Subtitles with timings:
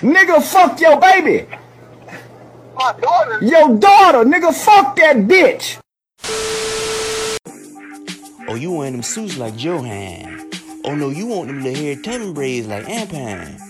[0.00, 1.46] Nigga, fuck your baby.
[2.74, 3.44] My daughter.
[3.44, 5.78] Your daughter, nigga, fuck that bitch.
[8.48, 10.50] Oh, you wearing them suits like Johan.
[10.84, 13.69] Oh no, you want them little hair tubbing braids like Ampan.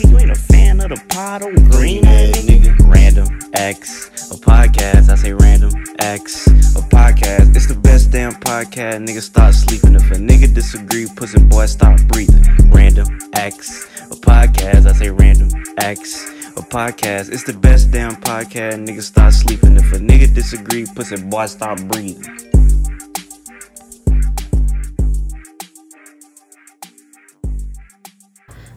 [0.03, 2.75] You ain't a fan of the pot or green nigga?
[2.91, 5.09] Random X, a podcast.
[5.09, 7.55] I say random X, a podcast.
[7.55, 9.05] It's the best damn podcast.
[9.05, 9.95] Nigga start sleeping.
[9.95, 12.43] If a nigga disagree, pussy boy stop breathing.
[12.71, 14.87] Random X, a podcast.
[14.87, 17.31] I say random X, a podcast.
[17.31, 18.85] It's the best damn podcast.
[18.85, 19.75] Nigga start sleeping.
[19.75, 22.50] If a nigga disagree, pussy boy stop breathing.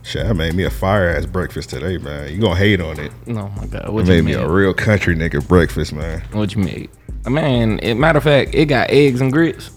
[0.05, 2.31] Shit, I made me a fire ass breakfast today, man.
[2.31, 3.11] You gonna hate on it?
[3.27, 6.21] Oh my god, what made you me a real country nigga breakfast, man.
[6.33, 6.91] What you made?
[7.27, 9.71] Man, it, matter of fact, it got eggs and grits.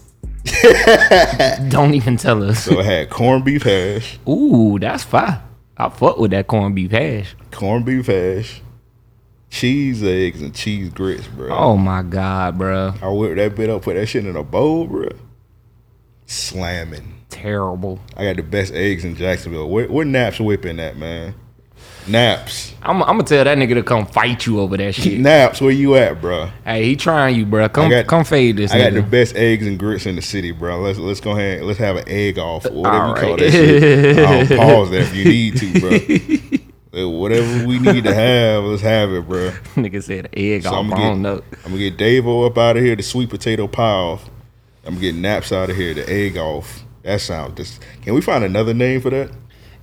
[1.70, 2.64] Don't even tell us.
[2.64, 5.40] So it had corned beef hash, Ooh, that's fine.
[5.78, 7.34] I fuck with that corned beef hash.
[7.50, 8.60] corned beef hash,
[9.48, 11.48] cheese eggs, and cheese grits, bro.
[11.48, 14.86] Oh my god, bro, I whipped that bit up, put that shit in a bowl,
[14.86, 15.08] bro.
[16.26, 17.14] Slamming.
[17.30, 18.00] Terrible.
[18.16, 19.68] I got the best eggs in Jacksonville.
[19.68, 21.34] Where, where Naps whipping that, man?
[22.06, 22.74] Naps.
[22.82, 25.20] I'm, I'm gonna tell that nigga to come fight you over that shit.
[25.20, 26.50] Naps, where you at, bro?
[26.64, 27.68] hey, he trying you, bro.
[27.68, 30.50] Come, got- come fade this I got the best eggs and grits in the city,
[30.50, 30.80] bro.
[30.80, 31.62] Let's let's go ahead.
[31.62, 34.18] Let's have an egg off, or whatever All you call that shit.
[34.18, 36.58] I'll pause that if you need to, bro.
[36.90, 39.50] Whatever we need to have, let's have it, bro.
[39.76, 40.76] nigga said egg So off.
[40.78, 43.82] I'm gonna get, I'm gonna get Davo up out of here, the sweet potato pie
[43.82, 44.28] off.
[44.84, 46.82] I'm gonna get Naps out of here, the egg off.
[47.02, 47.56] That sounds.
[47.56, 49.30] Just, can we find another name for that?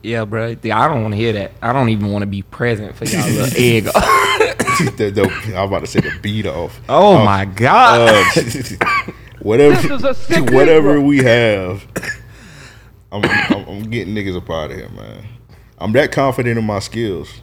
[0.03, 0.55] Yeah, bro.
[0.61, 1.53] Yeah, I don't want to hear that.
[1.61, 3.85] I don't even want to be present for y'all little egg.
[4.97, 6.79] the, the, I'm about to say the beat off.
[6.87, 8.09] oh my god.
[8.37, 9.97] Uh, whatever,
[10.53, 11.87] whatever we have,
[13.11, 15.25] I'm, I'm, I'm getting niggas up out of here, man.
[15.79, 17.41] I'm that confident in my skills.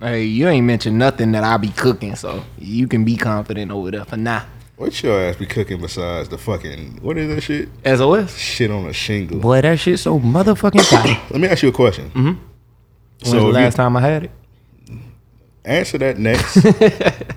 [0.00, 3.90] Hey, you ain't mentioned nothing that I be cooking, so you can be confident over
[3.90, 4.46] there for now.
[4.82, 7.68] What your ass be cooking besides the fucking what is that shit?
[7.86, 8.36] SOS.
[8.36, 9.38] Shit on a shingle.
[9.38, 11.20] Boy, that shit so motherfucking tight.
[11.30, 12.10] Let me ask you a question.
[12.10, 12.24] Mm-hmm.
[12.24, 12.36] When
[13.22, 14.30] So was the you- last time I had it?
[15.64, 16.56] Answer that next.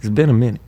[0.00, 0.60] It's been a minute.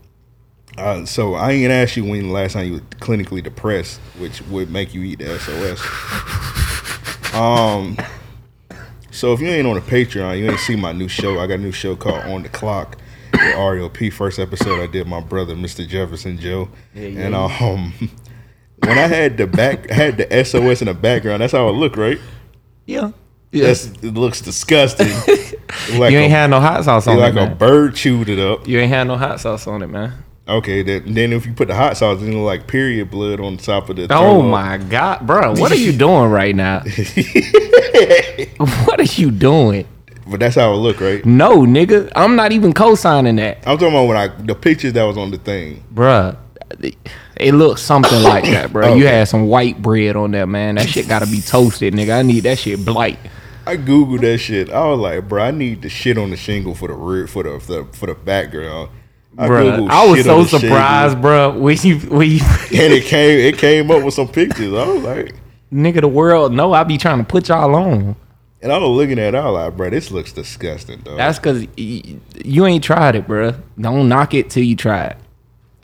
[0.79, 3.99] uh, so I ain't gonna ask you when the last time you were clinically depressed,
[4.21, 5.81] which would make you eat the SOS.
[7.35, 7.97] Um.
[9.11, 11.41] So if you ain't on the Patreon, you ain't see my new show.
[11.41, 12.99] I got a new show called On the Clock
[13.39, 14.13] with RAOP.
[14.13, 15.87] First episode I did my brother, Mr.
[15.87, 16.69] Jefferson Joe.
[16.95, 17.93] and um
[18.79, 21.97] when I had the back had the SOS in the background, that's how it looked,
[21.97, 22.19] right?
[22.87, 23.13] Yeah.
[23.53, 25.09] That's it looks disgusting.
[25.99, 28.39] like you ain't a, had no hot sauce on like it, a bird chewed it
[28.39, 28.67] up.
[28.67, 30.13] You ain't had no hot sauce on it, man.
[30.47, 33.41] Okay, then, then if you put the hot sauce, then it look like period blood
[33.41, 34.05] on top of the.
[34.05, 36.83] Oh throw my god, bro, what are you doing right now?
[38.85, 39.87] what are you doing?
[40.27, 41.25] But that's how it look, right?
[41.25, 45.05] No, nigga, I'm not even co-signing that, I'm talking about when I the pictures that
[45.05, 45.85] was on the thing.
[45.93, 46.37] Bruh.
[47.37, 48.95] It looks something like that, bro.
[48.95, 49.09] You oh.
[49.09, 50.77] had some white bread on there, man.
[50.77, 52.19] That shit gotta be toasted, nigga.
[52.19, 53.19] I need that shit blight.
[53.67, 54.71] I googled that shit.
[54.71, 57.43] I was like, bro, I need the shit on the shingle for the rear for
[57.43, 58.91] the for the, for the background.
[59.37, 61.59] I Bruh, Googled I was so the shingle, surprised, bruh.
[61.59, 64.73] When you, when you, and it came it came up with some pictures.
[64.73, 65.35] I was like,
[65.73, 68.17] nigga, the world know I be trying to put y'all on.
[68.65, 71.17] And I was looking at it, I was like, bro, this looks disgusting, though.
[71.17, 73.61] That's because you ain't tried it, bruh.
[73.81, 75.17] Don't knock it till you try it.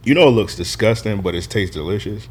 [0.03, 2.27] you know, it looks disgusting, but it tastes delicious.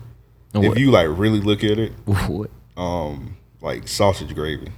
[0.52, 0.66] What?
[0.66, 2.50] If you like really look at it, What?
[2.76, 4.70] um, like sausage gravy.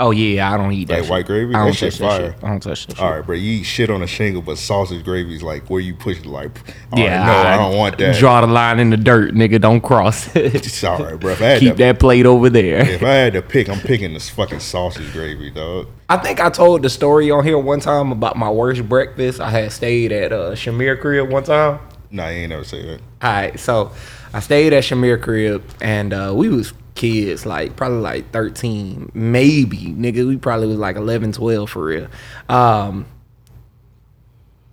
[0.00, 0.94] Oh yeah, I don't eat that.
[0.94, 1.10] Like shit.
[1.10, 1.54] white gravy?
[1.54, 2.32] I don't That shit touch that fire.
[2.32, 2.44] shit.
[2.44, 3.04] I don't touch that shit.
[3.04, 3.36] All right, bro.
[3.36, 6.26] You eat shit on a shingle, but sausage gravy is like where you push it.
[6.26, 6.50] Like,
[6.92, 8.16] all Yeah, right, no, I, don't want that.
[8.18, 9.60] Draw the line in the dirt, nigga.
[9.60, 10.54] Don't cross it.
[10.66, 11.32] It's all right, bro.
[11.32, 12.80] If I had Keep to, that plate over there.
[12.80, 15.86] if I had to pick, I'm picking this fucking sausage gravy, dog.
[16.08, 19.40] I think I told the story on here one time about my worst breakfast.
[19.40, 21.78] I had stayed at uh, Shamir crib one time.
[22.10, 23.00] Nah, you ain't never say that.
[23.22, 23.92] All right, so
[24.32, 29.78] I stayed at Shamir crib, and uh, we was kids, like probably like 13, maybe,
[29.78, 30.26] nigga.
[30.26, 32.08] We probably was like 11, 12 for real.
[32.48, 33.06] Um,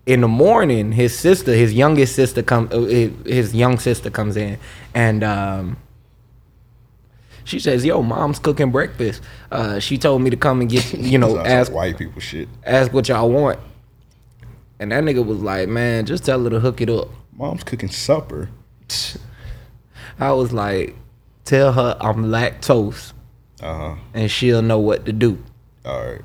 [0.05, 4.35] in the morning, his sister, his youngest sister, come, uh, his his young sister comes
[4.37, 4.57] in,
[4.93, 5.77] and um,
[7.43, 9.21] She says, "Yo, mom's cooking breakfast.
[9.51, 12.47] Uh, she told me to come and get you know ask white people shit.
[12.65, 13.59] ask what y'all want."
[14.79, 17.89] And that nigga was like, "Man, just tell her to hook it up." Mom's cooking
[17.89, 18.49] supper.
[20.19, 20.95] I was like,
[21.51, 23.11] "Tell her I'm lactose,
[23.61, 23.95] Uh huh.
[24.13, 25.37] and she'll know what to do."
[25.85, 26.21] All right.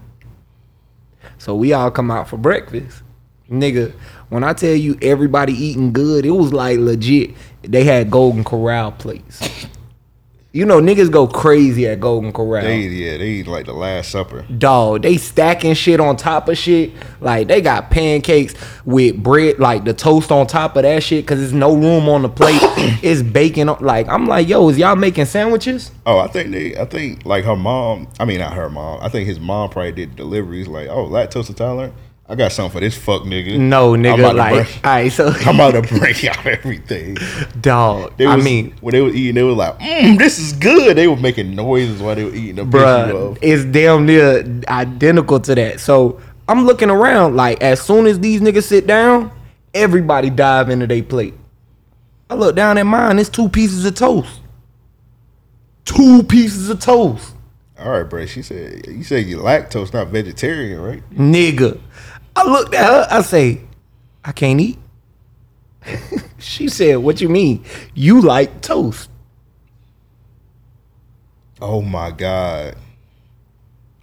[1.38, 3.02] So we all come out for breakfast.
[3.50, 3.92] Nigga,
[4.28, 7.30] when I tell you everybody eating good, it was like legit.
[7.62, 9.66] They had Golden Corral plates.
[10.56, 12.64] You know, niggas go crazy at Golden Corral.
[12.64, 14.40] They yeah, they eat like the Last Supper.
[14.56, 16.92] Dog, they stacking shit on top of shit.
[17.20, 18.54] Like they got pancakes
[18.86, 22.22] with bread, like the toast on top of that shit, cause there's no room on
[22.22, 22.58] the plate.
[23.02, 23.66] it's bacon.
[23.82, 25.90] Like I'm like, yo, is y'all making sandwiches?
[26.06, 26.74] Oh, I think they.
[26.74, 28.08] I think like her mom.
[28.18, 29.00] I mean, not her mom.
[29.02, 30.68] I think his mom probably did deliveries.
[30.68, 31.92] Like, oh, lactose intolerant.
[32.28, 33.56] I got something for this fuck nigga.
[33.56, 34.34] No, nigga.
[34.34, 37.16] Like, break- all right, so I'm about to break out everything.
[37.60, 38.16] dog.
[38.16, 41.06] They I mean, when they were eating, they were like, mm, "This is good." They
[41.06, 42.56] were making noises while they were eating.
[42.56, 43.38] The Bruh.
[43.40, 45.78] it's damn near identical to that.
[45.78, 49.30] So I'm looking around, like as soon as these niggas sit down,
[49.72, 51.34] everybody dive into their plate.
[52.28, 54.40] I look down at mine, it's two pieces of toast.
[55.84, 57.34] Two pieces of toast.
[57.78, 58.26] All right, bro.
[58.26, 61.78] She said, "You said you lactose, not vegetarian, right?" Nigga.
[62.36, 63.62] I looked at her, I say,
[64.24, 64.78] I can't eat.
[66.38, 67.64] she said, What you mean?
[67.94, 69.08] You like toast.
[71.60, 72.76] Oh my god.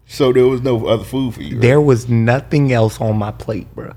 [0.08, 1.56] So there was no other food for you.
[1.56, 1.62] Right?
[1.62, 3.96] There was nothing else on my plate, bruh.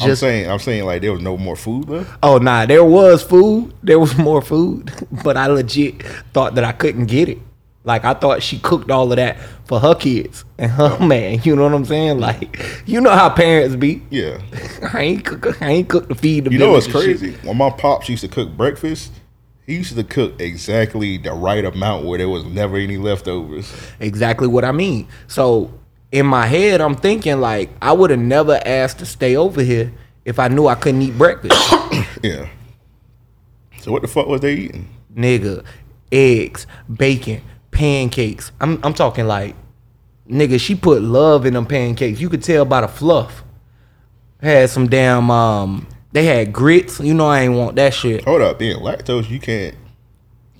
[0.00, 2.10] I'm Just saying, I'm saying, like there was no more food left.
[2.22, 3.74] Oh nah, there was food.
[3.82, 4.90] There was more food,
[5.24, 7.38] but I legit thought that I couldn't get it.
[7.84, 11.40] Like I thought she cooked all of that for her kids and her man.
[11.44, 12.20] You know what I'm saying?
[12.20, 14.02] Like you know how parents be.
[14.10, 14.40] Yeah.
[14.92, 15.60] I ain't cook.
[15.62, 16.52] I ain't cook to feed the.
[16.52, 17.18] You know what's and shit.
[17.18, 17.32] crazy?
[17.46, 19.12] When my pops used to cook breakfast,
[19.66, 23.72] he used to cook exactly the right amount where there was never any leftovers.
[24.00, 25.08] Exactly what I mean.
[25.26, 25.72] So
[26.12, 29.92] in my head, I'm thinking like I would have never asked to stay over here
[30.24, 31.56] if I knew I couldn't eat breakfast.
[32.22, 32.48] Yeah.
[33.80, 34.88] So what the fuck was they eating?
[35.12, 35.64] nigga,
[36.12, 37.42] eggs, bacon,
[37.72, 38.52] pancakes.
[38.60, 39.56] I'm I'm talking like,
[40.28, 42.20] nigga, she put love in them pancakes.
[42.20, 43.42] You could tell by the fluff.
[44.40, 47.00] Had some damn um they had grits.
[47.00, 48.24] You know I ain't want that shit.
[48.24, 49.74] Hold up, being lactose, you can't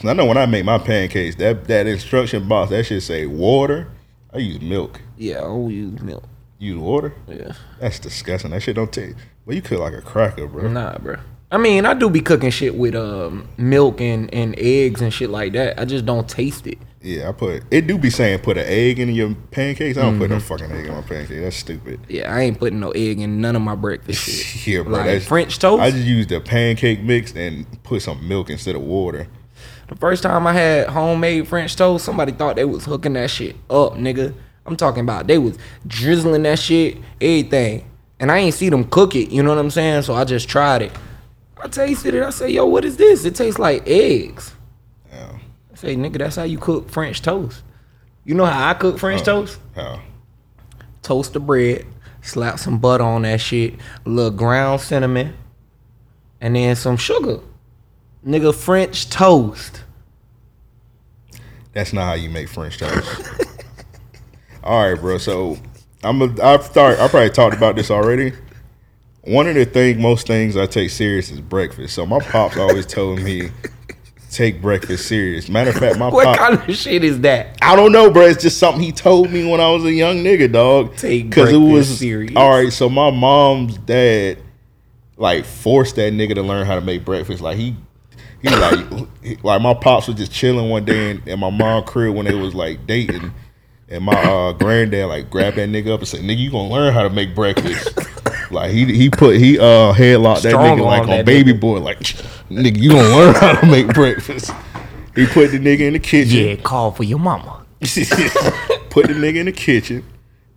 [0.04, 3.88] I know when I make my pancakes, that that instruction box that should say water.
[4.32, 5.00] I use milk.
[5.16, 6.24] Yeah, I don't use milk.
[6.58, 7.14] Use water.
[7.28, 7.52] Yeah.
[7.80, 8.50] That's disgusting.
[8.50, 9.16] That shit don't taste.
[9.44, 10.68] Well, you cook like a cracker, bro.
[10.68, 11.16] Nah, bro.
[11.50, 15.30] I mean, I do be cooking shit with um milk and, and eggs and shit
[15.30, 15.78] like that.
[15.78, 16.78] I just don't taste it.
[17.02, 17.86] Yeah, I put it.
[17.86, 19.98] Do be saying put an egg in your pancakes.
[19.98, 20.44] I don't put no Mm-hmm.
[20.46, 21.40] fucking egg in my pancakes.
[21.40, 22.00] That's stupid.
[22.08, 24.66] Yeah, I ain't putting no egg in none of my breakfast shit.
[24.66, 24.92] Yeah, bro.
[24.92, 25.82] Like that's, French toast?
[25.82, 29.26] I just use the pancake mix and put some milk instead of water.
[29.88, 33.56] The first time I had homemade French toast, somebody thought they was hooking that shit
[33.68, 34.32] up, nigga.
[34.64, 37.84] I'm talking about they was drizzling that shit, everything.
[38.20, 40.02] And I ain't see them cook it, you know what I'm saying?
[40.02, 40.92] So I just tried it.
[41.60, 42.22] I tasted it.
[42.22, 43.24] I say, yo, what is this?
[43.24, 44.54] It tastes like eggs.
[45.82, 47.60] Say, nigga, that's how you cook French toast.
[48.24, 49.58] You know how I cook French oh, toast?
[49.74, 50.00] How?
[51.02, 51.84] Toast the bread,
[52.20, 53.74] slap some butter on that shit,
[54.06, 55.34] a little ground cinnamon,
[56.40, 57.40] and then some sugar.
[58.24, 59.82] Nigga, French toast.
[61.72, 63.44] That's not how you make French toast.
[64.62, 65.18] All right, bro.
[65.18, 65.58] So
[66.04, 67.00] I'm a, I've start.
[67.00, 68.34] I probably talked about this already.
[69.22, 71.96] One of the things, most things I take serious is breakfast.
[71.96, 73.50] So my pops always told me
[74.32, 75.48] take breakfast serious.
[75.48, 76.36] Matter of fact, my What pop.
[76.36, 77.58] kind of shit is that?
[77.62, 78.22] I don't know, bro.
[78.26, 80.96] It's just something he told me when I was a young nigga, dog.
[80.96, 82.34] Take it breakfast was serious.
[82.36, 84.38] All right, so my mom's dad
[85.16, 87.40] like forced that nigga to learn how to make breakfast.
[87.42, 87.76] Like he,
[88.40, 91.84] he like, he- like my pops was just chilling one day in, in my mom
[91.84, 93.32] crib when they was like dating,
[93.88, 96.92] and my uh, granddad like grabbed that nigga up and said, "Nigga, you gonna learn
[96.92, 97.98] how to make breakfast."
[98.52, 101.52] Like he he put he uh headlocked that Strong nigga like on on that baby
[101.52, 101.60] nigga.
[101.60, 101.80] boy.
[101.80, 102.00] Like
[102.50, 104.50] nigga, you gonna learn how to make breakfast.
[105.14, 106.46] He put the nigga in the kitchen.
[106.46, 107.64] Yeah, call for your mama.
[107.80, 110.04] put the nigga in the kitchen,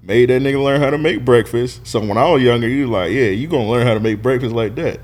[0.01, 1.85] made that nigga learn how to make breakfast.
[1.85, 4.53] So when I was younger, you like, yeah, you gonna learn how to make breakfast
[4.53, 4.99] like that.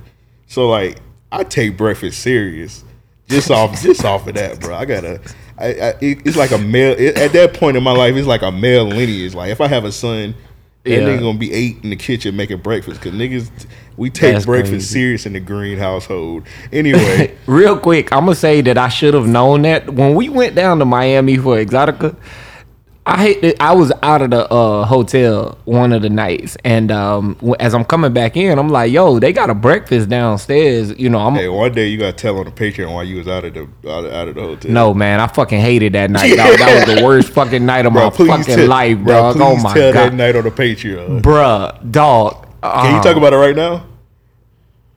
[0.48, 1.00] So like,
[1.32, 2.84] I take breakfast serious,
[3.28, 4.76] just off just off of that, bro.
[4.76, 5.22] I gotta.
[5.58, 8.16] I, I it, it's like a male it, at that point in my life.
[8.16, 9.34] It's like a male lineage.
[9.36, 10.36] Like if I have a son,
[10.84, 11.00] that Yeah.
[11.00, 13.50] nigga gonna be eight in the kitchen making breakfast because niggas
[13.98, 14.88] we take That's breakfast crazy.
[14.88, 16.44] serious in the Green household.
[16.74, 20.56] Anyway, Real quick, I'm gonna say that I should have known that when we went
[20.56, 22.16] down to Miami for Exxxotica.
[23.04, 26.92] I hate that I was out of the uh, hotel one of the nights, and
[26.92, 31.10] um, as I'm coming back in, I'm like, "Yo, they got a breakfast downstairs." You
[31.10, 33.44] know, I'm Hey, one day you gotta tell on the Patreon why you was out
[33.44, 34.72] of the out of, out of the hotel.
[34.72, 35.20] no man.
[35.20, 36.36] I fucking hated that night.
[36.36, 39.48] That, that was the worst fucking night of my fucking tell- life, bro, bro.
[39.48, 41.24] Oh my tell that night on the Patreon.
[41.24, 42.48] bro, dog.
[42.62, 43.84] Can you talk about it right now?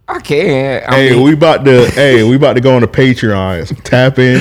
[0.06, 0.86] I can't.
[0.88, 3.82] I Hey, mean, we about to hey, we about to go on the Patreon.
[3.84, 4.38] Tap in.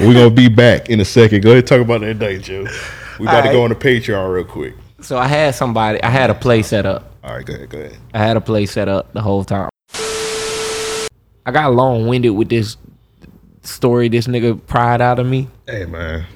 [0.06, 1.42] We're gonna be back in a second.
[1.42, 2.66] Go ahead talk about that night, Joe.
[3.18, 4.74] We about to go on the Patreon real quick.
[5.00, 6.02] so I had somebody.
[6.02, 7.14] I had a play set up.
[7.24, 7.96] All right, go ahead, go ahead.
[8.14, 9.70] I had a play set up the whole time.
[11.46, 12.76] I got long winded with this
[13.62, 15.48] story this nigga pried out of me.
[15.66, 16.26] Hey man,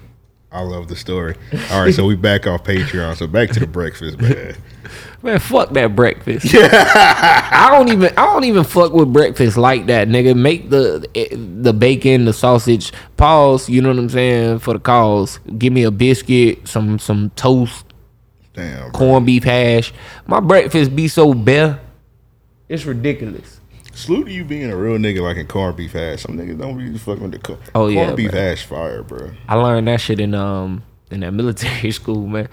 [0.53, 1.35] I love the story.
[1.71, 3.17] All right, so we back off Patreon.
[3.17, 4.55] So back to the breakfast, man.
[5.23, 6.47] Man, fuck that breakfast.
[6.53, 10.37] I don't even I don't even fuck with breakfast like that, nigga.
[10.37, 14.81] Make the eh, the bacon, the sausage, pause, you know what I'm saying, for the
[14.81, 15.39] cause.
[15.57, 17.85] Give me a biscuit, some some toast,
[18.53, 19.95] Damn, corned beef hash.
[20.27, 21.79] My breakfast be so bare.
[22.69, 23.61] It's ridiculous.
[23.95, 26.23] Salute to you being a real nigga like in corned beef hash.
[26.23, 27.59] Some niggas don't be fucking with the corn.
[27.75, 28.41] Oh, yeah, corned beef bro.
[28.41, 29.31] hash fire, bro.
[29.49, 32.49] I learned that shit in um in that military school, man.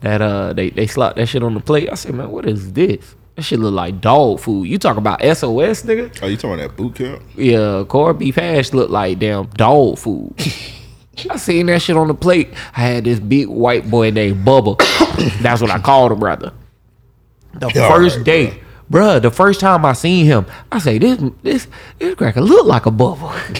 [0.00, 1.88] That uh they they slap that shit on the plate.
[1.90, 3.14] I said, man, what is this?
[3.36, 4.64] That shit look like dog food.
[4.68, 6.18] You talk about SOS, nigga?
[6.22, 7.22] Oh, you talking about that boot camp?
[7.36, 10.34] Yeah, corned beef hash look like damn dog food.
[11.30, 12.48] I seen that shit on the plate.
[12.74, 14.76] I had this big white boy named Bubba.
[15.42, 16.52] That's what I called him, brother.
[17.54, 18.61] The Yeah, first alright, day,
[18.92, 21.66] bruh, the first time I seen him, I say this this
[21.98, 23.30] this cracker look like a bubble.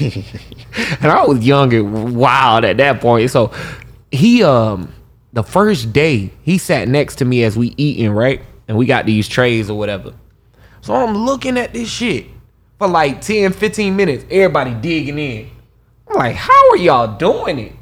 [1.01, 3.31] and I was young and wild at that point.
[3.31, 3.53] So
[4.13, 4.93] he um
[5.33, 8.43] the first day he sat next to me as we eating, right?
[8.69, 10.13] And we got these trays or whatever.
[10.83, 12.27] So I'm looking at this shit
[12.79, 14.25] for like 10, 15 minutes.
[14.31, 15.51] Everybody digging in.
[16.09, 17.73] I'm like, how are y'all doing it?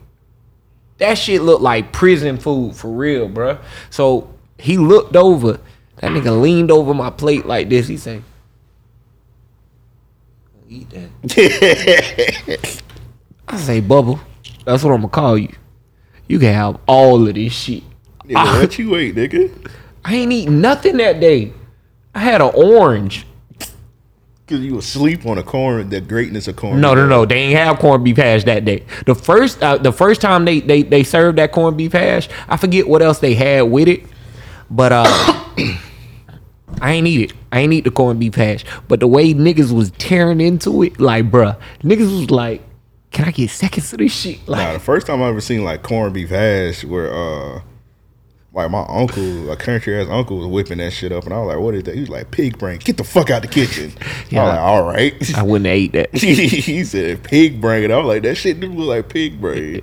[0.99, 3.59] That shit looked like prison food for real, bruh.
[3.88, 5.59] So he looked over.
[6.00, 7.87] That nigga leaned over my plate like this.
[7.87, 8.23] He said,
[10.66, 11.11] Eat that.
[13.49, 14.19] I say, Bubble,
[14.64, 15.52] that's what I'm gonna call you.
[16.26, 17.83] You can have all of this shit.
[18.25, 19.71] Nigga, what you ate, nigga?
[20.04, 21.52] I ain't eat nothing that day.
[22.14, 23.26] I had an orange.
[24.47, 26.80] Cause you was asleep on the corn, the greatness of corn.
[26.80, 27.25] No, no, no.
[27.26, 28.85] They ain't have corned beef hash that day.
[29.07, 32.57] The first, uh, the first time they, they they served that corned beef hash, I
[32.57, 34.04] forget what else they had with it,
[34.71, 35.45] but uh,
[36.80, 37.36] I ain't eat it.
[37.52, 38.64] I ain't eat the corned beef hash.
[38.88, 42.62] But the way niggas was tearing into it, like, bruh, niggas was like,
[43.10, 45.64] "Can I get seconds of this shit?" Like, Nah, the first time I ever seen
[45.64, 47.60] like corned beef hash, where uh,
[48.52, 51.48] like my uncle, a country ass uncle, was whipping that shit up, and I was
[51.54, 53.92] like, "What is that?" He was like, "Pig brain, get the fuck out the kitchen."
[54.30, 54.42] Yeah.
[54.42, 56.14] I was like, "All right." I wouldn't have ate that.
[56.16, 57.84] he said pig brain.
[57.84, 59.82] and I was like, "That shit do look like pig brain."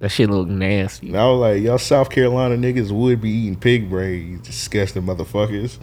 [0.00, 1.08] That shit look nasty.
[1.08, 5.02] And I was like, "Y'all South Carolina niggas would be eating pig brain, you disgusting
[5.02, 5.78] motherfuckers."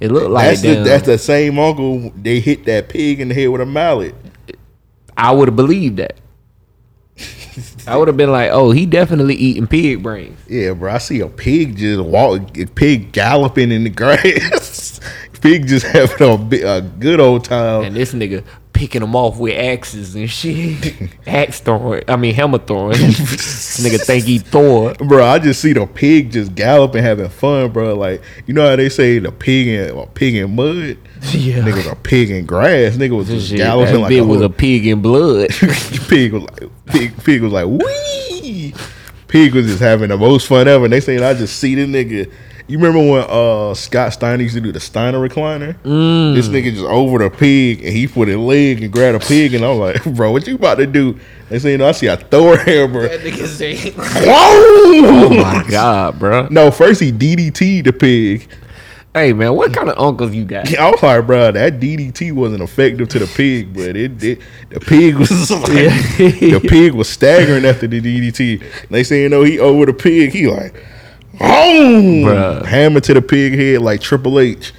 [0.00, 2.12] It looked like that's the that's the same uncle.
[2.16, 4.14] They hit that pig in the head with a mallet.
[5.16, 6.16] I would have believed that.
[7.86, 10.92] I would have been like, "Oh, he definitely eating pig brains." Yeah, bro.
[10.92, 15.00] I see a pig just walk, a pig galloping in the grass.
[15.40, 17.84] pig just having a, a good old time.
[17.84, 18.44] And this nigga
[18.76, 21.10] picking them off with axes and shit.
[21.26, 22.04] Axe throwing.
[22.06, 22.92] I mean, helmet throwing.
[22.96, 24.92] nigga think he Thor.
[24.94, 27.94] Bro, I just see the pig just galloping, having fun, bro.
[27.94, 30.98] Like you know how they say the pig in a pig in mud.
[31.32, 31.62] Yeah.
[31.62, 32.96] Nigga was a pig in grass.
[32.96, 35.50] Nigga was just Shit, galloping like a was a pig in blood.
[36.08, 37.24] pig was like pig.
[37.24, 38.74] Pig was like wee.
[39.26, 40.84] Pig was just having the most fun ever.
[40.84, 42.30] And they saying I just see the nigga.
[42.68, 45.74] You remember when uh Scott Steiner used to do the Steiner recliner?
[45.84, 46.34] Mm.
[46.34, 49.54] This nigga just over the pig and he put his leg and grabbed a pig
[49.54, 51.18] and I'm like, bro, what you about to do?
[51.48, 53.06] They say, you know, I see a Thor hammer.
[53.06, 58.48] that nigga say, "Oh my god, bro." No, first he DDT the pig.
[59.14, 60.68] Hey man, what kind of uncles you got?
[60.78, 64.42] I was like, bro, that DDT wasn't effective to the pig, but it did.
[64.70, 68.88] The pig was like, the pig was staggering after the DDT.
[68.90, 70.32] They say, you know, he over the pig.
[70.32, 70.74] He like,
[71.40, 72.64] oh, Bruh.
[72.66, 74.72] hammer to the pig head like Triple H,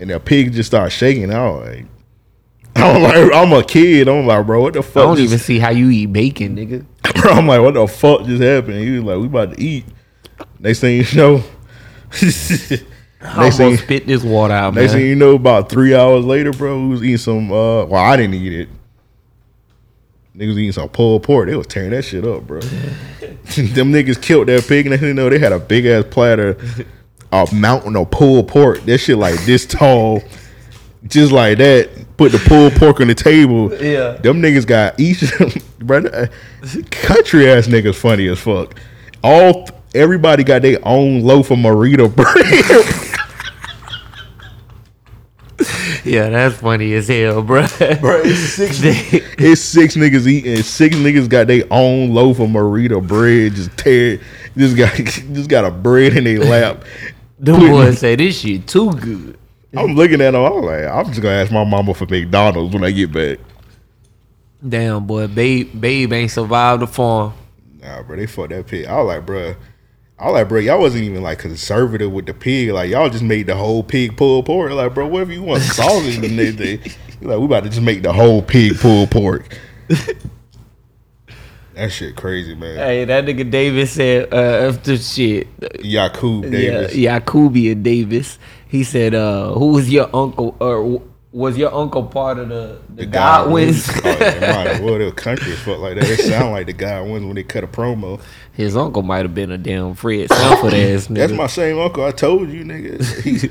[0.00, 1.32] and the pig just started shaking.
[1.32, 1.86] I was like,
[2.76, 4.08] I'm like, I'm a kid.
[4.08, 4.96] I'm like, bro, what the fuck?
[5.02, 6.86] I don't just- even see how you eat bacon, nigga.
[7.20, 8.78] Bro, I'm like, what the fuck just happened?
[8.78, 9.84] He was like, we about to eat.
[10.58, 11.42] Next thing you know,
[12.22, 16.80] next thing, spit this water out, next thing you know, about three hours later, bro,
[16.80, 17.52] we was eating some.
[17.52, 18.68] uh Well, I didn't eat it.
[20.36, 21.48] Niggas eating some pulled pork.
[21.48, 22.60] They was tearing that shit up, bro.
[22.60, 26.56] Them niggas killed that pig, and they didn't know they had a big ass platter,
[27.32, 28.80] a mountain of pulled pork.
[28.84, 30.22] That shit like this tall,
[31.06, 31.90] just like that.
[32.16, 33.72] Put the pulled pork on the table.
[33.74, 34.12] Yeah.
[34.12, 35.24] Them niggas got each,
[35.80, 36.30] brother.
[36.90, 38.78] Country ass niggas funny as fuck.
[39.24, 43.06] All everybody got their own loaf of Merita bread.
[46.04, 47.66] Yeah, that's funny as hell, bro.
[48.00, 48.80] Bro, it's six.
[48.82, 50.62] it's six niggas eating.
[50.62, 53.54] Six niggas got their own loaf of Merita bread.
[53.54, 54.18] Just tear.
[54.56, 54.94] Just got
[55.34, 56.84] just got a bread in their lap.
[57.44, 59.38] Putting- boys say this shit too good.
[59.76, 60.42] I'm looking at them.
[60.44, 63.38] I'm like, I'm just gonna ask my mama for McDonald's when I get back.
[64.66, 67.32] Damn, boy, babe, babe ain't survived the farm.
[67.80, 68.86] Nah, bro, they fucked that pig.
[68.86, 69.54] I was like, bro,
[70.20, 72.68] I was like, bro, y'all wasn't even like conservative with the pig.
[72.70, 74.70] Like, y'all just made the whole pig pulled pork.
[74.70, 76.78] Like, bro, whatever you want, sausage and everything.
[77.22, 79.58] Like, we about to just make the whole pig pulled pork.
[81.74, 82.76] that shit crazy, man.
[82.76, 85.48] Hey, that nigga Davis said uh, after shit.
[85.80, 86.94] Yakub Davis.
[86.94, 88.38] Yeah, Yakubian Davis.
[88.68, 93.06] He said, uh, "Who was your uncle, or was your uncle part of the the,
[93.06, 95.12] Godwinns?" oh, yeah, might as well.
[95.12, 96.04] Country as fuck like that.
[96.04, 98.20] They sound like the Godwinns when they cut a promo.
[98.52, 101.14] His uncle might have been a damn Fred Sanford ass nigga.
[101.14, 102.04] That's my same uncle.
[102.04, 103.22] I told you, nigga.
[103.22, 103.48] He,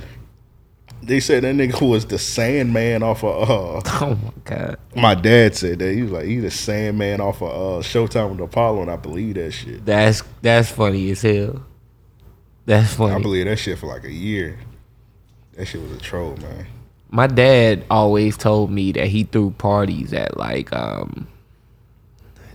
[1.02, 3.50] they said that nigga was the Sandman off of.
[3.50, 4.78] Uh, Oh my god.
[4.96, 8.42] my dad said that he was like he the Sandman off of uh, Showtime with
[8.42, 9.86] Apollo, and I believe that shit.
[9.86, 11.64] That's that's funny as hell.
[12.66, 13.16] That's funny.
[13.16, 14.60] I believe that shit for like a year.
[15.54, 16.68] That shit was a troll, man.
[17.10, 21.28] My dad always told me that he threw parties at like um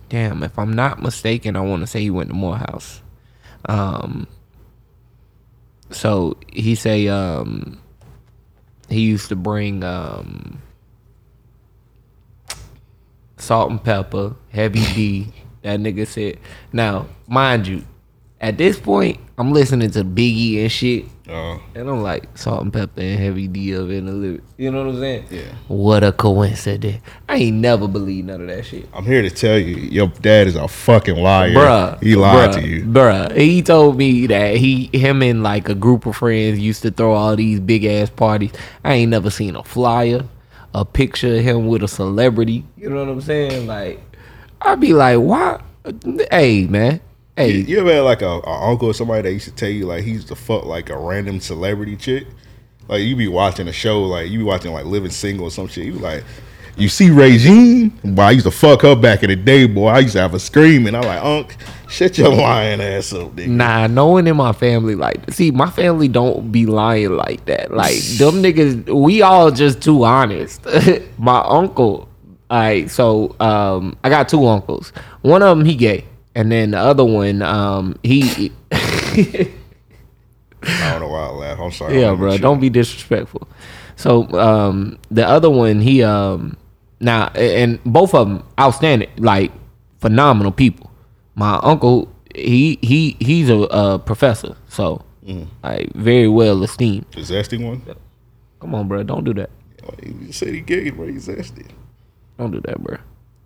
[0.07, 3.01] damn if i'm not mistaken i want to say he went to morehouse.
[3.65, 4.27] Um
[5.91, 7.81] so he say um
[8.89, 10.61] he used to bring um
[13.37, 15.33] Salt-N-Pepa heavy d.
[15.63, 16.37] That nigga said
[16.71, 17.83] now mind you
[18.45, 23.19] at this point i'm listening to biggie and shit Uh, and I'm like, Salt-N-Pepa and
[23.19, 24.41] heavy D of in the lyric.
[24.57, 25.25] You know what I'm saying?
[25.31, 25.55] Yeah.
[25.67, 27.01] What a coincidence.
[27.27, 28.87] I ain't never believed none of that shit.
[28.93, 31.49] I'm here to tell you, your dad is a fucking liar.
[31.49, 32.03] Bruh.
[32.03, 32.85] he lied bruh, to you.
[32.85, 33.35] Bruh.
[33.35, 37.13] He told me that he him and like a group of friends used to throw
[37.13, 38.51] all these big ass parties.
[38.83, 40.25] I ain't never seen a flyer,
[40.75, 42.65] a picture of him with a celebrity.
[42.77, 43.65] You know what I'm saying?
[43.65, 43.99] Like
[44.61, 45.59] I'd be like, why
[46.29, 47.01] hey man.
[47.37, 49.69] Hey, You, you ever had like a, a uncle or somebody that used to tell
[49.69, 52.27] you like he's the fuck like a random celebrity chick?
[52.87, 55.67] Like you be watching a show, like you be watching like Living Single or some
[55.67, 55.85] shit.
[55.85, 56.23] You be like,
[56.77, 57.89] you see Regine?
[58.03, 59.87] Boy, I used to fuck her back in the day, boy.
[59.87, 60.93] I used to have her screaming.
[60.93, 61.55] I'm like, Unc,
[61.89, 63.47] shut your lying ass up, nigga.
[63.47, 67.71] Nah, no one in my family like see my family don't be lying like that.
[67.71, 70.65] Like them niggas, we all just too honest.
[71.17, 72.07] my uncle,
[72.49, 74.93] alright, so um, I got two uncles.
[75.21, 78.51] One of them he gay, and then the other one, um, he.
[80.67, 81.59] I don't know why I laugh.
[81.59, 81.99] I'm sorry.
[82.01, 83.47] yeah, bro, don't be disrespectful.
[83.95, 86.57] So um, the other one, he um,
[86.99, 89.51] now and both of them outstanding, like
[89.99, 90.91] phenomenal people.
[91.35, 95.47] My uncle, he he he's a, uh professor, so Mm.
[95.63, 97.07] like very well esteemed.
[97.11, 97.81] The zesty one?
[98.59, 99.49] Come on, bro, don't do that.
[100.03, 101.07] He said he gay, bro.
[101.07, 101.65] He's zesty.
[102.37, 102.97] Don't do that, bro.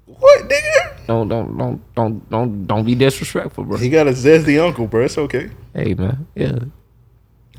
[0.06, 0.78] What, nigga?
[1.10, 3.78] Don't don't don't don't don't don't be disrespectful, bro.
[3.78, 5.06] He got a zesty uncle, bro.
[5.06, 5.50] It's okay.
[5.74, 6.60] Hey, man, yeah.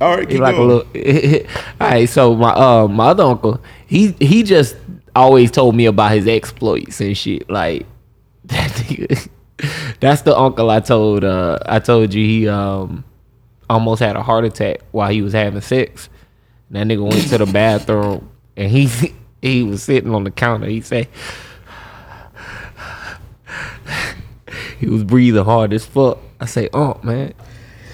[0.01, 0.87] All right, keep like a going.
[0.95, 1.47] little.
[1.81, 4.77] all right, so my uh my other uncle, he he just
[5.17, 7.51] always told me about his exploits and shit.
[7.51, 7.87] Like
[8.45, 9.29] that nigga.
[9.99, 11.25] That's the uncle I told.
[11.25, 13.03] Uh, I told you he um
[13.69, 16.09] almost had a heart attack while he was having sex.
[16.71, 20.69] That nigga went to the bathroom and he he was sitting on the counter.
[20.69, 21.09] He said
[24.79, 26.19] he was breathing hard as fuck.
[26.41, 27.33] I say, "Oh man,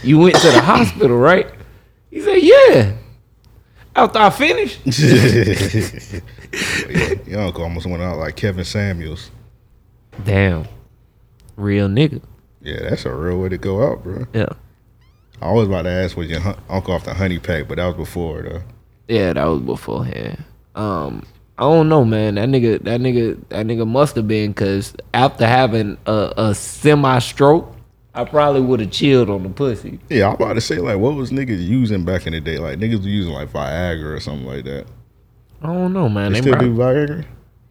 [0.02, 1.46] you went to the hospital, right?"
[2.10, 2.92] He said, "Yeah."
[3.94, 4.80] After I finished,
[6.52, 9.30] yeah, your uncle almost went out like Kevin Samuels.
[10.24, 10.66] damn,
[11.56, 12.20] real nigga.
[12.62, 14.26] Yeah, that's a real way to go out, bro.
[14.34, 14.48] Yeah,
[15.40, 17.86] I was about to ask was your hun- uncle off the honey pack, but that
[17.86, 18.62] was before though.
[19.08, 20.44] yeah, that was beforehand.
[20.74, 21.22] Um,
[21.58, 22.34] I don't know, man.
[22.34, 27.18] That nigga, that nigga, that nigga must have been because after having a, a semi
[27.18, 27.74] stroke,
[28.14, 29.98] I probably would have chilled on the pussy.
[30.10, 32.58] Yeah, I'm about to say like, what was niggas using back in the day?
[32.58, 34.86] Like niggas were using like Viagra or something like that.
[35.62, 36.32] I don't know, man.
[36.32, 37.24] They They still prob- do Viagra?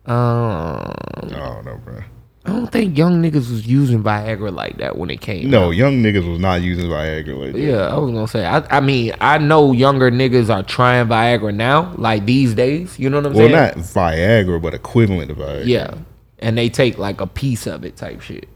[0.08, 0.94] um,
[1.34, 2.02] I don't know, bro.
[2.46, 5.50] I don't think young niggas was using Viagra like that when it came.
[5.50, 5.70] No, out.
[5.72, 7.60] young niggas was not using Viagra like that.
[7.60, 8.46] Yeah, I was gonna say.
[8.46, 13.00] I, I mean, I know younger niggas are trying Viagra now, like these days.
[13.00, 13.52] You know what I'm Well, saying?
[13.52, 15.66] Well, not Viagra, but equivalent to Viagra.
[15.66, 15.96] Yeah,
[16.38, 18.48] and they take like a piece of it, type shit.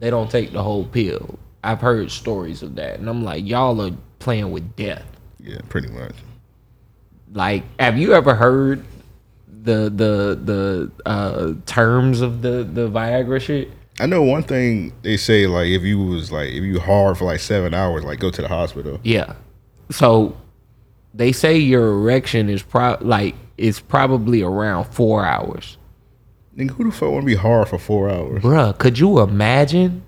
[0.00, 1.38] They don't take the whole pill.
[1.62, 5.04] I've heard stories of that, and I'm like, y'all are playing with death.
[5.40, 6.14] Yeah, pretty much.
[7.32, 8.84] Like, have you ever heard
[9.66, 13.70] the the the uh, terms of the the Viagra shit?
[13.98, 17.24] I know one thing they say like if you was like if you hard for
[17.24, 19.00] like seven hours, like go to the hospital.
[19.02, 19.34] Yeah.
[19.90, 20.36] So
[21.14, 25.78] they say your erection is pro like it's probably around four hours.
[26.56, 28.42] Nigga, who the fuck want to be hard for four hours?
[28.42, 30.04] Bruh, could you imagine?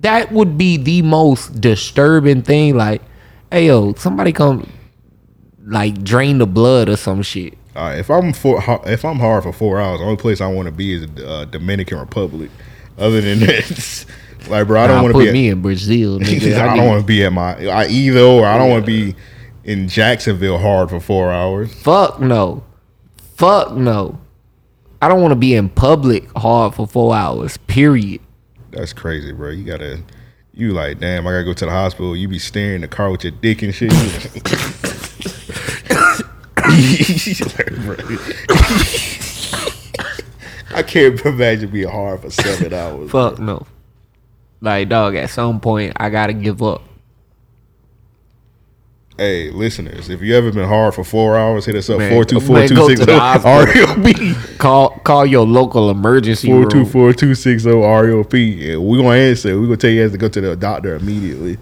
[0.00, 2.76] That would be the most disturbing thing.
[2.76, 3.02] Like,
[3.50, 4.70] hey yo, somebody come
[5.66, 7.57] like drain the blood or some shit.
[7.78, 10.66] Uh, if I'm for if I'm hard for four hours, the only place I want
[10.66, 12.50] to be is uh, Dominican Republic.
[12.98, 14.04] Other than that,
[14.48, 15.30] like bro, I don't Nah, want to be.
[15.32, 16.58] me At, in Brazil, nigga.
[16.58, 18.44] I, I don't want to be at my I either or.
[18.46, 19.14] I don't want to be
[19.62, 21.72] in Jacksonville hard for four hours.
[21.82, 22.64] Fuck no.
[23.36, 24.18] Fuck no.
[25.00, 27.56] I don't want to be in public hard for four hours.
[27.68, 28.20] Period.
[28.72, 29.50] That's crazy, bro.
[29.50, 30.02] You gotta.
[30.52, 32.16] You like, damn, I gotta go to the hospital.
[32.16, 33.92] You be staring in the car with your dick and shit.
[40.74, 43.10] I can't imagine being hard for seven hours.
[43.10, 43.66] Fuck no.
[44.60, 46.82] Like dog, at some point I gotta give up.
[49.16, 52.24] Hey, listeners, if you ever been hard for four hours, hit us up Man, four
[52.24, 53.04] two four two six oh.
[53.04, 53.94] zero hospital.
[53.96, 54.58] RAOP.
[54.58, 56.86] Call call your local emergency Four two room.
[56.86, 57.82] four two six oh zero
[58.22, 58.74] RAOP.
[58.74, 59.58] And we're gonna answer.
[59.58, 61.58] We're gonna tell you guys to go to the doctor immediately.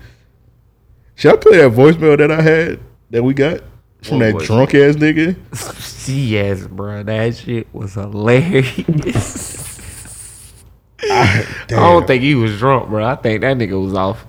[1.15, 3.63] Should I play that voicemail that I had that we got
[4.07, 5.37] from What that drunk ass nigga?
[6.31, 7.03] yes, bro.
[7.03, 9.65] That shit was hilarious.
[11.03, 13.05] I don't think he was drunk, bro.
[13.05, 14.27] I think that nigga was off.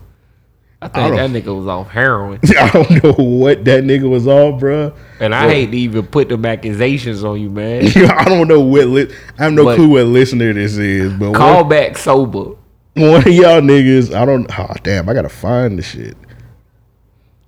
[0.81, 2.39] I think don't- that nigga was off heroin.
[2.59, 4.93] I don't know what that nigga was off, bro.
[5.19, 7.85] And I hate to even put them accusations on you, man.
[7.95, 8.85] I don't know what.
[8.87, 12.55] Li- I have no But- clue what listener this is, but Call one, back sober.
[12.95, 14.47] one of y'all niggas, I don't.
[14.59, 16.15] Oh damn, I gotta find the shit.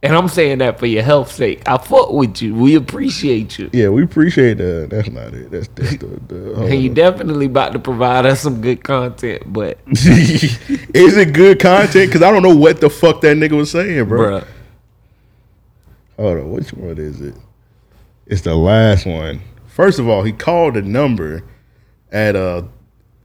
[0.01, 1.61] And I'm saying that for your health sake.
[1.67, 2.55] I fuck with you.
[2.55, 3.69] We appreciate you.
[3.73, 4.87] Yeah, we appreciate that.
[4.89, 5.51] That's not it.
[5.51, 6.07] That's, that's the.
[6.27, 11.59] the And you definitely about to provide us some good content, but is it good
[11.59, 12.09] content?
[12.09, 14.39] Because I don't know what the fuck that nigga was saying, bro.
[14.39, 14.47] bruh.
[16.15, 17.35] Hold on, which one is it?
[18.25, 19.41] It's the last one.
[19.67, 21.43] First of all, he called a number
[22.11, 22.63] at uh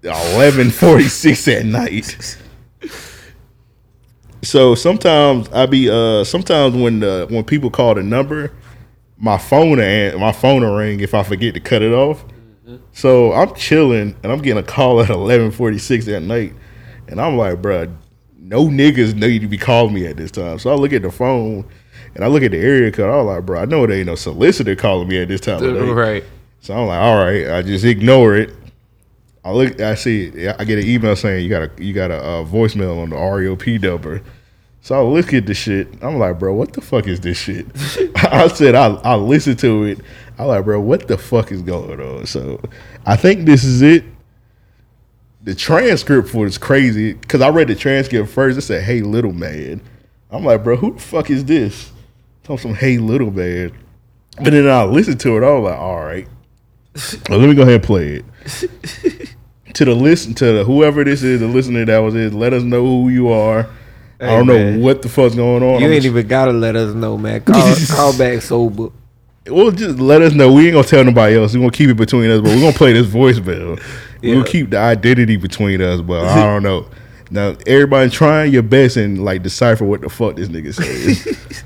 [0.02, 2.36] eleven forty six at night.
[4.44, 8.52] So sometimes I be uh sometimes when the when people call the number,
[9.18, 12.24] my phone and my phone will ring if I forget to cut it off.
[12.92, 16.54] So I'm chilling and I'm getting a call at eleven forty six at night,
[17.08, 17.94] and I'm like, bruh,
[18.38, 20.58] no niggas need to be calling me at this time.
[20.58, 21.66] So I look at the phone
[22.14, 23.10] and I look at the area code.
[23.10, 25.74] I'm like, bro, I know there ain't no solicitor calling me at this time of
[25.74, 25.80] day.
[25.90, 26.24] Right.
[26.60, 28.50] So I'm like, all right, I just ignore it.
[29.44, 32.16] I look, I see, I get an email saying you got a you got a,
[32.16, 34.22] uh voicemail on the RAOP number.
[34.80, 35.88] So I look at the shit.
[36.02, 37.66] I'm like, bro, what the fuck is this shit?
[38.16, 40.00] I said, I I listened to it.
[40.38, 42.26] I'm like, bro, what the fuck is going on?
[42.26, 42.60] So
[43.06, 44.04] I think this is it.
[45.42, 48.56] The transcript for it's crazy because I read the transcript first.
[48.56, 49.82] It said, "Hey, little man."
[50.30, 51.92] I'm like, bro, who the fuck is this?
[52.44, 53.72] Talking some "Hey, little man,"
[54.36, 55.46] but then I listened to it.
[55.46, 56.26] I was like, all right,
[57.28, 58.24] well, let me go ahead and play it.
[59.74, 62.62] to the listen to the, whoever this is, the listener that was in, let us
[62.62, 63.68] know who you are.
[64.20, 65.80] I don't know what the fuck's going on.
[65.80, 67.40] You I'm ain't just- even gotta let us know, man.
[67.42, 68.88] Call, call back sober.
[69.46, 70.50] Well, just let us know.
[70.52, 71.52] We ain't gonna tell nobody else.
[71.52, 73.82] We're gonna keep it between us, but we're gonna play this voicemail.
[74.22, 76.86] We'll keep the identity between us, but I don't know.
[77.30, 81.62] Now, everybody trying your best and like decipher what the fuck this nigga says.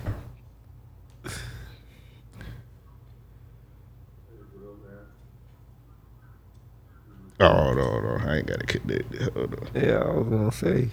[7.40, 8.29] Oh, hold on, hold on.
[8.29, 9.14] I ain't got to connect.
[9.14, 9.33] it.
[9.35, 9.68] Hold on.
[9.74, 10.90] Yeah, I was gonna say.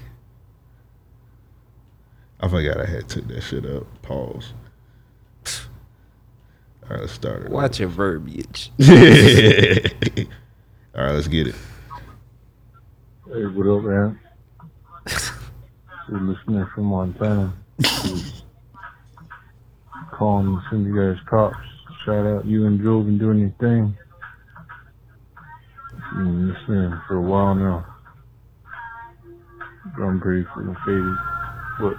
[2.39, 3.86] I forgot I had took that shit up.
[4.01, 4.53] Pause.
[6.84, 7.49] All right, let's start it.
[7.49, 8.71] Watch your verbiage.
[10.95, 11.55] All right, let's get it.
[13.25, 14.19] Hey, what up, man?
[16.08, 17.53] You're listening from Montana.
[20.12, 21.58] Calling to send you guys props.
[22.05, 23.97] Shout out you and Joe been doing your thing.
[26.13, 27.85] Mm, Been listening for a while now.
[30.01, 31.15] I'm pretty fucking faded.
[31.79, 31.97] But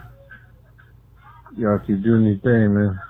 [1.57, 3.01] y'all keep doing your thing, man.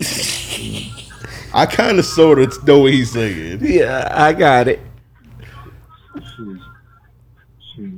[1.54, 3.60] I kind of sort of know what he's saying.
[3.62, 4.80] Yeah, I got it.
[6.14, 6.58] Shit.
[7.76, 7.90] Shit.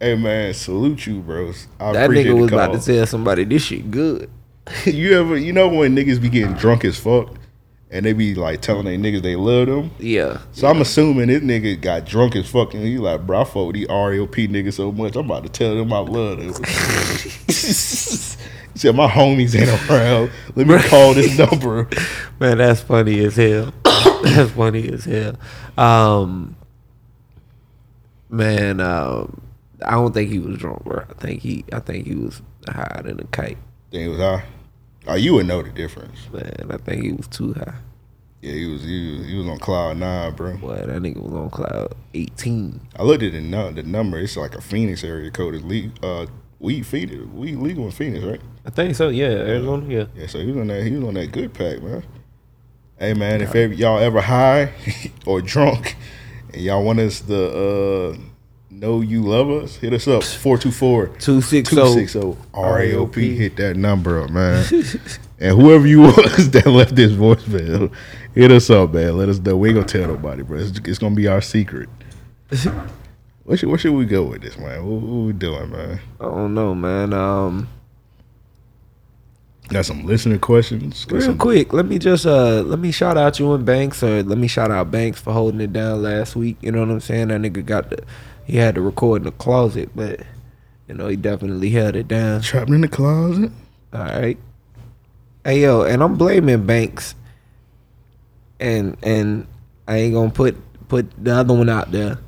[0.00, 1.66] Hey man, salute you, bros.
[1.78, 4.30] I That appreciate nigga was about to tell somebody this shit good.
[4.84, 7.34] you ever, you know, when niggas be getting drunk as fuck,
[7.90, 9.90] and they be like telling they niggas they love them.
[9.98, 10.40] Yeah.
[10.52, 13.66] So I'm assuming this nigga got drunk as fuck, and he like, bro, I fuck
[13.66, 16.64] with these RAOP niggas so much, I'm about to tell them I love them.
[17.46, 17.52] he
[18.78, 20.30] said, my homies ain't around.
[20.54, 21.88] Let me call this number.
[22.40, 23.72] Man, that's funny as hell.
[24.22, 25.36] that's funny as hell.
[25.76, 26.56] Um,
[28.30, 29.40] man, um,
[29.84, 31.04] I don't think he was drunk, bro.
[31.08, 33.58] I think he I think he was higher than a kite.
[33.90, 34.44] Then he was high.
[35.06, 36.28] Oh, you would know the difference.
[36.32, 37.74] Man, I think he was too high.
[38.42, 40.56] Yeah, he was he was, he was on cloud nine, bro.
[40.56, 42.80] Boy, that nigga was on cloud eighteen.
[42.96, 44.18] I looked at the nu- the number.
[44.18, 45.54] It's like a Phoenix area code.
[45.56, 46.26] Is le- uh,
[46.58, 48.40] weed Phoenix, weed legal in Phoenix, right?
[48.64, 49.08] I think so.
[49.08, 49.86] Yeah, Arizona.
[49.92, 50.04] Yeah.
[50.14, 50.84] Yeah, so he was on that.
[50.84, 52.02] He was on that good pack, man.
[52.98, 54.72] Hey, man, if ever, y'all ever high
[55.26, 55.96] or drunk,
[56.52, 58.16] and y'all want us to uh,
[58.70, 62.18] know you love us, hit us up 424 260 260
[62.52, 63.36] RAOP.
[63.36, 64.64] Hit that number up, man.
[65.40, 67.92] and whoever you was that left this voicemail,
[68.34, 69.16] hit us up, man.
[69.16, 69.56] Let us know.
[69.56, 70.58] We ain't gonna tell nobody, bro.
[70.58, 71.88] It's, it's gonna be our secret.
[73.44, 74.86] Where should, where should we go with this, man?
[74.86, 75.98] What, what we doing, man?
[76.20, 77.12] I don't know, man.
[77.12, 77.68] Um
[79.70, 81.04] Got some listener questions.
[81.04, 84.04] Got Real some- quick, let me just uh let me shout out you and Banks
[84.04, 86.58] or let me shout out Banks for holding it down last week.
[86.60, 87.28] You know what I'm saying?
[87.28, 88.04] That nigga got the
[88.44, 90.20] he had to record in the closet, but
[90.88, 92.40] you know, he definitely held it down.
[92.40, 93.52] Trapped in the closet.
[93.92, 94.38] All right.
[95.44, 97.14] Hey yo, and I'm blaming Banks
[98.60, 99.46] and and
[99.88, 100.56] I ain't gonna put
[100.88, 102.18] put the other one out there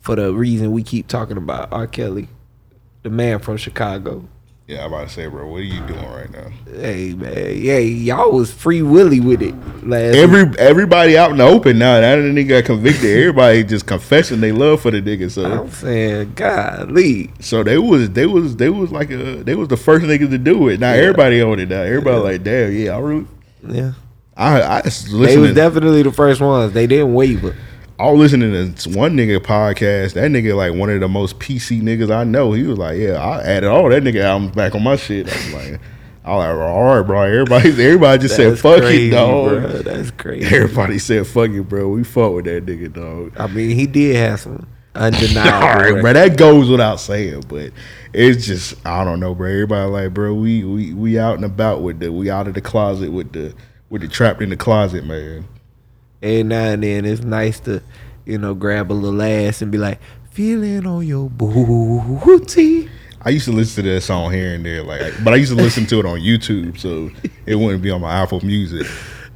[0.00, 1.86] for the reason we keep talking about R.
[1.86, 2.28] Kelly,
[3.02, 4.26] the man from Chicago.
[4.66, 6.48] Yeah, I'm about to say, bro, what are you doing right now?
[6.72, 10.22] Hey man, yeah, y'all was free willy with it last week.
[10.22, 12.00] Every everybody out in the open now.
[12.00, 15.30] Now that the nigga got convicted, everybody just confessing they love for the nigga.
[15.30, 17.30] So I'm saying, golly.
[17.40, 20.38] so they was they was they was like a they was the first niggas to
[20.38, 20.80] do it.
[20.80, 21.00] Now Yeah.
[21.02, 21.82] everybody on it now.
[21.82, 23.26] Everybody like, damn, yeah, I really
[23.68, 23.92] Yeah.
[24.34, 26.72] I I was They was definitely the first ones.
[26.72, 27.54] They didn't waver.
[28.04, 30.12] I was listening to one nigga podcast.
[30.12, 32.52] That nigga like one of the most PC niggas I know.
[32.52, 35.26] He was like, yeah, I added all that nigga albums back on my shit.
[35.26, 35.80] I was like,
[36.22, 37.22] I was like, all right, bro.
[37.22, 39.48] Everybody everybody just said fuck crazy, it, dog.
[39.48, 39.68] bro.
[39.82, 40.54] That's crazy.
[40.54, 41.88] Everybody said fuck it, bro.
[41.88, 43.32] We fuck with that nigga, dog.
[43.40, 45.66] I mean, he did have some undeniable.
[45.66, 46.12] All right, bro.
[46.12, 47.72] That goes without saying, but
[48.12, 49.48] it's just I don't know, bro.
[49.48, 52.60] Everybody like, bro, we we we out and about with the we out of the
[52.60, 53.54] closet with the
[53.88, 55.48] with the trapped in the closet, man.
[56.24, 57.82] Every now and then, it's nice to,
[58.24, 62.88] you know, grab a little ass and be like, feeling on your booty.
[63.20, 65.56] I used to listen to that song here and there, like, but I used to
[65.56, 67.10] listen to it on YouTube, so
[67.44, 68.86] it wouldn't be on my Apple Music.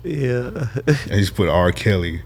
[0.02, 0.68] Yeah.
[0.86, 1.72] I to put R.
[1.72, 2.22] Kelly.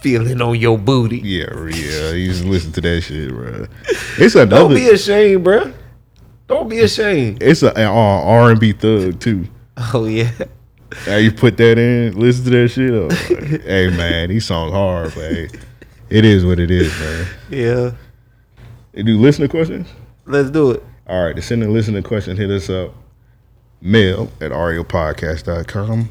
[0.00, 1.18] feeling on your booty.
[1.18, 2.10] Yeah, yeah.
[2.10, 3.66] I used to listen to that shit, bro.
[4.18, 4.68] It's another.
[4.68, 5.72] Don't be ashamed, bro.
[6.46, 7.42] Don't be ashamed.
[7.42, 9.46] it's a an R and B thug too.
[9.92, 10.30] Oh, yeah.
[11.06, 12.92] Now you put that in, listen to that shit.
[12.92, 15.48] Like, hey man, these songs hard, but hey,
[16.10, 17.26] it is what it is, man.
[17.50, 17.90] Yeah.
[18.92, 19.88] They do listener questions.
[20.24, 20.82] Let's do it.
[21.06, 22.94] All right, to send a listener question, hit us up.
[23.80, 26.10] Mail at RAOPodcast.com.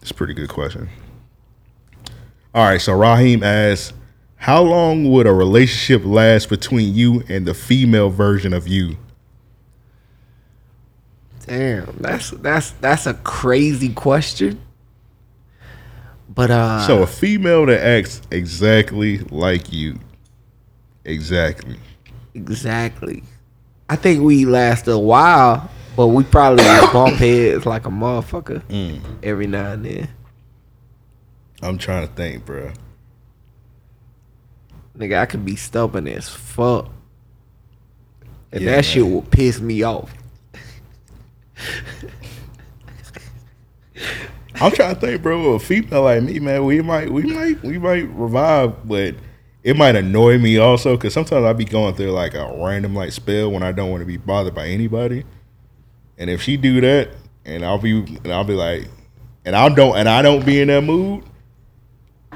[0.00, 0.88] It's a pretty good question.
[2.54, 3.92] All right, so Raheem asks,
[4.44, 8.94] how long would a relationship last between you and the female version of you?
[11.46, 14.60] Damn, that's that's that's a crazy question.
[16.28, 19.98] But uh So a female that acts exactly like you.
[21.06, 21.78] Exactly.
[22.34, 23.22] exactly.
[23.88, 29.00] I think we last a while, but we probably bump heads like a motherfucker Mm.
[29.22, 30.08] every now and then.
[31.62, 32.72] I'm trying to think, bro.
[34.96, 36.88] Nigga, I could be stubborn as fuck.
[38.52, 39.12] And Yeah, that shit man.
[39.12, 40.12] will piss me off.
[44.60, 45.54] I'm trying to think, bro.
[45.54, 49.16] A female like me, man, we might, we might, we might revive, but
[49.64, 53.12] it might annoy me also because sometimes I'll be going through like a random like
[53.12, 55.24] spell when I don't want to be bothered by anybody,
[56.18, 57.10] and if she do that,
[57.44, 58.88] and I'll be, and I'll be like,
[59.44, 61.24] and I don't, and I don't be in that mood.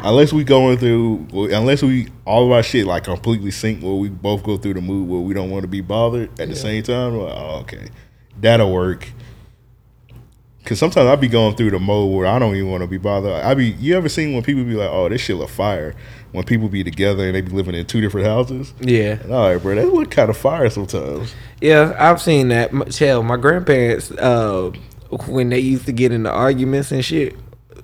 [0.00, 4.08] Unless we going through, unless we all of our shit like completely sync, where we
[4.08, 6.82] both go through the mood where we don't want to be bothered at the same
[6.82, 7.16] time.
[7.16, 7.88] Like, oh, okay,
[8.40, 9.08] that'll work.
[10.64, 12.98] Cause sometimes i'll be going through the mode where I don't even want to be
[12.98, 13.32] bothered.
[13.32, 15.94] I be you ever seen when people be like, "Oh, this shit look fire,"
[16.32, 18.74] when people be together and they be living in two different houses.
[18.80, 19.12] Yeah.
[19.22, 21.34] And all right, bro, that look kind of fire sometimes.
[21.62, 22.70] Yeah, I've seen that.
[22.98, 24.70] Hell, my grandparents, uh,
[25.26, 27.34] when they used to get into arguments and shit,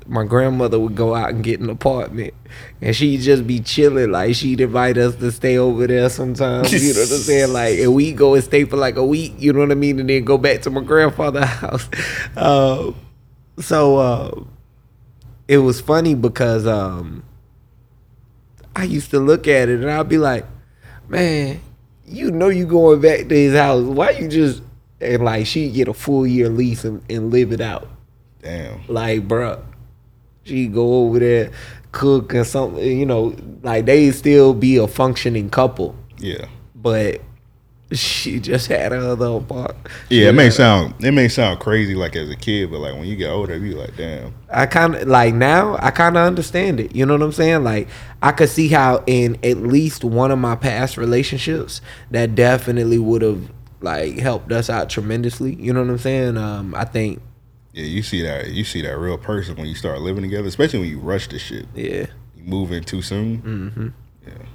[0.07, 2.35] my grandmother would go out and get an apartment,
[2.81, 4.11] and she'd just be chilling.
[4.11, 6.73] Like she'd invite us to stay over there sometimes.
[6.73, 7.45] You know what I'm saying?
[7.53, 9.35] Like, and we go and stay for like a week.
[9.39, 10.01] You know what I mean?
[10.01, 11.89] And then go back to my grandfather's house.
[12.37, 12.93] Uh,
[13.59, 14.45] so uh,
[15.47, 17.23] it was funny because um,
[18.75, 20.45] I used to look at it and I'd be like,
[21.09, 21.61] man,
[22.07, 23.85] you know you going back to his house.
[23.85, 24.63] Why you just
[25.01, 27.89] and like she get a full year lease and, and live it out.
[28.43, 28.87] Damn.
[28.89, 29.63] Like, bruh,
[30.45, 31.51] she go over there,
[31.93, 32.85] cook and something.
[32.85, 36.47] You know, like they still be a functioning couple, Yeah.
[36.75, 37.21] but
[37.93, 39.77] she just had her other apart.
[40.09, 43.05] Yeah, it may sound it may sound crazy like as a kid, but like when
[43.05, 44.35] you get older, you like, damn.
[44.51, 45.77] I kind of like now.
[45.81, 46.97] I kind of understand it.
[46.97, 47.63] You know what I'm saying?
[47.63, 47.89] Like
[48.23, 51.81] I could see how in at least one of my past relationships
[52.11, 53.49] that definitely would have
[53.81, 55.55] like helped us out tremendously.
[55.55, 56.37] You know what I'm saying?
[56.37, 57.21] Um, I think
[57.75, 60.79] Yeah, you see that you see that real person when you start living together, especially
[60.79, 61.67] when you rush the shit.
[61.75, 62.07] yeah,
[62.37, 63.43] You move in too soon.
[63.43, 63.89] Mm-hmm.
[64.29, 64.39] Yeah.
[64.43, 64.47] You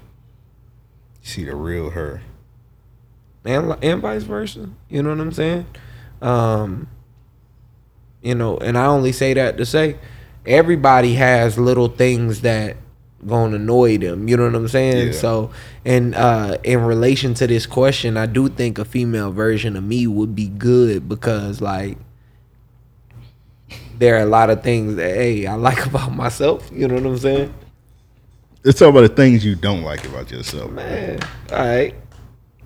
[1.24, 2.22] see the real her.
[3.44, 4.70] and and vice versa.
[4.90, 5.66] You know what I'm saying?
[6.22, 6.88] Um,
[8.22, 9.98] you know, and I only say that to say
[10.46, 12.78] everybody has little things that
[13.28, 14.30] gonna annoy them.
[14.30, 15.08] You know what I'm saying?
[15.08, 15.12] Yeah.
[15.20, 15.52] So,
[15.84, 20.08] and uh, in relation to this question, I do think a female version of me
[20.08, 21.98] would be good because like.
[24.00, 26.70] There are a lot of things that hey I like about myself.
[26.74, 27.54] You know what I'm saying?
[28.64, 30.72] Let's talk about the things you don't like about yourself.
[30.72, 31.20] Man,
[31.52, 31.94] all right,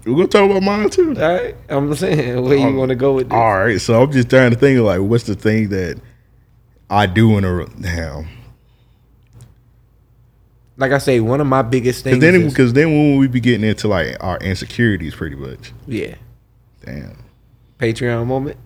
[0.06, 1.10] We're gonna talk about mine too.
[1.20, 1.56] all right.
[1.70, 3.36] I'm saying where you Um, want to go with this?
[3.36, 6.00] All right, so I'm just trying to think of like what's the thing that
[6.90, 8.28] I do in a damn.
[10.78, 12.20] like I say, one of my biggest things.
[12.20, 15.72] then, because then when we be getting into like our insecurities, pretty much.
[15.88, 16.16] yeah,
[16.86, 17.18] Damn.
[17.80, 18.58] Patreon moment.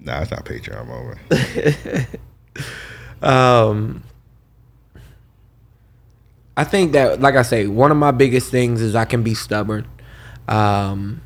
[0.00, 1.18] Nah, it's not Patreon moment.
[3.20, 4.04] Um,
[6.56, 9.34] I think that, like I say, one of my biggest things is I can be
[9.34, 9.86] stubborn.
[10.46, 11.20] Um,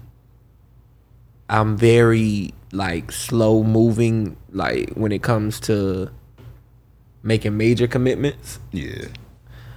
[1.51, 6.11] I'm very like slow moving, like when it comes to
[7.23, 8.59] making major commitments.
[8.73, 9.05] yeah,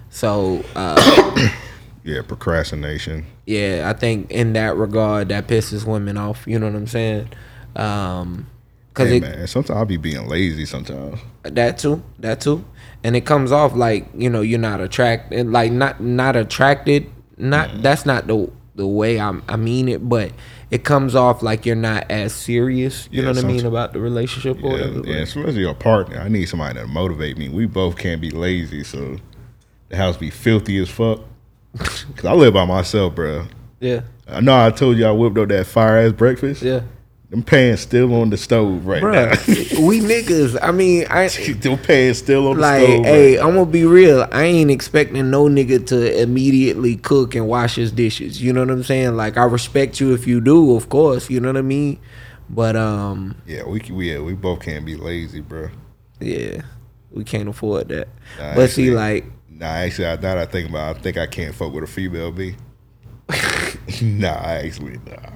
[0.10, 1.49] So, uh,
[2.05, 3.25] yeah, procrastination.
[3.45, 6.45] yeah, I think in that regard, that pisses women off.
[6.47, 7.29] You know what I'm saying?
[7.75, 8.47] Um,
[8.95, 10.65] cause Hey, it, man, sometimes I'll be being lazy.
[10.65, 11.19] Sometimes.
[11.43, 12.65] That too, that too,
[13.03, 17.05] and it comes off like you know you're not attracted, like not not attracted.
[17.38, 20.31] Not that's not the the way I I mean it, but
[20.71, 23.08] it comes off like you're not as serious.
[23.12, 25.08] You Yeah, know what I mean about the relationship or Yeah, whatever.
[25.08, 26.17] yeah, especially your partner.
[26.19, 27.49] I need somebody to motivate me.
[27.49, 29.17] We both can't be lazy, so
[29.89, 31.19] the house be filthy as fuck.
[31.77, 33.45] Cause I live by myself, bro.
[33.81, 36.62] yeah, I know I told you I whipped up that fire ass breakfast.
[36.63, 36.81] yeah,
[37.29, 39.13] Them pans still on the stove right Bruh,
[39.77, 39.81] now.
[39.88, 40.57] we niggas.
[40.61, 41.27] I mean, I
[41.61, 42.99] Them pans still on the stove.
[42.99, 44.27] like, hey, right I'm gonna be real.
[44.31, 48.41] I ain't expecting no nigga to immediately cook and wash his dishes.
[48.41, 49.15] You know what I'm saying?
[49.17, 51.29] Like, I respect you if you do, of course.
[51.29, 51.99] You know what I mean?
[52.49, 55.69] But um, Yeah, we we yeah, we both can't be lazy, bro.
[56.19, 56.61] Yeah,
[57.11, 58.07] we can't afford that.
[58.38, 60.95] Nah, but see, like, Nah, actually, I thought I think about.
[60.97, 62.55] I think I can't fuck with a female B.
[64.01, 65.31] nah, actually, nah.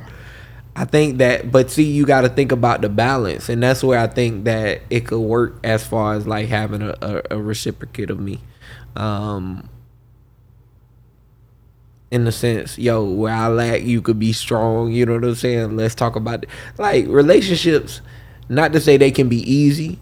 [0.79, 3.99] I think that, but see, you got to think about the balance, and that's where
[3.99, 8.09] I think that it could work as far as like having a, a, a reciprocate
[8.09, 8.39] of me,
[8.95, 9.67] um,
[12.11, 14.93] in the sense, yo, where I lack, you could be strong.
[14.93, 15.75] You know what I'm saying?
[15.75, 16.49] Let's talk about it.
[16.77, 17.99] like relationships.
[18.47, 19.99] Not to say they can be easy,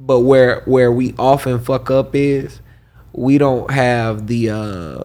[0.00, 2.60] but where where we often fuck up is
[3.12, 5.04] we don't have the uh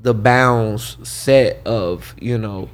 [0.00, 2.70] the bounds set of you know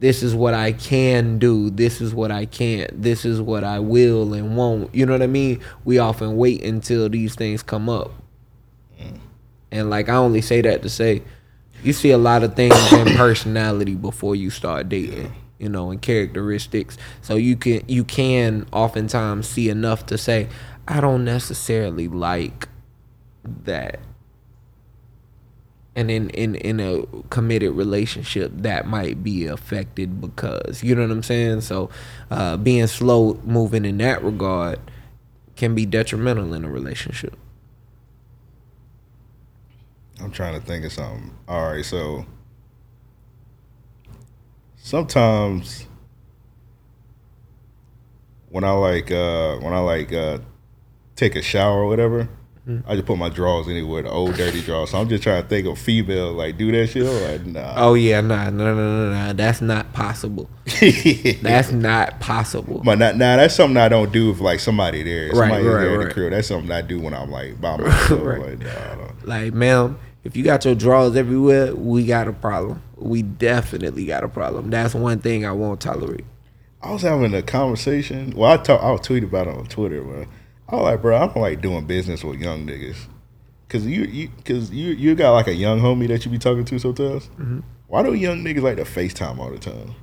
[0.00, 3.78] this is what I can do, this is what I can't, this is what I
[3.78, 4.94] will and won't.
[4.94, 5.60] You know what I mean?
[5.84, 8.10] We often wait until these things come up.
[8.98, 9.18] Mm.
[9.70, 11.22] And like I only say that to say
[11.82, 16.00] you see a lot of things in personality before you start dating, you know, and
[16.00, 16.96] characteristics.
[17.20, 20.48] So you can you can oftentimes see enough to say
[20.88, 22.68] I don't necessarily like
[23.64, 24.00] that
[25.96, 31.10] and in, in in a committed relationship that might be affected because you know what
[31.10, 31.90] i'm saying so
[32.30, 34.78] uh being slow moving in that regard
[35.56, 37.36] can be detrimental in a relationship
[40.22, 41.34] I'm trying to think of something.
[41.48, 42.26] All right, so
[44.76, 45.86] sometimes
[48.50, 50.38] when I like uh when I like uh
[51.16, 52.28] take a shower or whatever,
[52.86, 54.90] I just put my drawers anywhere, the old dirty drawers.
[54.90, 57.02] So I'm just trying to think of female like do that shit.
[57.06, 57.74] or Like nah.
[57.76, 60.48] oh yeah nah no no no no that's not possible
[61.42, 65.28] that's not possible But now, now that's something I don't do if like somebody there.
[65.28, 66.30] If Right, somebody right, there in the crib.
[66.32, 68.22] That's something I do when I'm like by myself.
[68.22, 68.40] Right.
[68.40, 69.10] like, nah, nah.
[69.24, 74.22] like ma'am if you got your drawers everywhere we got a problem we definitely got
[74.22, 76.24] a problem that's one thing i won't tolerate
[76.82, 78.32] I was having a conversation.
[78.34, 80.02] Well, I talk, I'll tweet about it on Twitter.
[80.02, 80.28] But
[80.70, 82.96] I was like, bro, I don't like doing business with young niggas.
[83.68, 86.64] Cause you, you, cause you, you got like a young homie that you be talking
[86.64, 87.26] to sometimes.
[87.28, 87.60] Mm-hmm.
[87.86, 89.94] Why do young niggas like to FaceTime all the time?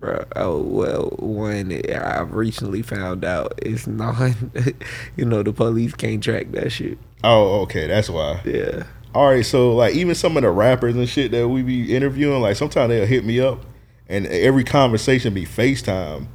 [0.00, 4.34] Bruh, oh well, one I've recently found out it's not.
[5.16, 6.98] you know, the police can't track that shit.
[7.22, 8.40] Oh, okay, that's why.
[8.44, 8.84] Yeah.
[9.14, 12.42] All right, so like even some of the rappers and shit that we be interviewing,
[12.42, 13.64] like sometimes they'll hit me up,
[14.08, 16.26] and every conversation be FaceTime,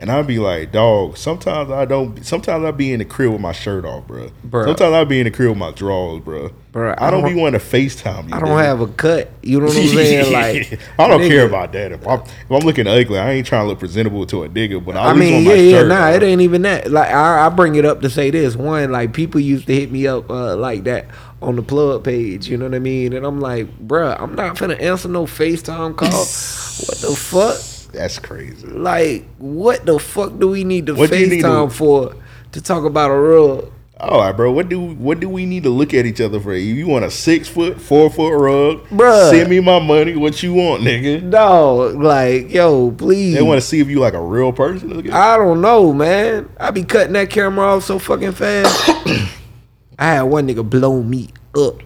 [0.00, 1.16] and I'll be like, dog.
[1.16, 2.24] Sometimes I don't.
[2.24, 4.30] Sometimes I be in the crib with my shirt off, bro.
[4.46, 4.64] Bruh.
[4.66, 6.50] Sometimes I be in the crib with my drawers, bro.
[6.72, 8.34] Bruh, I don't, I be don't- wanting to FaceTime you.
[8.36, 8.64] I don't nigga.
[8.64, 9.30] have a cut.
[9.42, 10.32] You know what I'm saying?
[10.32, 11.90] Like I don't care about that.
[11.92, 14.84] If I'm, if I'm looking ugly, I ain't trying to look presentable to a nigga.
[14.84, 16.14] But I, I mean, yeah, my yeah, shirt nah, off.
[16.14, 16.90] it ain't even that.
[16.92, 18.54] Like, I, I bring it up to say this.
[18.54, 21.06] One, like, people used to hit me up uh, like that
[21.42, 22.48] on the plug page.
[22.48, 23.14] You know what I mean?
[23.14, 26.08] And I'm like, bruh, I'm not finna answer no FaceTime call.
[26.86, 27.77] what the fuck?
[27.98, 28.64] That's crazy.
[28.68, 32.14] Like, what the fuck do we need to What do you need FaceTime to- for
[32.52, 33.72] to talk about a rug?
[33.98, 34.52] All right, bro.
[34.52, 36.52] What do what do we need to look at each other for?
[36.52, 40.14] If you want a six foot, four foot rug, bro, send me my money.
[40.14, 41.20] What you want, nigga?
[41.24, 43.34] No, like, yo, please.
[43.34, 45.10] They want to see if you like a real person.
[45.10, 46.48] I don't know, man.
[46.60, 48.88] I be cutting that camera off so fucking fast.
[49.98, 51.82] I had one nigga blow me up.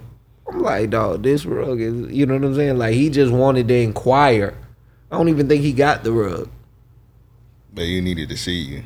[0.47, 2.77] I'm like, dog, this rug is, you know what I'm saying?
[2.77, 4.53] Like, he just wanted to inquire.
[5.13, 6.49] I don't even think he got the rug.
[7.75, 8.83] But you needed to see you.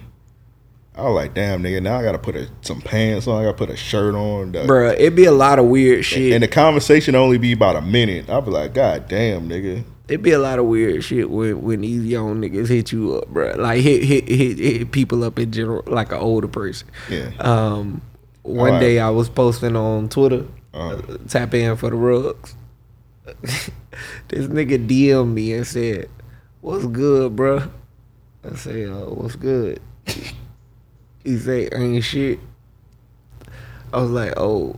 [0.95, 1.83] I was like, damn, nigga.
[1.83, 3.41] Now I gotta put a, some pants on.
[3.41, 4.53] I gotta put a shirt on.
[4.53, 6.33] The- Bruh, it'd be a lot of weird shit.
[6.33, 8.29] And the conversation only be about a minute.
[8.31, 9.85] I'll be like, God damn, nigga.
[10.09, 13.29] It'd be a lot of weird shit when, when these young niggas hit you up,
[13.33, 13.57] bruh.
[13.57, 16.89] Like, hit, hit, hit, hit people up in general, like an older person.
[17.11, 17.31] Yeah.
[17.41, 18.01] Um,
[18.43, 18.81] one Alright.
[18.81, 21.03] day I was posting on Twitter, Uh-huh.
[21.13, 22.55] uh, tap in for the rugs.
[23.43, 23.71] this
[24.47, 26.09] nigga DM me and said,
[26.67, 27.71] "What's good, bruh?"
[28.43, 29.79] I say, uh, "What's good?"
[31.23, 32.41] he say, "Ain't shit."
[33.93, 34.75] I was like, "Oh,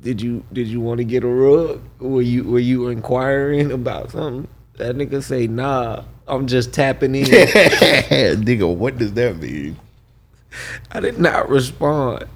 [0.00, 1.82] did you did you want to get a rug?
[1.98, 7.24] Were you were you inquiring about something?" That nigga say, "Nah, I'm just tapping in."
[7.26, 9.76] nigga, what does that mean?
[10.92, 12.26] I did not respond.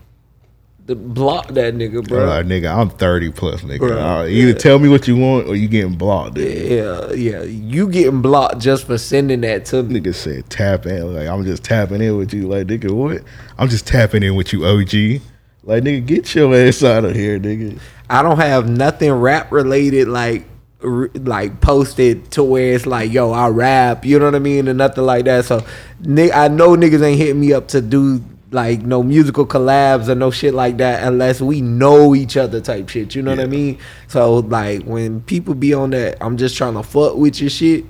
[0.88, 2.42] To block that nigga, bro.
[2.42, 3.78] Nigga, I'm 30 plus, nigga.
[3.78, 4.54] Bruh, Uh, either yeah.
[4.54, 6.36] tell me what you want or you getting blocked.
[6.36, 6.70] Nigga.
[6.70, 7.42] Yeah, yeah.
[7.42, 10.00] You getting blocked just for sending that to me.
[10.00, 11.14] Nigga said tap in.
[11.14, 12.48] Like, I'm just tapping in with you.
[12.48, 13.22] Like, nigga, what?
[13.58, 15.20] I'm just tapping in with you, OG.
[15.62, 17.78] Like, nigga, get your ass out of here, nigga.
[18.08, 20.46] I don't have nothing rap related like
[20.80, 24.78] like posted to where it's like, yo, I rap, you know what I mean, and
[24.78, 25.44] nothing like that.
[25.44, 25.62] So,
[26.00, 30.14] ni- I know niggas ain't hitting me up to do like no musical collabs or
[30.14, 33.14] no shit like that unless we know each other type shit.
[33.14, 33.78] You know what I mean?
[34.06, 37.84] So like when people be on that, I'm just trying to fuck with your shit.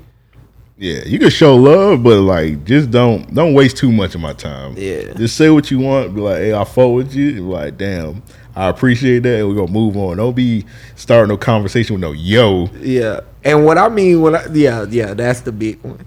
[0.80, 4.32] Yeah, you can show love, but like, just don't don't waste too much of my
[4.32, 4.74] time.
[4.76, 5.12] Yeah.
[5.14, 6.14] just say what you want.
[6.14, 7.34] Be like, hey, I fuck with you.
[7.34, 8.22] Be like, damn,
[8.54, 9.46] I appreciate that.
[9.46, 10.18] We're gonna move on.
[10.18, 12.66] Don't be starting no conversation with no yo.
[12.80, 13.20] Yeah.
[13.42, 16.04] And what I mean when I yeah, yeah, that's the big one.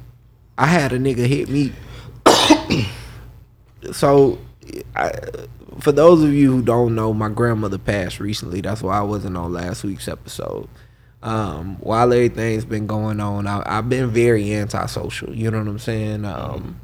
[0.57, 1.73] I had a nigga hit me.
[3.91, 4.39] so
[4.95, 5.11] I,
[5.79, 8.61] for those of you who don't know, my grandmother passed recently.
[8.61, 10.67] That's why I wasn't on last week's episode.
[11.23, 15.35] Um, while everything's been going on, I, I've been very antisocial.
[15.35, 16.25] You know what I'm saying?
[16.25, 16.79] Um,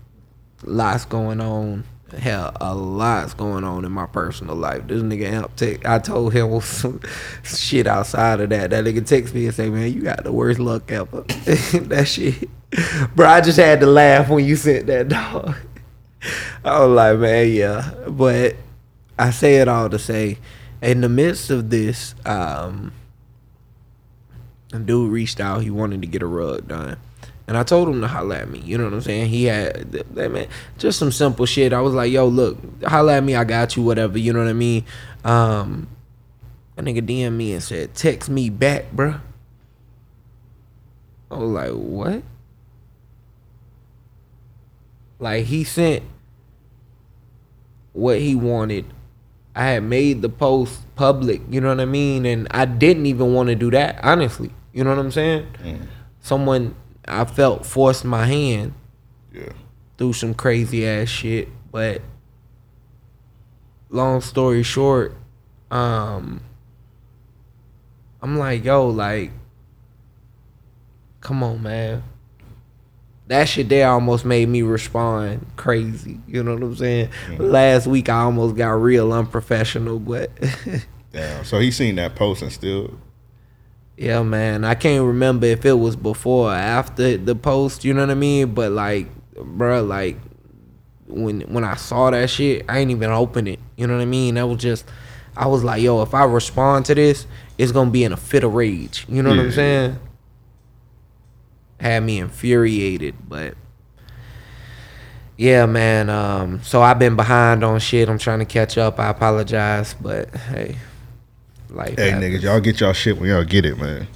[0.63, 1.83] lots going on.
[2.17, 4.87] Hell, a lot's going on in my personal life.
[4.87, 7.01] This nigga amp tech, I told him some
[7.43, 8.69] shit outside of that.
[8.69, 12.49] That nigga text me and say, "Man, you got the worst luck ever." that shit,
[13.13, 13.27] bro.
[13.27, 15.55] I just had to laugh when you sent that dog.
[16.63, 17.91] I was like, man, yeah.
[18.07, 18.55] But
[19.17, 20.37] I say it all to say,
[20.81, 22.91] in the midst of this, um,
[24.85, 25.63] dude reached out.
[25.63, 26.97] He wanted to get a rug done.
[27.47, 28.59] And I told him to holla at me.
[28.59, 29.29] You know what I'm saying?
[29.29, 30.47] He had, that man,
[30.77, 31.71] just some simple shit.
[31.71, 33.35] I was like, yo, look, holla at me.
[33.35, 34.17] I got you, whatever.
[34.17, 34.83] You know what I mean?
[35.23, 35.87] Um,
[36.75, 39.21] a nigga DM me and said, text me back, bruh.
[41.31, 42.23] I was like, what?
[45.19, 46.03] Like, he sent
[47.93, 48.85] what he wanted.
[49.55, 52.25] I had made the post public, you know what I mean?
[52.27, 54.51] And I didn't even want to do that, honestly.
[54.71, 55.47] You know what I'm saying?
[56.19, 56.75] Someone
[57.07, 58.73] I felt forced my hand
[59.33, 59.53] Yeah.
[59.97, 61.49] through some crazy ass shit.
[61.71, 62.01] But
[63.89, 65.15] long story short,
[65.71, 66.41] um
[68.21, 69.31] I'm like, yo, like,
[71.21, 72.03] come on, man.
[73.27, 76.19] That shit there almost made me respond crazy.
[76.27, 77.09] You know what I'm saying?
[77.27, 77.51] Mm.
[77.51, 80.31] Last week I almost got real unprofessional, but
[81.11, 81.45] Damn.
[81.45, 82.99] So he seen that post and still.
[83.97, 84.63] Yeah, man.
[84.63, 88.15] I can't remember if it was before or after the post, you know what I
[88.15, 88.53] mean?
[88.53, 90.17] But like, bruh, like
[91.07, 93.59] when when I saw that shit, I ain't even open it.
[93.75, 94.35] You know what I mean?
[94.35, 94.85] That was just
[95.35, 97.25] I was like, yo, if I respond to this,
[97.57, 99.05] it's gonna be in a fit of rage.
[99.09, 99.99] You know what I'm saying?
[101.79, 103.53] Had me infuriated, but
[105.37, 106.09] yeah, man.
[106.09, 108.09] Um, so I've been behind on shit.
[108.09, 108.99] I'm trying to catch up.
[108.99, 110.77] I apologize, but hey,
[111.69, 111.95] life.
[111.97, 112.35] Hey, happens.
[112.35, 114.07] niggas, y'all get y'all shit when y'all get it, man.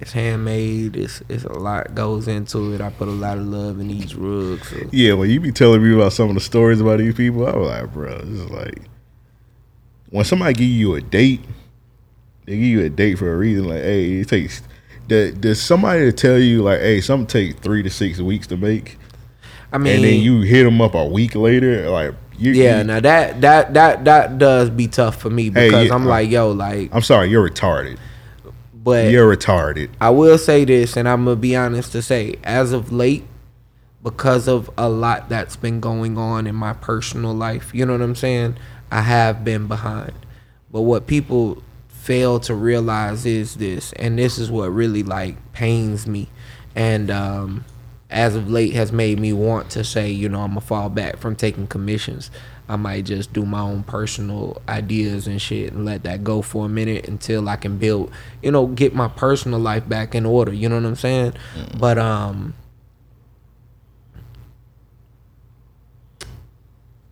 [0.00, 0.96] It's handmade.
[0.96, 2.80] It's it's a lot goes into it.
[2.80, 4.68] I put a lot of love in these rugs.
[4.68, 4.76] So.
[4.90, 7.54] Yeah, when you be telling me about some of the stories about these people, I
[7.54, 8.80] was like, bro, this is like
[10.10, 11.40] when somebody give you a date,
[12.46, 13.68] they give you a date for a reason.
[13.68, 14.62] Like, hey, it takes.
[15.12, 18.96] Does, does somebody tell you like, hey, something take three to six weeks to make,
[19.70, 22.78] I mean, and then you hit them up a week later, like, you, yeah.
[22.78, 26.06] you- Now that that that that does be tough for me Hey, because yeah, I'm
[26.06, 27.98] uh, like, yo, like, I'm sorry, you're retarded.
[28.72, 29.90] but You're retarded.
[30.00, 33.24] I will say this, and I'm gonna be honest to say, as of late,
[34.02, 38.00] because of a lot that's been going on in my personal life, you know what
[38.02, 38.56] I'm saying?
[38.90, 40.12] I have been behind.
[40.72, 41.62] But what people
[42.02, 46.28] fail to realize is this, and this is what really like pains me,
[46.74, 47.64] and um,
[48.10, 51.18] as of late has made me want to say, you know, I'm gonna fall back
[51.18, 52.28] from taking commissions.
[52.68, 56.66] I might just do my own personal ideas and shit and let that go for
[56.66, 58.10] a minute until I can build,
[58.42, 60.52] you know, get my personal life back in order.
[60.52, 61.34] You know what I'm saying?
[61.78, 62.54] But um,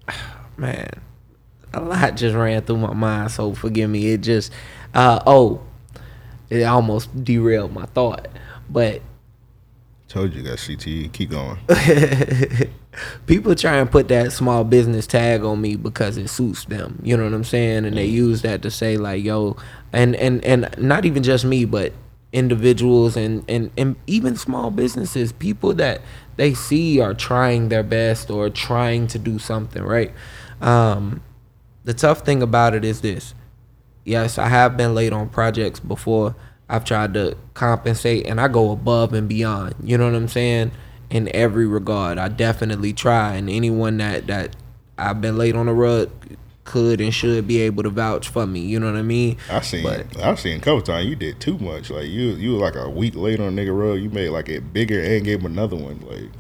[0.57, 0.89] man,
[1.73, 3.31] a lot just ran through my mind.
[3.31, 4.13] So forgive me.
[4.13, 4.53] It just,
[4.95, 5.61] uh, oh,
[6.49, 8.29] it almost derailed my thought.
[8.69, 9.03] But
[10.11, 11.13] Told you, you got CTE.
[11.13, 11.57] Keep going.
[13.27, 17.01] people try and put that small business tag on me because it suits them.
[17.05, 17.85] You know what I'm saying?
[17.85, 19.57] And they use that to say like, yo,
[19.93, 21.93] and and and not even just me, but
[22.33, 26.01] individuals and and and even small businesses, people that
[26.35, 30.13] they see are trying their best or trying to do something, right?
[30.61, 31.23] Um
[31.85, 33.33] the tough thing about it is this.
[34.05, 36.35] Yes, I have been late on projects before.
[36.69, 39.75] I've tried to compensate and I go above and beyond.
[39.83, 40.71] You know what I'm saying?
[41.11, 42.19] In every regard.
[42.19, 44.55] I definitely try and anyone that that
[44.97, 46.11] I've been late on the rug
[46.65, 48.61] could and should be able to vouch for me.
[48.61, 49.37] You know what I mean?
[49.51, 51.91] I seen, But- I seen a couple times you did too much.
[51.91, 54.01] Like you, you were like a week late on nigga rug.
[54.01, 56.01] You made like it bigger and gave him another one.
[56.09, 56.31] Like,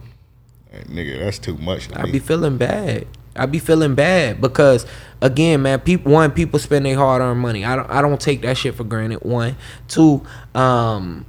[0.72, 1.88] like, nigga, that's too much.
[1.96, 2.12] I me.
[2.12, 3.06] be feeling bad.
[3.36, 4.86] I be feeling bad because
[5.20, 7.64] again, man, people one people spend their hard earned money.
[7.64, 9.22] I don't I don't take that shit for granted.
[9.22, 9.56] One,
[9.88, 10.22] two,
[10.54, 11.26] um,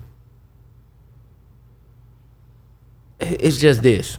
[3.20, 4.18] it's just this.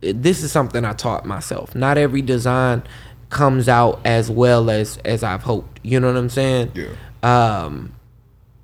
[0.00, 1.74] This is something I taught myself.
[1.74, 2.82] Not every design
[3.28, 5.80] comes out as well as as I've hoped.
[5.82, 6.72] You know what I'm saying?
[6.74, 6.88] Yeah.
[7.22, 7.94] Um,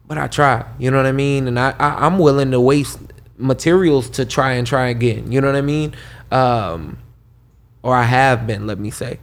[0.07, 0.65] but I try.
[0.79, 1.49] You know what I mean?
[1.49, 2.99] And I, I I'm willing to waste
[3.39, 5.33] materials to try and try again.
[5.33, 5.95] You know what I mean?
[6.31, 6.99] Um,
[7.87, 8.67] or I have been.
[8.67, 9.21] Let me say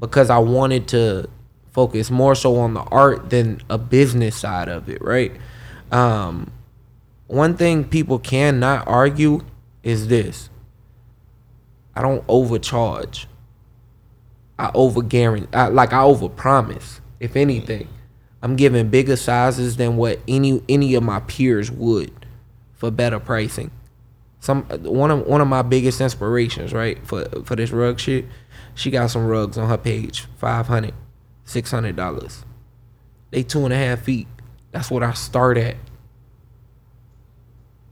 [0.00, 1.28] because I wanted to
[1.72, 5.32] focus more so on the art than a business side of it, right?
[5.92, 6.50] Um,
[7.26, 9.42] one thing people cannot argue
[9.82, 10.48] is this.
[11.94, 13.28] I don't overcharge.
[14.58, 17.00] I over guarantee, like I over promise.
[17.20, 17.88] If anything,
[18.42, 22.26] I'm giving bigger sizes than what any any of my peers would
[22.74, 23.70] for better pricing.
[24.40, 28.24] Some one of one of my biggest inspirations, right, for for this rug shit,
[28.74, 30.94] she got some rugs on her page, 500
[31.44, 32.44] 600 dollars.
[33.30, 34.26] They two and a half feet.
[34.72, 35.76] That's what I start at.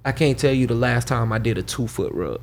[0.04, 2.40] I can't tell you the last time I did a two foot rug.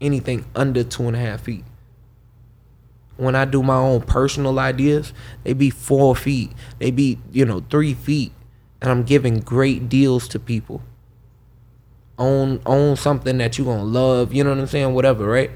[0.00, 1.64] Anything under two and a half feet.
[3.16, 5.12] When I do my own personal ideas,
[5.44, 6.52] they be four feet.
[6.78, 8.32] They be, you know, three feet.
[8.80, 10.82] And I'm giving great deals to people.
[12.20, 14.94] Own own something that you gonna love, you know what I'm saying?
[14.94, 15.50] Whatever, right?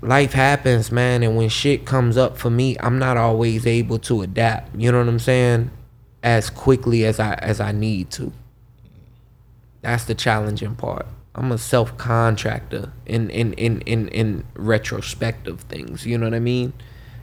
[0.00, 4.22] Life happens, man, and when shit comes up for me, I'm not always able to
[4.22, 4.76] adapt.
[4.76, 5.72] You know what I'm saying?
[6.22, 8.32] As quickly as I as I need to.
[9.80, 11.06] That's the challenging part.
[11.34, 16.04] I'm a self contractor in, in, in, in, in retrospective things.
[16.04, 16.72] You know what I mean?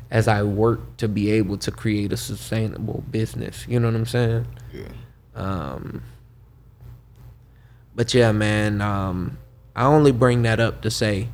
[0.09, 3.65] As I work to be able to create a sustainable business.
[3.67, 4.47] You know what I'm saying?
[4.73, 4.87] Yeah.
[5.35, 6.03] Um,
[7.95, 9.37] but yeah, man, um,
[9.75, 11.29] I only bring that up to say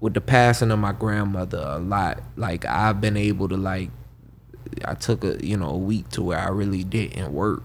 [0.00, 3.90] with the passing of my grandmother a lot, like I've been able to like
[4.84, 7.62] I took a you know a week to where I really didn't work.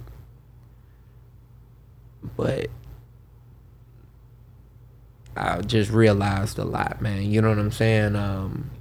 [2.35, 2.69] But
[5.37, 7.23] I just realized a lot, man.
[7.29, 8.15] You know what I'm saying?
[8.15, 8.71] Um,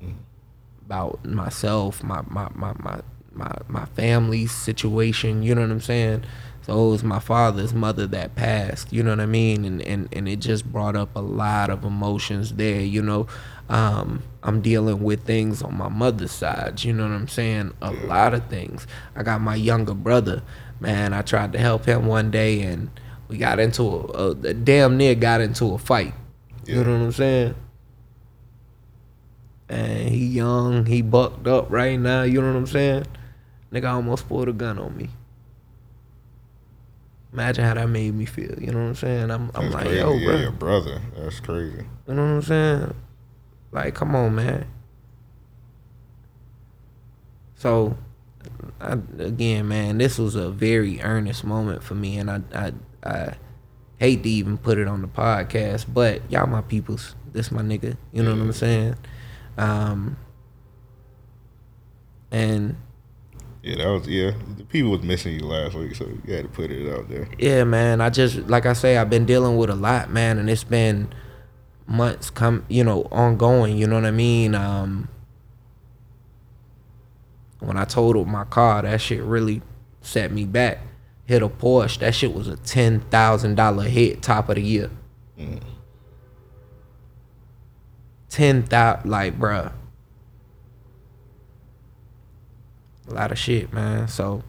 [0.86, 3.00] about myself, my my my my
[3.32, 5.42] my my situation.
[5.42, 6.24] You know what I'm saying?
[6.64, 8.90] So it was my father's mother that passed.
[8.90, 9.66] You know what I mean?
[9.66, 12.80] And and and it just brought up a lot of emotions there.
[12.80, 13.26] You know,
[13.68, 16.82] um, I'm dealing with things on my mother's side.
[16.82, 17.74] You know what I'm saying?
[17.82, 18.86] A lot of things.
[19.14, 20.42] I got my younger brother.
[20.80, 22.88] man, I tried to help him one day, and
[23.28, 26.14] we got into a, a, a damn near got into a fight.
[26.64, 27.54] You know what I'm saying?
[29.68, 32.22] And he young, he bucked up right now.
[32.22, 33.04] You know what I'm saying?
[33.70, 35.10] Nigga almost pulled a gun on me.
[37.34, 38.54] Imagine how that made me feel.
[38.60, 39.30] You know what I'm saying?
[39.32, 39.98] I'm, I'm That's like, crazy.
[39.98, 40.36] yo, yeah, bro.
[40.36, 41.02] your brother.
[41.16, 41.84] That's crazy.
[42.06, 42.94] You know what I'm saying?
[43.72, 44.68] Like, come on, man.
[47.56, 47.96] So,
[48.80, 52.72] I, again, man, this was a very earnest moment for me, and I, I,
[53.02, 53.34] I
[53.98, 57.16] hate to even put it on the podcast, but y'all my peoples.
[57.32, 57.96] This my nigga.
[58.12, 58.94] You know what I'm saying?
[59.58, 60.16] Um,
[62.30, 62.76] and
[63.64, 64.32] Yeah, that was yeah.
[64.58, 67.26] The people was missing you last week, so you had to put it out there.
[67.38, 68.02] yeah, man.
[68.02, 71.08] I just like I say, I've been dealing with a lot, man, and it's been
[71.86, 73.78] months come, you know, ongoing.
[73.78, 74.54] You know what I mean?
[74.54, 75.08] Um,
[77.60, 79.62] when I totaled my car, that shit really
[80.02, 80.80] set me back.
[81.24, 84.90] Hit a Porsche, that shit was a ten thousand dollar hit, top of the year.
[88.28, 89.72] Ten thousand, like, bruh.
[93.08, 94.08] A lot of shit, man.
[94.08, 94.42] So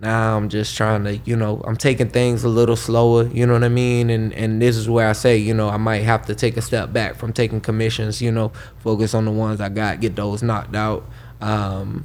[0.00, 3.54] now I'm just trying to, you know, I'm taking things a little slower, you know
[3.54, 4.10] what I mean?
[4.10, 6.62] And and this is where I say, you know, I might have to take a
[6.62, 10.42] step back from taking commissions, you know, focus on the ones I got, get those
[10.42, 11.04] knocked out.
[11.40, 12.04] Um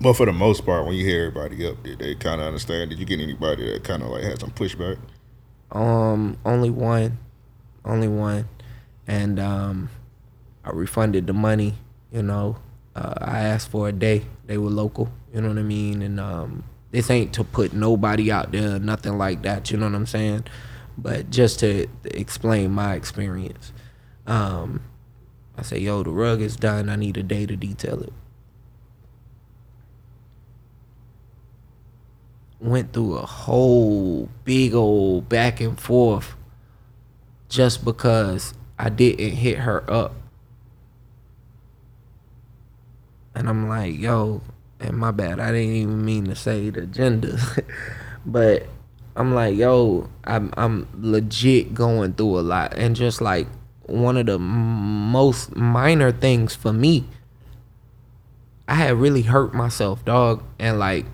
[0.00, 2.90] But for the most part, when you hear everybody up, did they kind of understand?
[2.90, 4.98] Did you get anybody that kind of like had some pushback?
[5.72, 7.18] um only one.
[7.84, 8.48] Only one.
[9.06, 9.90] And um
[10.64, 11.74] I refunded the money,
[12.10, 12.56] you know.
[12.96, 14.24] Uh, I asked for a day.
[14.46, 16.00] They were local, you know what I mean?
[16.00, 19.94] And um this ain't to put nobody out there, nothing like that, you know what
[19.94, 20.44] I'm saying?
[20.96, 23.72] But just to explain my experience.
[24.26, 24.80] Um
[25.58, 26.88] I say, yo, the rug is done.
[26.88, 28.12] I need a day to detail it.
[32.60, 36.34] Went through a whole big old back and forth
[37.50, 40.14] just because I didn't hit her up.
[43.36, 44.40] And I'm like, yo,
[44.80, 47.38] and my bad, I didn't even mean to say the gender.
[48.26, 48.66] but
[49.14, 52.74] I'm like, yo, I'm I'm legit going through a lot.
[52.76, 53.46] And just like
[53.84, 57.04] one of the most minor things for me,
[58.66, 60.42] I had really hurt myself, dog.
[60.58, 61.06] And like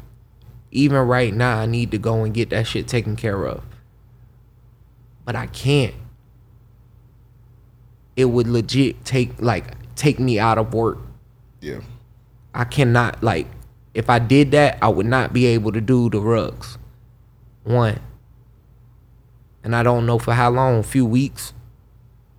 [0.71, 3.63] even right now I need to go and get that shit taken care of.
[5.27, 5.95] But I can't
[8.17, 9.65] it would legit take like
[9.97, 10.99] take me out of work.
[11.61, 11.81] Yeah,
[12.55, 13.47] I cannot like
[13.95, 16.79] if I did that, I would not be able to do the rugs.
[17.65, 18.01] One.
[19.63, 21.53] And I don't know for how long, a few weeks,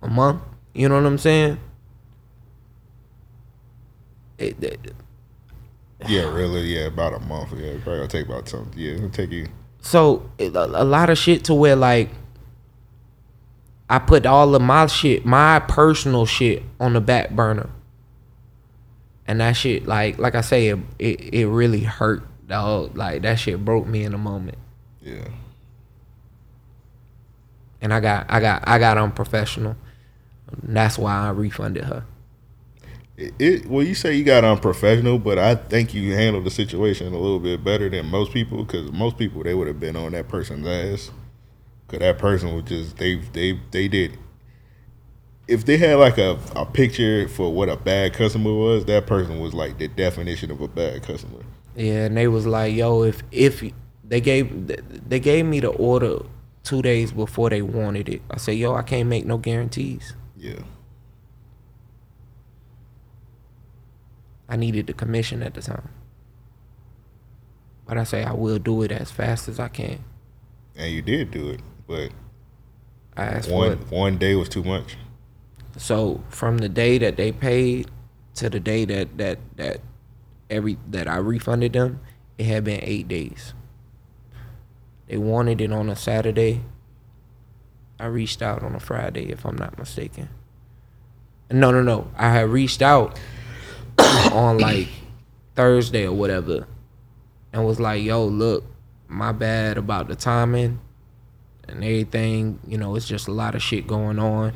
[0.02, 0.42] a month.
[0.74, 1.58] You know what I'm saying?
[4.38, 4.94] It, it-
[6.06, 7.52] yeah, really, yeah, about a month.
[7.52, 8.78] Yeah, probably gonna take about something.
[8.78, 9.46] Yeah, it'll take you.
[9.80, 12.10] so it, a, a lot of shit to where like
[13.88, 17.70] I put all of my shit, my personal shit, on the back burner.
[19.26, 22.96] And that shit, like, like I say, it, it, it really hurt, dog.
[22.96, 24.58] Like that shit broke me in a moment.
[25.02, 25.28] Yeah,
[27.80, 29.76] and I got I got I got unprofessional.
[30.62, 32.04] That's why I refunded her.
[33.16, 33.66] it, it.
[33.66, 37.40] Well, you say you got unprofessional, but I think you handled the situation a little
[37.40, 38.64] bit better than most people.
[38.64, 41.10] Because most people they would have been on that person's ass.
[41.86, 44.18] Because that person was just they they they did.
[45.46, 49.40] If they had like a, a picture for what a bad customer was, that person
[49.40, 51.40] was like the definition of a bad customer.
[51.76, 53.62] Yeah, and they was like, "Yo, if if
[54.02, 54.48] they gave
[55.08, 56.20] they gave me the order
[56.62, 60.14] two days before they wanted it." I said, "Yo, I can't make no guarantees.
[60.36, 60.60] Yeah,
[64.48, 65.88] I needed the commission at the time."
[67.86, 70.04] But I say I will do it as fast as I can.
[70.76, 72.10] and you did do it, but
[73.16, 73.90] I asked one it.
[73.90, 74.96] one day was too much.
[75.76, 77.90] So from the day that they paid
[78.36, 79.80] to the day that that that
[80.50, 82.00] every that I refunded them,
[82.38, 83.54] it had been eight days.
[85.08, 86.62] They wanted it on a Saturday.
[87.98, 90.28] I reached out on a Friday, if I'm not mistaken.
[91.50, 92.10] No, no, no.
[92.16, 93.18] I had reached out
[94.32, 94.88] on like
[95.54, 96.66] Thursday or whatever,
[97.52, 98.64] and was like, "Yo, look,
[99.08, 100.80] my bad about the timing
[101.68, 102.58] and everything.
[102.66, 104.54] You know, it's just a lot of shit going on."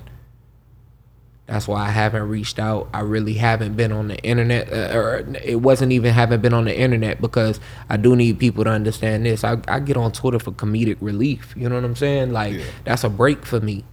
[1.48, 2.90] That's why I haven't reached out.
[2.92, 6.66] I really haven't been on the internet, uh, or it wasn't even haven't been on
[6.66, 9.42] the internet because I do need people to understand this.
[9.44, 11.54] I, I get on Twitter for comedic relief.
[11.56, 12.32] You know what I'm saying?
[12.34, 12.64] Like Yeah.
[12.84, 13.84] that's a break for me.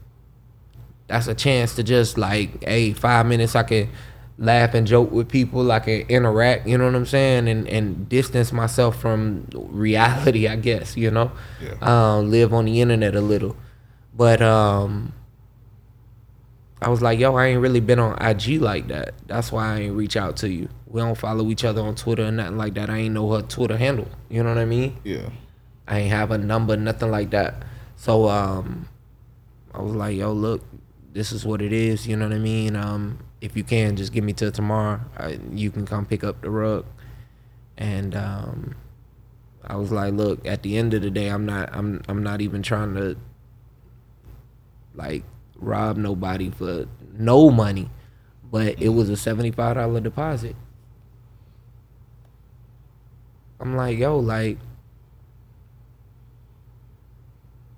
[1.07, 3.87] That's a chance to just like, hey, five minutes I can
[4.37, 5.71] laugh and joke with people.
[5.71, 6.67] I can interact.
[6.67, 7.47] You know what I'm saying?
[7.47, 10.49] And and distance myself from reality.
[10.49, 11.31] I guess you know.
[11.63, 11.75] Yeah.
[12.17, 13.55] Um, live on the internet a little,
[14.13, 15.13] but um.
[16.81, 19.13] I was like, yo, I ain't really been on IG like that.
[19.27, 20.69] That's why I ain't reach out to you.
[20.87, 22.89] We don't follow each other on Twitter or nothing like that.
[22.89, 24.07] I ain't know her Twitter handle.
[24.29, 24.97] You know what I mean?
[25.03, 25.29] Yeah.
[25.87, 27.63] I ain't have a number, nothing like that.
[27.95, 28.89] So um,
[29.73, 30.63] I was like, yo, look,
[31.13, 32.07] this is what it is.
[32.07, 32.75] You know what I mean?
[32.75, 34.99] Um, if you can, just give me till tomorrow.
[35.17, 36.85] I, you can come pick up the rug.
[37.77, 38.75] And um,
[39.63, 42.41] I was like, look, at the end of the day, I'm not, I'm, I'm not
[42.41, 43.17] even trying to
[44.93, 45.23] like
[45.55, 47.89] rob nobody for no money,
[48.51, 50.55] but it was a seventy five dollar deposit.
[53.59, 54.57] I'm like, yo, like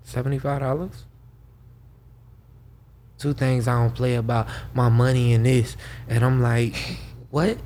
[0.02, 1.04] seventy five dollars.
[3.18, 5.76] Two things I don't play about my money and this,
[6.08, 6.74] and I'm like,
[7.30, 7.58] what?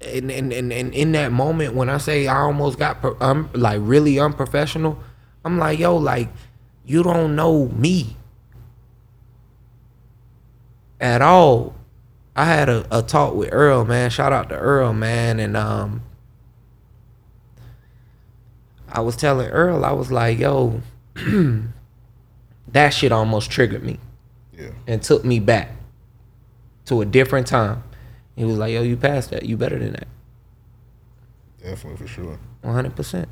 [0.00, 3.80] And and, and, and in that moment when I say I almost got um, like
[3.82, 4.98] really unprofessional,
[5.44, 6.28] I'm like, yo, like
[6.88, 8.16] you don't know me
[10.98, 11.74] at all.
[12.34, 14.08] I had a, a talk with Earl, man.
[14.08, 15.38] Shout out to Earl, man.
[15.38, 16.02] And um,
[18.88, 20.80] I was telling Earl, I was like, yo,
[22.68, 24.00] that shit almost triggered me.
[24.56, 24.70] Yeah.
[24.86, 25.72] And took me back
[26.86, 27.82] to a different time.
[28.34, 29.42] He was like, yo, you passed that.
[29.42, 30.08] You better than that.
[31.62, 32.38] Definitely, for sure.
[32.64, 33.26] 100%.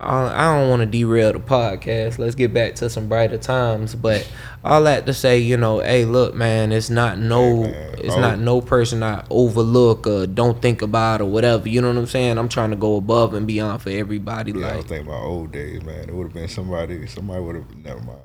[0.00, 2.18] I don't want to derail the podcast.
[2.20, 3.96] Let's get back to some brighter times.
[3.96, 4.30] But
[4.64, 8.20] all that to say, you know, hey, look, man, it's not no, Hey, it's Oh.
[8.20, 11.68] not no person I overlook or don't think about or whatever.
[11.68, 12.38] You know what I'm saying?
[12.38, 14.52] I'm trying to go above and beyond for everybody.
[14.52, 16.08] Yeah, I was like, thinking about old days, man.
[16.08, 17.04] It would have been somebody.
[17.08, 18.20] Somebody would have never mind.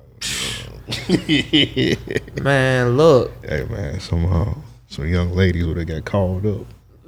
[2.43, 3.99] man, look, hey, man.
[3.99, 4.55] Somehow, uh,
[4.87, 6.65] some young ladies would have got called up.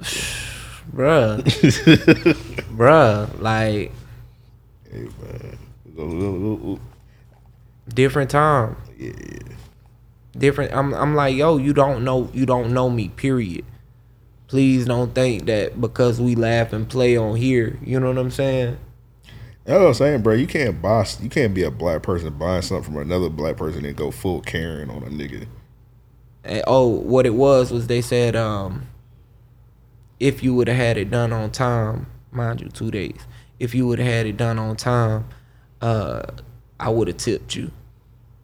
[0.92, 1.40] bruh,
[2.76, 3.92] bruh, like
[4.96, 6.80] Hey, man.
[7.88, 8.76] Different time.
[8.98, 9.38] Yeah, yeah.
[10.36, 13.64] different I'm I'm like, yo, you don't know you don't know me, period.
[14.48, 18.30] Please don't think that because we laugh and play on here, you know what I'm
[18.30, 18.78] saying?
[19.64, 20.34] That's what I'm saying, bro.
[20.34, 21.04] You can't buy.
[21.20, 24.40] You can't be a black person buying something from another black person and go full
[24.40, 25.46] Karen on a nigga.
[26.44, 28.86] And oh, what it was was they said, um,
[30.20, 33.18] if you would have had it done on time, mind you, two days.
[33.58, 35.26] If you would have had it done on time,
[35.80, 36.22] uh,
[36.78, 37.70] I would have tipped you.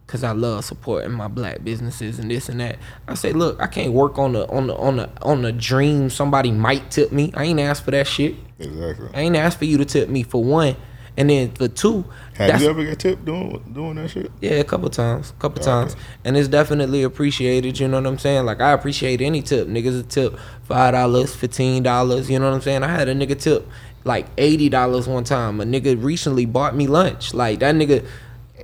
[0.05, 2.77] Cause I love supporting my black businesses and this and that.
[3.07, 6.11] I say, look, I can't work on the on the on the on the dream
[6.11, 7.31] somebody might tip me.
[7.35, 8.35] I ain't asked for that shit.
[8.59, 9.09] Exactly.
[9.15, 10.75] I ain't asked for you to tip me for one,
[11.17, 12.05] and then for two.
[12.35, 14.31] Have you ever got tipped doing doing that shit?
[14.39, 15.71] yeah, a couple times, a couple Okay.
[15.71, 17.79] times, and it's definitely appreciated.
[17.79, 18.45] You know what I'm saying?
[18.45, 19.67] Like I appreciate any tip.
[19.67, 22.29] Niggas a tip five dollars, fifteen dollars.
[22.29, 22.83] You know what I'm saying?
[22.83, 23.67] I had a nigga tip
[24.03, 25.61] like eighty dollars one time.
[25.61, 27.33] A nigga recently bought me lunch.
[27.33, 28.05] Like that nigga,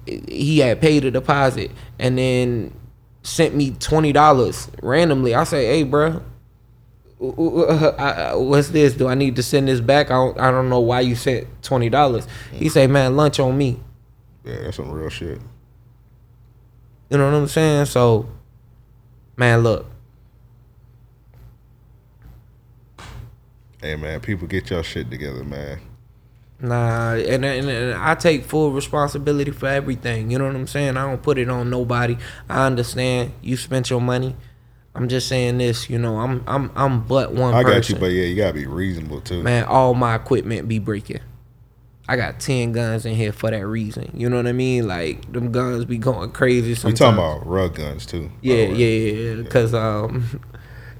[0.06, 2.74] he had paid a deposit and then
[3.24, 5.36] sent me twenty dollars randomly.
[5.36, 6.22] I say, hey, bro.
[7.20, 8.94] What's this?
[8.94, 10.10] Do I need to send this back?
[10.10, 12.28] I don't, I don't know why you sent twenty dollars.
[12.54, 13.80] He say, man, lunch on me.
[14.46, 15.40] Yeah, that's some real shit.
[17.10, 17.86] You know what I'm saying?
[17.86, 18.30] So,
[19.36, 19.89] man, look,
[23.82, 24.20] Hey, man.
[24.20, 25.80] People get your shit together, man.
[26.60, 30.32] nah, and, and, and I take full responsibility for everything.
[30.32, 30.98] You know what I'm saying?
[30.98, 32.18] I don't put it on nobody.
[32.50, 34.36] I understand you spent your money.
[34.96, 35.90] I'm just saying this.
[35.90, 37.78] You know, I'm I'm I'm but one I person.
[37.78, 39.42] got you, but yeah, you gotta be reasonable too.
[39.44, 41.22] man, all my equipment be breaking.
[42.10, 44.12] I got ten guns in here for that reason.
[44.16, 44.88] You know what I mean?
[44.88, 46.70] Like them guns be going crazy.
[46.70, 47.00] We Sometimes.
[47.00, 48.32] talking about rug guns too.
[48.42, 49.44] Yeah, yeah, yeah, yeah.
[49.48, 50.42] Cause um,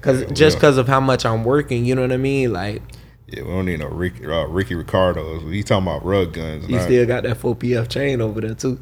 [0.00, 1.84] cause Yeah, just cause of how much I'm working.
[1.84, 2.52] You know what I mean?
[2.52, 2.82] Like
[3.26, 5.42] Yeah, we don't need no Ricky, uh, Ricky Ricardo's.
[5.50, 6.68] He talking about rug guns.
[6.68, 8.78] you still got that 4PF chain over there too.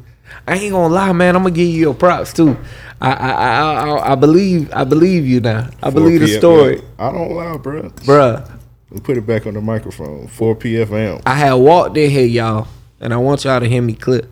[0.47, 1.35] I ain't gonna lie, man.
[1.35, 2.57] I'm gonna give you your props too.
[3.01, 5.69] I I I, I, I believe I believe you now.
[5.81, 7.07] I believe the story, yeah.
[7.07, 7.83] I don't lie, bro.
[7.89, 8.59] bruh.
[8.89, 10.27] We put it back on the microphone.
[10.27, 11.21] Four PFM.
[11.25, 12.67] I had walked in here, y'all,
[12.99, 14.27] and I want y'all to hear me clear.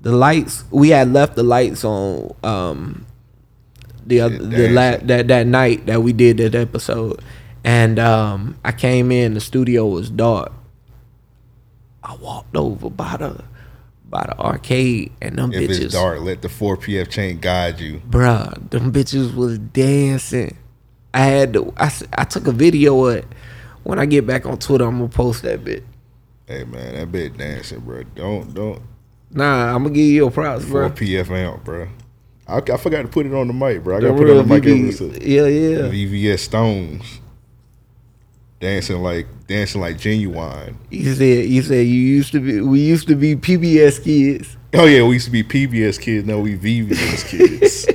[0.00, 3.06] The lights we had left the lights on um
[4.06, 7.20] the other the la- that that night that we did that episode,
[7.64, 10.52] and um I came in the studio was dark.
[12.02, 13.44] I walked over by the
[14.08, 17.80] by the arcade and them If bitches, it's dark, let the four PF chain guide
[17.80, 18.02] you.
[18.10, 20.56] bruh, them bitches was dancing.
[21.14, 23.26] I had to, I I took a video of it.
[23.84, 25.84] When I get back on Twitter, I'm gonna post that bit.
[26.46, 28.02] Hey man, that bit dancing, bro.
[28.14, 28.82] Don't don't
[29.30, 30.90] Nah, I'm gonna give you your props, a bro.
[30.90, 31.88] PF amp, bro.
[32.46, 33.98] I, I forgot to put it on the mic, bro.
[33.98, 34.64] I got to put it on the mic.
[35.22, 35.78] Yeah, yeah.
[35.88, 37.20] VVS Stones.
[38.60, 40.78] Dancing like dancing like genuine.
[40.90, 42.60] You said you said you used to be.
[42.60, 44.56] We used to be PBS kids.
[44.74, 46.26] Oh yeah, we used to be PBS kids.
[46.26, 47.86] No, we VVS kids.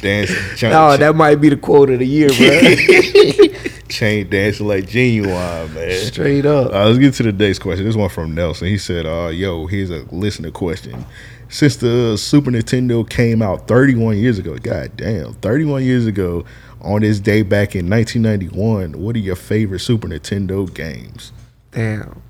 [0.00, 3.78] dancing, chain, Oh, that might be the quote of the year, bro.
[3.88, 5.92] chain dancing like genuine, man.
[6.06, 6.72] Straight up.
[6.72, 7.84] Uh, let's get to the next question.
[7.84, 8.66] This one from Nelson.
[8.66, 11.06] He said, uh, yo, here's a listener question.
[11.50, 16.44] Since the Super Nintendo came out 31 years ago, god damn, 31 years ago,
[16.80, 21.32] on this day back in 1991, what are your favorite Super Nintendo games?
[21.72, 22.22] Damn.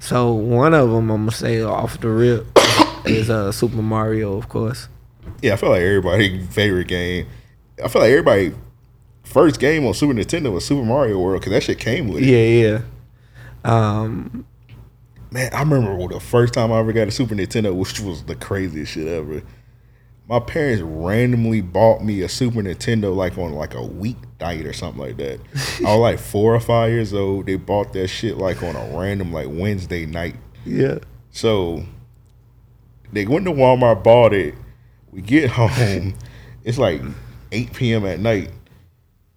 [0.00, 2.46] So one of them I'm gonna say off the rip
[3.06, 4.88] is uh Super Mario, of course.
[5.40, 7.28] Yeah, I feel like everybody favorite game.
[7.82, 8.54] I feel like everybody
[9.22, 12.26] first game on Super Nintendo was Super Mario World because that shit came with it.
[12.26, 12.80] Yeah, yeah.
[13.64, 14.44] Um,
[15.34, 18.36] Man, I remember the first time I ever got a Super Nintendo, which was the
[18.36, 19.42] craziest shit ever.
[20.28, 24.72] My parents randomly bought me a Super Nintendo like on like a week weeknight or
[24.72, 25.40] something like that.
[25.84, 27.46] I was like four or five years old.
[27.46, 30.36] They bought that shit like on a random like Wednesday night.
[30.64, 30.98] yeah.
[31.32, 31.84] So
[33.12, 34.54] they went to Walmart, bought it.
[35.10, 36.14] We get home.
[36.62, 37.02] it's like
[37.50, 38.06] 8 p.m.
[38.06, 38.50] at night.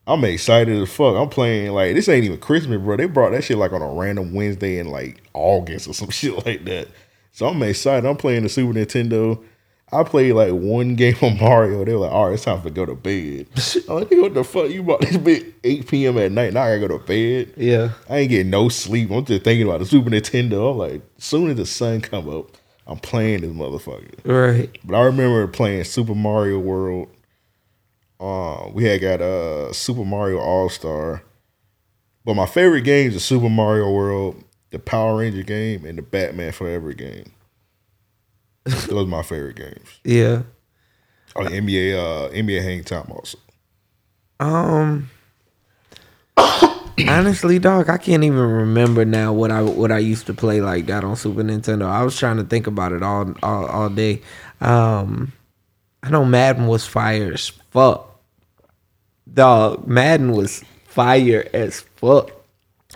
[0.08, 1.16] I'm excited as fuck.
[1.16, 2.96] I'm playing like this ain't even Christmas, bro.
[2.96, 6.46] They brought that shit like on a random Wednesday in like August or some shit
[6.46, 6.88] like that.
[7.34, 8.08] So I'm excited.
[8.08, 9.44] I'm playing the Super Nintendo.
[9.92, 11.84] I played like one game of Mario.
[11.84, 13.48] They were like, all right, it's time to go to bed.
[13.90, 14.70] I'm like, what the fuck?
[14.70, 16.18] You bought this bit 8 p.m.
[16.18, 16.54] at night.
[16.54, 17.54] Now I gotta go to bed.
[17.58, 17.92] Yeah.
[18.10, 19.12] I ain't getting no sleep.
[19.12, 20.72] I'm just thinking about the Super Nintendo.
[20.72, 24.26] I'm like, as soon as the sun come up, I'm playing this motherfucker.
[24.26, 24.78] Right.
[24.86, 27.10] But I remember playing Super Mario World.
[28.20, 31.24] Uh, we had got uh Super Mario All Star.
[32.26, 36.52] But my favorite games are Super Mario World, the Power Ranger game, and the Batman
[36.52, 37.32] Forever game.
[38.66, 40.00] Those are my favorite games.
[40.04, 40.42] Yeah.
[41.36, 43.38] Oh, the NBA, uh, NBA Hangtime also.
[44.40, 45.10] Um.
[47.08, 50.88] Honestly, dog, I can't even remember now what I what I used to play like
[50.88, 51.86] that on Super Nintendo.
[51.86, 54.22] I was trying to think about it all all, all day.
[54.60, 55.32] Um,
[56.04, 58.20] I know Madden was fire as fuck.
[59.32, 62.32] Dog, Madden was fire as fuck.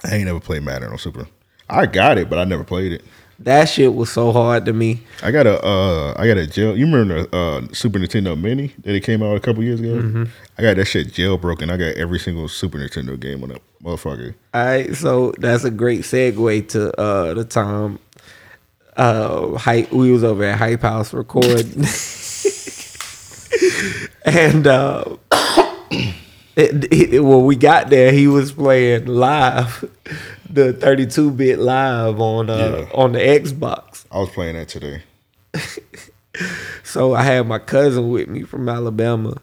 [0.03, 1.27] I ain't never played Madden on Super.
[1.69, 3.03] I got it, but I never played it.
[3.39, 5.01] That shit was so hard to me.
[5.23, 6.77] I got a uh I got a jail.
[6.77, 10.27] You remember the uh, Super Nintendo Mini that it came out a couple years ago?
[10.59, 11.71] I got that shit jailbroken.
[11.71, 14.35] I got every single Super Nintendo game on that motherfucker.
[14.53, 17.97] All right, so that's a great segue to uh the time
[18.95, 21.83] uh hype we was over at Hype House recording.
[24.25, 25.03] and uh
[26.55, 29.89] it, it, when we got there, he was playing live,
[30.49, 32.89] the 32 bit live on uh Yeah.
[32.93, 34.05] on the Xbox.
[34.11, 35.03] I was playing that today.
[36.83, 39.37] So I had my cousin with me from Alabama.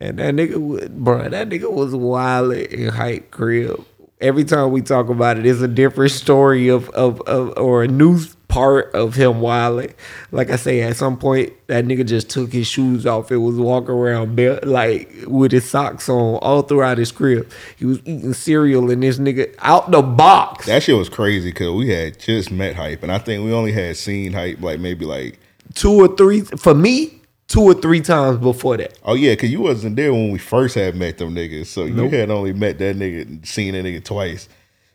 [0.00, 3.84] And that nigga would bro, that nigga was wild in hype crib.
[4.22, 7.88] Every time we talk about it, it's a different story of of, of or a
[7.88, 8.20] new
[8.52, 9.94] part of him wilding.
[10.30, 13.56] Like I say, at some point that nigga just took his shoes off and was
[13.56, 17.50] walking around bare, like with his socks on all throughout his crib.
[17.76, 20.66] He was eating cereal and this nigga out the box.
[20.66, 23.72] That shit was crazy because we had just met hype, and I think we only
[23.72, 25.38] had seen hype like maybe like
[25.74, 27.21] two or three for me,
[27.52, 28.98] two or three times before that.
[29.04, 32.08] oh yeah, because you wasn't there when we first had met them niggas, so you
[32.08, 34.48] had only met that nigga, and seen that nigga twice.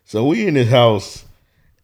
[0.06, 1.24] So we in this house,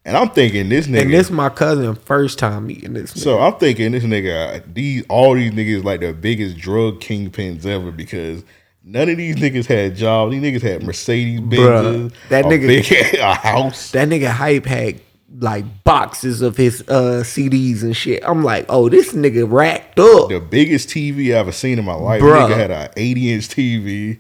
[0.04, 1.02] and I'm thinking this nigga.
[1.04, 3.12] And this my cousin first time meeting this.
[3.12, 7.92] So I'm thinking this nigga, these all these niggas like the biggest drug kingpins ever
[7.92, 8.44] because
[8.84, 10.32] none of these niggas had jobs.
[10.32, 13.92] These niggas had Mercedes Benzes, that nigga- big a house.
[13.92, 15.00] that nigga hype had
[15.40, 18.24] like boxes of his uh CDs and shit.
[18.26, 20.30] I'm like, oh, this nigga racked up.
[20.30, 22.22] The biggest TV I've ever seen in my life.
[22.22, 22.48] Bruh.
[22.48, 24.20] Nigga had an 80 inch TV.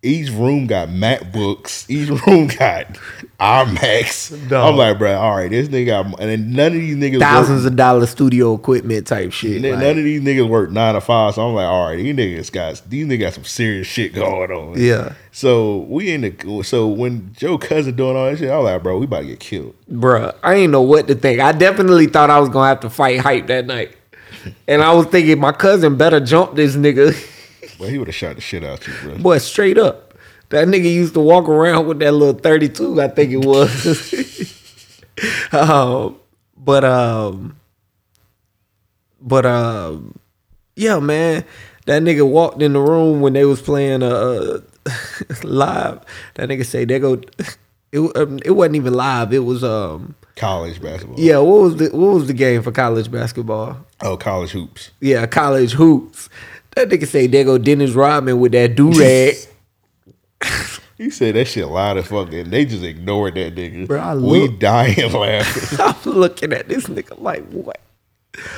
[0.00, 1.90] Each room got MacBooks.
[1.90, 2.86] Each room got
[3.40, 4.48] iMacs.
[4.48, 4.70] Dog.
[4.72, 7.64] I'm like, bro, all right, this nigga, got, and then none of these niggas Thousands
[7.64, 9.60] work, of dollar studio equipment type shit.
[9.60, 11.34] none like- of these niggas work nine to five.
[11.34, 14.50] So I'm like, all right, these niggas got these niggas got some serious shit going
[14.52, 14.80] on.
[14.80, 18.64] yeah, So we in the so when Joe cousin doing all that shit, I was
[18.66, 19.74] like, bro, we about to get killed.
[19.90, 20.32] bruh.
[20.44, 21.40] I ain't know what to think.
[21.40, 23.96] I definitely thought I was gonna have to fight hype that night.
[24.68, 27.16] And I was thinking my cousin better jump this nigga.
[27.78, 29.18] But he would have shot the shit out you, bro.
[29.18, 30.14] Boy, straight up.
[30.50, 35.02] That nigga used to walk around with that little 32, I think it was.
[35.52, 36.18] um,
[36.56, 37.56] but um
[39.20, 40.18] but um
[40.76, 41.44] yeah, man.
[41.86, 44.60] That nigga walked in the room when they was playing uh
[45.42, 46.00] live.
[46.34, 47.20] That nigga say they go
[47.90, 49.32] It um, it wasn't even live.
[49.32, 51.18] It was um College basketball.
[51.18, 51.38] yeah.
[51.38, 53.78] What was the what was the game for college basketball?
[54.02, 54.90] Oh, college hoops.
[55.00, 56.28] Yeah, college hoops.
[56.78, 59.34] That nigga say there go Dennis Rodman with that do rag.
[60.96, 63.86] He said that shit loud as fuck, and they just ignored that nigga.
[63.86, 65.78] Bro, I we look- dying laughing.
[65.80, 67.80] I'm looking at this nigga like what?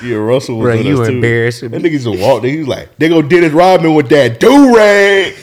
[0.03, 1.15] Yeah, Russell was Bro, with you us too.
[1.17, 1.91] embarrassing That me.
[1.91, 2.51] nigga just walked in.
[2.53, 5.35] He was like, "They go Dennis Rodman with that do rag."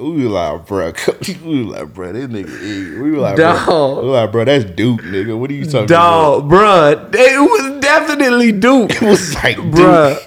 [0.00, 0.92] We were like, bro,
[1.44, 2.44] we were like, bro, this nigga.
[2.62, 5.36] ignorant." We were like, bro, we were like, bro, that's Duke, nigga.
[5.38, 5.88] What are you talking about?
[5.88, 8.90] Dog, bruh, it was definitely Duke.
[8.92, 10.18] It was like, Duke.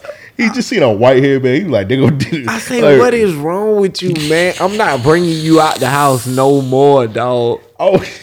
[0.41, 1.61] He just seen a white hair man.
[1.61, 2.47] He like, they go Dennis.
[2.47, 4.53] I say, like, what is wrong with you, man?
[4.59, 7.61] I'm not bringing you out the house no more, dog.
[7.79, 8.03] Oh,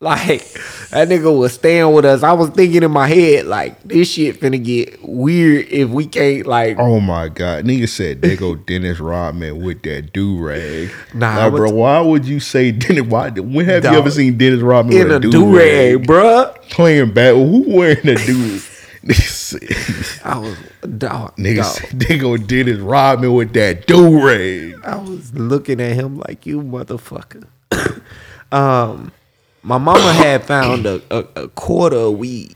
[0.00, 0.42] Like
[0.90, 2.22] that nigga was staying with us.
[2.22, 6.46] I was thinking in my head, like this shit finna get weird if we can't
[6.46, 6.76] like.
[6.78, 10.92] oh my god, nigga said they go Dennis Rodman with that do rag.
[11.14, 13.06] Nah, Nah, bro, why would you say Dennis?
[13.08, 13.30] Why?
[13.30, 13.92] When have Dog.
[13.92, 16.54] you ever seen Dennis Rodman in with a do do rag, bruh.
[16.70, 17.34] Playing bat?
[17.34, 18.60] Who wearing a do?
[19.02, 20.56] Nigga I was
[20.98, 21.36] dog.
[21.36, 21.66] Nigga dog.
[21.66, 24.80] said they go Dennis Rodman with that do rag.
[24.84, 27.46] I was looking at him like you motherfucker.
[28.52, 29.12] um,
[29.62, 32.54] my mama had found a, a, a quarter of weed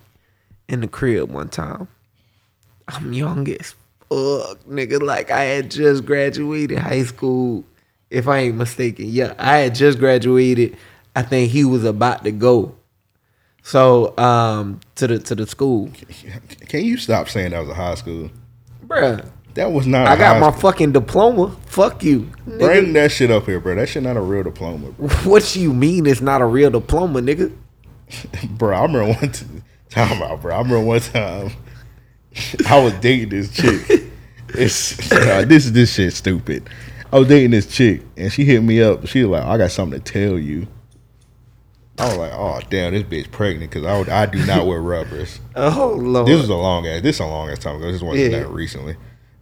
[0.68, 1.88] in the crib one time.
[2.88, 3.74] I'm young as
[4.08, 5.00] fuck, nigga.
[5.00, 7.64] Like I had just graduated high school,
[8.10, 9.06] if I ain't mistaken.
[9.08, 10.76] Yeah, I had just graduated.
[11.14, 12.74] I think he was about to go.
[13.62, 15.90] So, um, to the to the school,
[16.68, 18.30] Can you stop saying that was a high school?
[18.86, 19.24] bruh.
[19.54, 20.06] That was not.
[20.06, 20.60] I got my school.
[20.62, 21.54] fucking diploma.
[21.66, 22.58] Fuck you, nigga.
[22.58, 23.74] Bring that shit up here, bro.
[23.74, 25.08] That shit not a real diploma, bro.
[25.30, 27.54] What you mean it's not a real diploma, nigga?
[28.56, 29.64] bro, I remember one time.
[29.90, 30.54] Time out, bro.
[30.54, 31.52] I remember one time
[32.66, 34.04] I was dating this chick.
[34.54, 36.68] It's this this shit stupid.
[37.10, 39.06] I was dating this chick and she hit me up.
[39.06, 40.66] She was like, "I got something to tell you."
[41.98, 44.80] I was like, "Oh damn, this bitch pregnant?" Because I would, I do not wear
[44.80, 45.38] rubbers.
[45.56, 46.26] Oh lord.
[46.26, 47.02] This is a long ass.
[47.02, 47.92] This is a long ass time ago.
[47.92, 48.38] This wasn't Yeah.
[48.40, 48.94] that recently.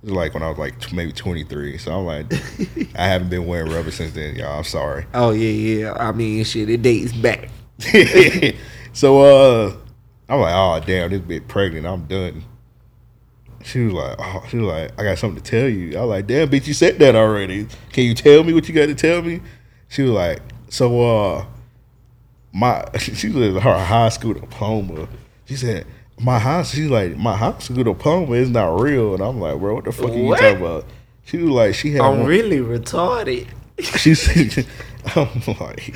[0.02, 1.78] This was like when I was like t- maybe twenty three.
[1.78, 2.32] So I'm like,
[2.96, 4.58] I haven't been wearing rubbers since then, y'all.
[4.58, 5.06] I'm sorry.
[5.14, 5.48] oh yeah,
[5.82, 5.92] yeah.
[5.94, 7.48] I mean, shit, it dates back.
[8.92, 9.76] so uh
[10.28, 11.86] I'm like, oh damn, this bitch pregnant.
[11.86, 12.42] I'm done.
[13.62, 15.96] She was like, oh, she was like, I got something to tell you.
[15.98, 17.66] I was like, damn, bitch, you said that already.
[17.92, 19.40] Can you tell me what you got to tell me?
[19.88, 20.40] She was like,
[20.70, 21.44] so uh,
[22.52, 25.08] my she was her high school diploma.
[25.46, 25.86] She said,
[26.18, 29.14] my high, she's like, my high school diploma is not real.
[29.14, 30.84] And I'm like, bro, what the fuck are you talking about?
[31.24, 33.46] She was like, she had I'm one- really retarded.
[33.78, 34.66] she said,
[35.16, 35.28] I'm
[35.58, 35.94] like,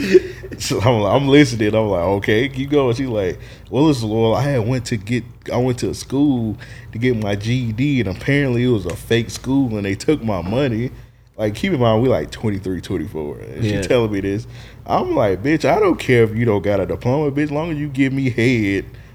[0.59, 1.75] so I'm, like, I'm listening.
[1.75, 2.95] I'm like, okay, keep going.
[2.95, 3.39] She's like,
[3.71, 6.57] well, listen, well, I had went to get, I went to a school
[6.93, 10.41] to get my GED, and apparently it was a fake school, and they took my
[10.41, 10.91] money.
[11.37, 13.83] Like, keep in mind, we like 23, 24, and Yeah.
[13.83, 14.47] she telling me this.
[14.87, 17.79] I'm like, bitch, I don't care if you don't got a diploma, bitch, long as
[17.79, 18.85] you give me head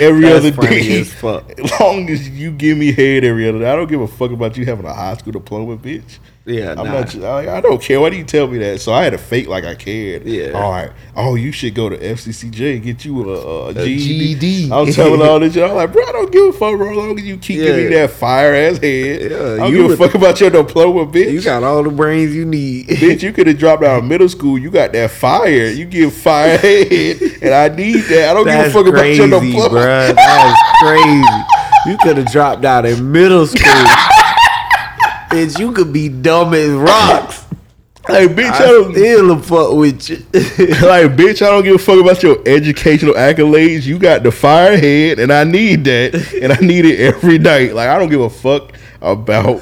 [0.00, 1.00] every other day.
[1.00, 1.50] as fuck.
[1.60, 4.30] As long as you give me head every other day, I don't give a fuck
[4.30, 6.18] about you having a high school diploma, bitch.
[6.46, 7.00] Yeah, I'm nah.
[7.00, 7.14] not.
[7.24, 8.00] I, I don't care.
[8.00, 8.80] Why do you tell me that?
[8.80, 10.24] So I had to fake like I cared.
[10.24, 10.52] Yeah.
[10.52, 10.92] All right.
[11.16, 14.34] Oh, you should go to FCCJ and get you a, a, GED.
[14.36, 14.72] GED.
[14.72, 15.54] I'm telling all this.
[15.54, 15.64] shit.
[15.68, 16.90] I'm like, bro, I don't give a fuck, bro.
[16.92, 17.64] As long as you keep Yeah.
[17.64, 20.50] giving me that fire ass head, Yeah, I don't you give a fuck about your
[20.50, 21.32] diploma, bitch.
[21.32, 22.86] You got all the brains you need.
[22.90, 24.56] Bitch, you could have dropped out of middle school.
[24.56, 25.66] You got that fire.
[25.70, 28.28] You give fire head, and I need that.
[28.30, 29.80] I don't That's give a fuck crazy, about your diploma.
[29.80, 30.14] bruh.
[30.14, 31.90] That's crazy.
[31.90, 33.62] You could have dropped out in middle school.
[35.30, 37.44] Bitch, you could be dumb as rocks.
[38.08, 38.92] Like, bitch, I I don't.
[38.92, 40.16] still a fuck with you.
[40.86, 43.84] like, bitch, I don't give a fuck about your educational accolades.
[43.84, 47.74] You got the fire head, and I need that, and I need it every night.
[47.74, 48.72] Like, I don't give a fuck
[49.02, 49.60] about.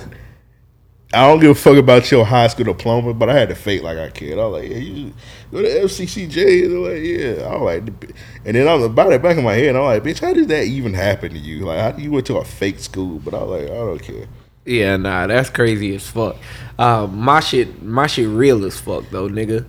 [1.14, 3.82] I don't give a fuck about your high school diploma, but I had to fake
[3.82, 4.38] like I cared.
[4.38, 5.14] I was like, yeah, you
[5.52, 6.64] go to FCCJ.
[6.64, 7.46] And like, yeah.
[7.46, 9.68] I was like, and then I was about it back in my head.
[9.68, 11.66] And I'm like, bitch, how did that even happen to you?
[11.66, 13.20] Like, how you went to a fake school?
[13.20, 14.26] But I was like, I don't care.
[14.64, 16.36] Yeah, nah, that's crazy as fuck.
[16.78, 19.66] Uh, my shit, my shit, real as fuck though, nigga.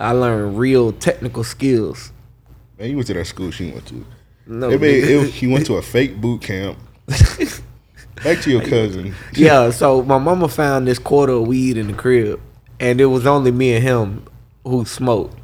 [0.00, 2.12] I learned real technical skills.
[2.78, 4.06] Man, you went to that school she went to.
[4.46, 6.78] No, It made, it, he went to a fake boot camp.
[8.24, 9.14] Back to your cousin.
[9.34, 9.70] yeah.
[9.70, 12.40] So my mama found this quarter of weed in the crib,
[12.80, 14.24] and it was only me and him
[14.64, 15.38] who smoked.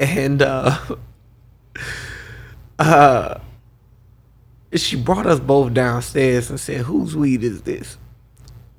[0.00, 0.78] And uh,
[2.78, 3.38] uh,
[4.74, 7.98] she brought us both downstairs and said, "Whose weed is this?"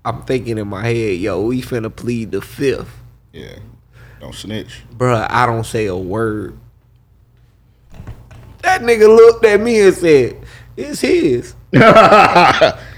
[0.06, 2.90] I'm thinking in my head, "Yo, we finna plead the fifth.
[3.32, 3.56] Yeah.
[4.20, 4.82] Don't snitch.
[4.98, 6.58] Bruh, I don't say a word.
[8.62, 10.38] That nigga looked at me and said,
[10.78, 11.56] It's his.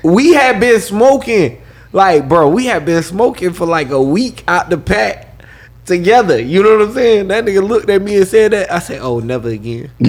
[0.04, 1.62] we had been smoking.
[1.92, 5.44] Like, bro, we had been smoking for like a week out the pack.
[5.86, 6.40] together.
[6.42, 7.28] You know what I'm saying?
[7.30, 8.72] That nigga looked at me and said that.
[8.72, 9.92] I said, "Oh, never again,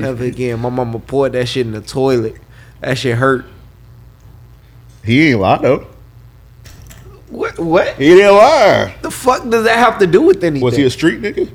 [0.00, 2.36] never again." My mama poured that shit in the toilet.
[2.80, 3.44] That shit hurt.
[5.04, 5.86] he ain't lie though.
[7.32, 7.58] What?
[7.58, 7.96] What?
[7.96, 8.94] He didn't lie.
[9.00, 10.62] The fuck does that have to do with anything?
[10.62, 11.50] Was he a street nigga?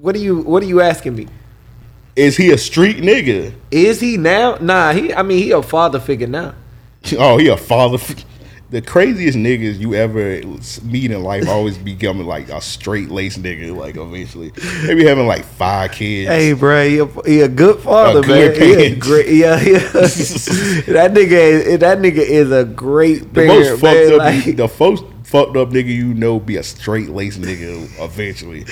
[0.00, 1.28] what are you What are you asking me?
[2.16, 3.54] Is he a street nigga?
[3.70, 4.56] Is he now?
[4.60, 5.14] Nah, he.
[5.14, 6.54] I mean, he a father figure now.
[7.18, 7.98] Oh, he a father.
[8.74, 10.40] The craziest niggas you ever
[10.82, 13.72] meet in life always becoming like a straight laced nigga.
[13.72, 14.50] Like eventually,
[14.84, 16.28] they be having like five kids.
[16.28, 18.78] Hey, bro, he a, he a good father, A good man.
[18.80, 19.78] He a great, yeah, yeah.
[19.78, 24.12] that nigga, is, that nigga is a great the parent, most fucked man.
[24.14, 28.64] up, Like, the most fucked up nigga you know be a straight laced nigga eventually.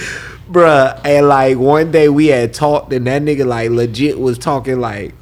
[0.50, 4.80] bruh, and like one day we had talked, and that nigga like legit was talking
[4.80, 5.14] like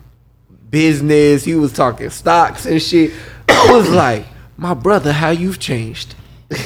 [0.70, 1.44] business.
[1.44, 3.12] He was talking stocks and shit.
[3.46, 4.24] I was like,
[4.60, 6.14] my brother, how you've changed.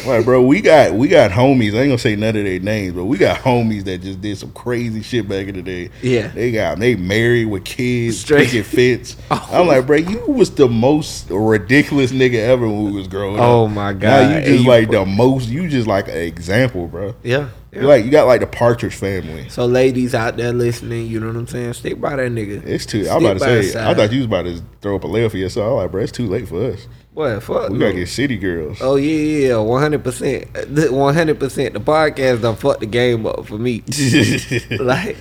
[0.07, 1.75] Like, bro, we got we got homies.
[1.75, 4.39] I ain't gonna say none of their names, but we got homies that just did
[4.39, 5.91] some crazy shit back in the day.
[6.01, 6.29] Yeah.
[6.29, 9.15] they got they married with kids, Straight- picking fits.
[9.31, 9.47] Oh.
[9.53, 13.43] I'm like, bro, you was the most ridiculous nigga ever when we was growing up.
[13.47, 14.31] Oh, my Now God.
[14.37, 15.49] you just you- like the most.
[15.51, 17.15] You just like an example, bro.
[17.23, 17.51] Yeah.
[17.71, 19.49] You like you got like the Partridge Family.
[19.51, 21.75] So ladies out there listening, you know what I'm saying?
[21.75, 22.65] Stick by that nigga.
[22.65, 23.07] It's too.
[23.11, 23.85] I'm about to say.
[23.85, 25.67] I thought you was about to throw up a layer for yourself.
[25.73, 26.87] I'm like, bro, it's too late for us.
[27.15, 27.43] What?
[27.45, 27.71] Fuck.
[27.71, 27.87] We no.
[27.87, 28.79] gotta get city girls.
[28.81, 30.49] Oh yeah, yeah, one hundred percent,
[30.93, 31.73] one hundred percent.
[31.75, 33.85] The podcast done fucked the game up for me.
[34.81, 35.17] like,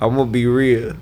[0.00, 0.94] I'm gonna be real.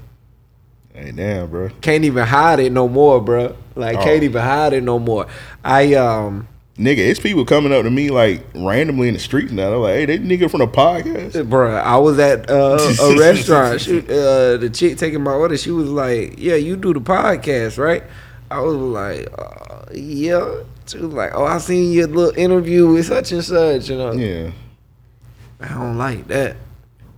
[0.94, 1.68] hey, damn, bro.
[1.82, 3.54] Can't even hide it no more, bro.
[3.74, 4.02] Like, Oh.
[4.02, 5.26] can't even hide it no more.
[5.62, 6.48] I um,
[6.78, 9.68] Nigga, it's people coming up to me like randomly in the streets now.
[9.70, 13.80] They're like, "Hey, that nigga from the podcast." bro, I was at uh, a restaurant.
[13.80, 15.56] She, uh, the chick taking my order.
[15.58, 18.02] She was like, "Yeah, you do the podcast, right?"
[18.50, 23.07] I was like, uh, "Yeah." She was like, "Oh, I seen your little interview with
[23.07, 24.51] such and such." You know, Yeah,
[25.61, 26.57] I don't like that.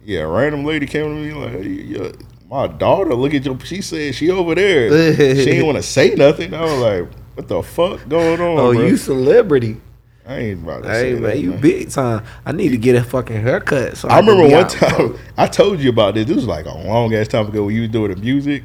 [0.04, 0.20] yeah.
[0.20, 2.12] A random lady came to me like, hey,
[2.50, 5.14] "My daughter, look at your." She said she over there.
[5.36, 6.54] she didn't want to say nothing.
[6.54, 8.86] I was like, "What the fuck going on?" Oh, bro?
[8.86, 9.80] you celebrity.
[10.28, 11.60] I ain't about to Hey say man, that, you man.
[11.60, 12.24] big time.
[12.44, 13.96] I need to get a fucking haircut.
[13.96, 15.18] So I can remember one out, time bro.
[15.36, 16.26] I told you about this.
[16.26, 18.64] This was like a long ass time ago when you was doing the music.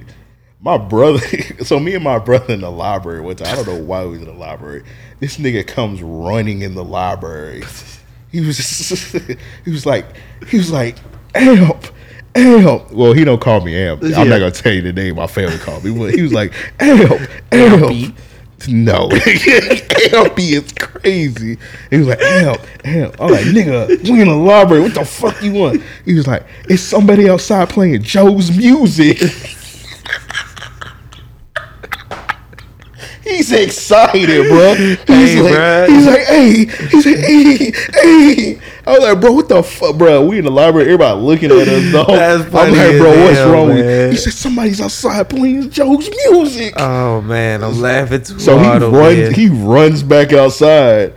[0.64, 1.20] My brother,
[1.64, 3.28] so me and my brother in the library.
[3.28, 4.84] I don't know why we was in the library.
[5.20, 7.64] This nigga comes running in the library.
[8.32, 9.16] He was just,
[9.66, 10.06] he was like
[10.48, 10.98] he was like
[11.36, 11.88] amp
[12.36, 12.92] amp.
[12.92, 14.04] Well, he don't call me amp.
[14.04, 14.24] I'm Yeah.
[14.24, 15.98] not gonna tell you the name my family called me.
[15.98, 18.16] But he was like amp amp.
[18.68, 21.58] No, Ampy is crazy.
[21.90, 23.20] He was like, amp, amp.
[23.20, 24.84] I'm like, nigga, we in the library.
[24.84, 25.82] What the fuck you want?
[26.06, 29.18] He was like, it's somebody outside playing Joe's music.
[33.32, 34.76] He's excited, bro.
[34.76, 38.62] He's Hey, like, he's like, hey, he's like, hey, hey.
[38.86, 40.26] I was like, bro, what the fuck, bro?
[40.26, 42.08] We in the library, everybody looking at us, dog.
[42.08, 44.10] That's I'm like, bro, what's hell, wrong with you?
[44.12, 46.74] He said, somebody's outside playing Joe's music.
[46.78, 49.26] Oh man, I'm laughing too So he hard over here.
[49.28, 49.36] runs.
[49.36, 51.14] He runs back outside.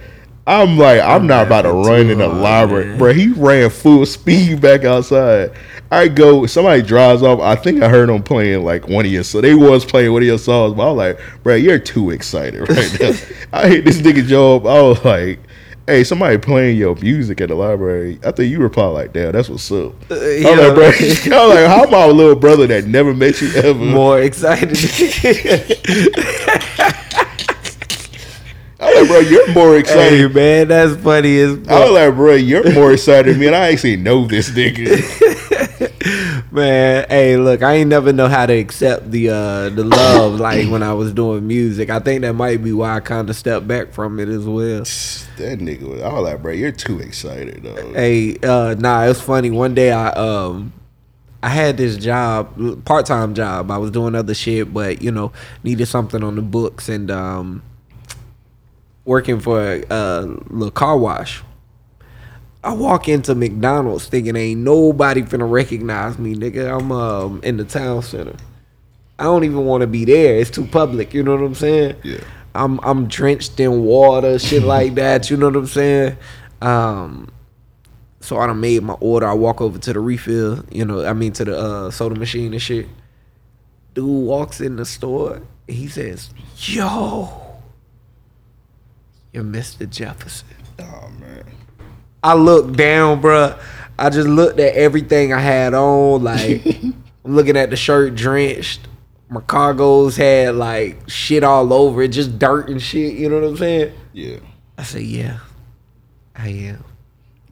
[0.46, 2.98] I'm like, I'm, not about to run in the library, man.
[2.98, 3.14] bro.
[3.14, 5.52] He ran full speed back outside.
[5.94, 6.46] I go.
[6.46, 7.40] Somebody drives off.
[7.40, 9.24] I think I heard them playing like one of your.
[9.24, 12.10] So they was playing one of your songs, but I was like, bro, you're too
[12.10, 13.12] excited right now.
[13.52, 14.66] I hate this nigga Job.
[14.66, 15.40] I was like.
[15.86, 18.18] Hey, somebody playing your music at the library.
[18.24, 19.92] I think you were probably like, damn, that's what's up.
[20.10, 20.50] Uh, I was yeah.
[20.52, 23.74] like, bro, I was like, how my little brother that never met you ever?
[23.84, 24.78] more excited.
[28.80, 32.14] I was like, bro, you're more excited hey man, that's funny as I was like,
[32.14, 35.53] bro, you're more excited than me, and I actually know this nigga.
[36.50, 37.06] Man.
[37.08, 40.82] Hey, look, I ain't never know how to accept the uh the love like when
[40.82, 41.90] I was doing music.
[41.90, 44.80] I think that might be why I kind of stepped back from it as well.
[45.38, 47.92] that nigga was, was like, bro, you're too excited, though.
[47.94, 49.50] Hey, uh, nah, it's funny.
[49.50, 50.72] One day I um
[51.42, 53.70] I had this job, part time job.
[53.70, 55.32] I was doing other shit, but you know,
[55.62, 57.62] needed something on the books and um
[59.04, 60.20] working for a, a
[60.50, 61.42] little car wash.
[62.64, 66.74] I walk into McDonald's thinking ain't nobody finna recognize me, nigga.
[66.76, 68.34] I'm um in the town center.
[69.18, 70.36] I don't even want to be there.
[70.36, 71.12] It's too public.
[71.14, 71.96] You know what I'm saying?
[72.02, 72.20] Yeah.
[72.54, 75.30] I'm I'm drenched in water, shit like that.
[75.30, 76.16] You know what I'm saying?
[76.62, 77.30] Um,
[78.20, 79.26] so I done made my order.
[79.26, 80.64] I walk over to the refill.
[80.72, 82.88] You know, I mean to the uh, soda machine and shit.
[83.92, 85.42] Dude walks in the store.
[85.68, 87.30] He says, "Yo,
[89.32, 89.88] you're Mr.
[89.88, 91.44] Jefferson." Oh man,
[92.24, 93.60] I looked down, bruh.
[93.98, 96.24] I just looked at everything I had on.
[96.24, 96.64] Like,
[97.24, 98.80] I'm looking at the shirt drenched.
[99.28, 103.14] My cargos had like shit all over it, just dirt and shit.
[103.14, 103.92] You know what I'm saying?
[104.14, 104.38] yeah.
[104.76, 105.38] I said, yeah,
[106.34, 106.82] I am.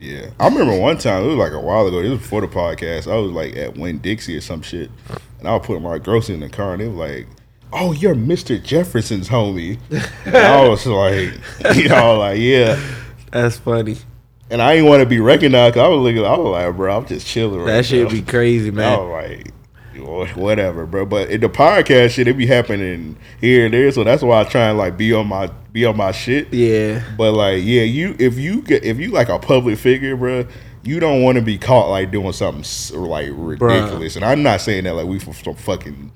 [0.00, 2.00] Yeah, I remember one time it was like a while ago.
[2.00, 3.06] It was before the podcast.
[3.06, 4.90] I was like at Winn-Dixie or some shit,
[5.38, 7.28] and I was putting my groceries in the car, and they was like,
[7.72, 9.78] "Oh, you're Mister Jefferson's homie."
[10.26, 11.32] and I was like,
[11.76, 12.82] you know, like yeah,
[13.30, 13.98] That's funny.
[14.52, 15.74] And I didn't want to be recognized.
[15.74, 17.60] 'cause I was looking, I was like, bro, I'm just chilling.
[17.60, 18.10] Right That shit now.
[18.10, 18.98] be crazy, I man.
[18.98, 21.04] was like, whatever, bro.
[21.06, 24.44] But in the podcast shit, it be happening here and there, so that's why I
[24.44, 26.52] try and like be on my be on my shit.
[26.52, 27.02] Yeah.
[27.16, 30.46] But like, yeah, you if you get if you like a public figure, bro,
[30.84, 34.16] you don't want to be caught like doing something like ridiculous.
[34.16, 36.12] And I'm not saying that like we for some fucking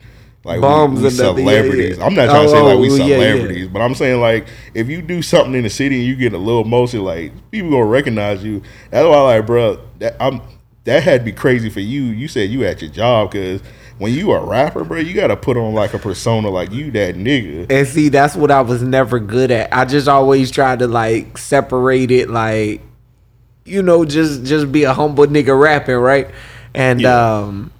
[0.46, 1.98] like Bombs we, we nothing, yeah, celebrities.
[1.98, 2.04] yeah.
[2.04, 3.14] I'm not trying to say Oh, like we oh, yeah, yeah.
[3.32, 6.32] celebrities, but I'm saying like if you do something in the city and you get
[6.32, 8.62] a little motion, like people gonna recognize you.
[8.90, 10.40] That's why like, bro, that I'm
[10.84, 12.04] that had to be crazy for you.
[12.04, 13.60] You said you at your job because.
[13.98, 17.14] When you a rapper, bro, you gotta put on like a persona like you that
[17.14, 17.72] nigga.
[17.72, 19.72] And see, that's what I was never good at.
[19.72, 22.82] I just always tried to like separate it, like
[23.64, 26.28] you know, just just be a humble nigga rapping, right?
[26.74, 27.38] And Yeah.
[27.38, 27.72] um,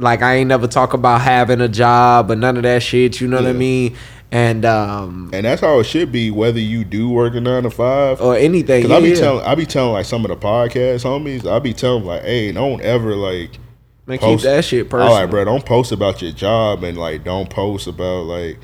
[0.00, 3.20] like I ain't never talk about having a job or none of that shit.
[3.20, 3.96] You know what I mean?
[4.32, 7.70] And um, And that's how it should be, whether you do work a nine to
[7.70, 8.82] five or anything.
[8.82, 9.14] Cause Yeah, I be yeah.
[9.16, 12.52] telling, I be telling like some of the podcast homies, I be telling like, hey,
[12.52, 13.50] don't ever like
[14.06, 15.12] Man, keep that shit personal.
[15.14, 18.58] like, bro, don't post about your job and like, don't post about like,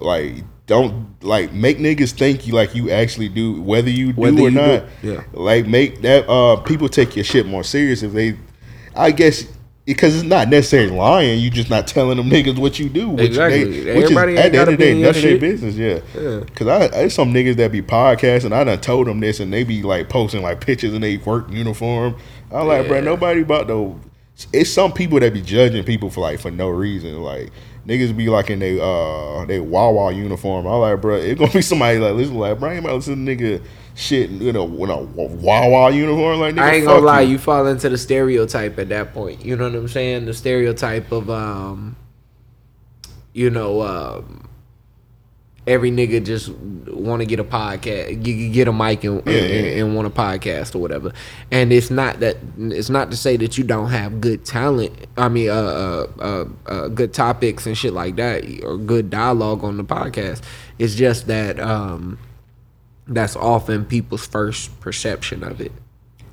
[0.00, 4.40] like, don't like make niggas think you like you actually do, whether you do Whether
[4.40, 4.84] or you do- not.
[5.02, 5.24] yeah.
[5.34, 8.38] Like, make that uh people take your shit more serious if they,
[8.96, 9.44] I guess.
[9.84, 13.08] Because it's not necessarily lying, you just not telling them niggas what you do.
[13.08, 13.64] Which Exactly.
[13.64, 15.74] They, which Everybody is at the end of the day, none of their business.
[15.74, 16.00] Yeah.
[16.14, 16.44] Yeah.
[16.54, 18.52] Cause I, there's some niggas that be podcasting.
[18.52, 21.50] I done told them this, and they be like posting like pictures in their work
[21.50, 22.16] uniform.
[22.52, 24.00] I'm like, bro, nobody about to.
[24.52, 27.20] It's some people that be judging people for like for no reason.
[27.20, 27.50] Like
[27.86, 30.66] niggas be like in they uh they Wawa uniform.
[30.66, 32.96] I'm like, bro, it gonna be somebody like listen, like, bro, I ain't about to
[32.96, 33.62] listen to nigga
[33.94, 36.40] shit in a, in a Wawa uniform.
[36.40, 39.44] Like, nigga, I ain't gonna lie, you fall into the stereotype at that point.
[39.44, 40.26] You know what I'm saying?
[40.26, 41.96] The stereotype of um,
[43.32, 44.48] you know, um,
[45.66, 49.84] every nigga just want to get a podcast, get a mic and, Yeah, and, yeah.
[49.84, 51.12] and want a podcast or whatever.
[51.50, 54.92] And it's not that it's not to say that you don't have good talent.
[55.16, 59.64] I mean, uh, uh, uh, uh good topics and shit like that, or good dialogue
[59.64, 60.42] on the podcast.
[60.78, 62.18] It's just that um,
[63.06, 65.72] that's often people's first perception of it.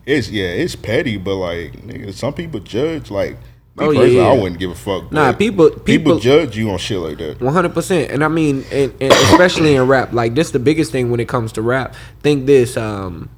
[0.06, 3.38] It's yeah, it's petty, but like nigga, some people judge like.
[3.76, 5.12] Me Oh, yeah, personally, I wouldn't give a fuck.
[5.12, 7.40] Nah, people- people people- judge you on shit like that.
[7.40, 10.92] One hundred percent, and I mean, and, and especially in rap, like this, the biggest
[10.92, 11.96] thing when it comes to rap.
[12.22, 13.30] Think this: um,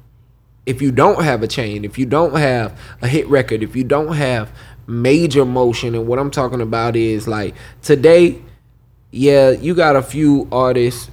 [0.66, 3.84] if you don't have a chain, if you don't have a hit record, if you
[3.84, 4.50] don't have
[4.88, 8.40] major motion, and what I'm talking about is like today,
[9.12, 11.08] yeah, you got a few artists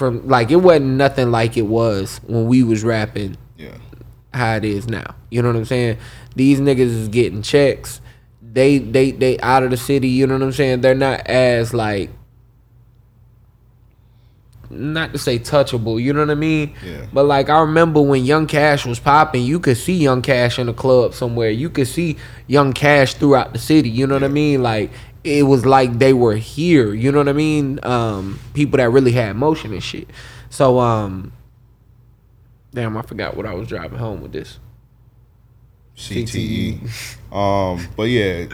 [0.00, 3.76] from like it wasn't nothing like it was when we was rapping Yeah.
[4.32, 5.14] how it is now.
[5.30, 5.98] You know what I'm saying?
[6.34, 8.00] These niggas is getting checks.
[8.42, 10.80] They they they out of the city, you know what I'm saying?
[10.80, 12.08] They're not as like
[14.70, 16.74] not to say touchable, you know what I mean?
[16.82, 17.04] Yeah.
[17.12, 20.66] But like I remember when Young Cash was popping, you could see Young Cash in
[20.68, 21.50] a club somewhere.
[21.50, 22.16] You could see
[22.46, 24.62] Young Cash throughout the city, you know what I mean?
[24.62, 24.92] Like
[25.24, 27.80] it was like they were here, you know what I mean?
[27.82, 30.08] Um people that really had motion and shit.
[30.48, 31.32] So um
[32.72, 34.58] Damn, I forgot what I was driving home with this.
[35.96, 36.88] CTE.
[37.30, 38.46] Um, but yeah,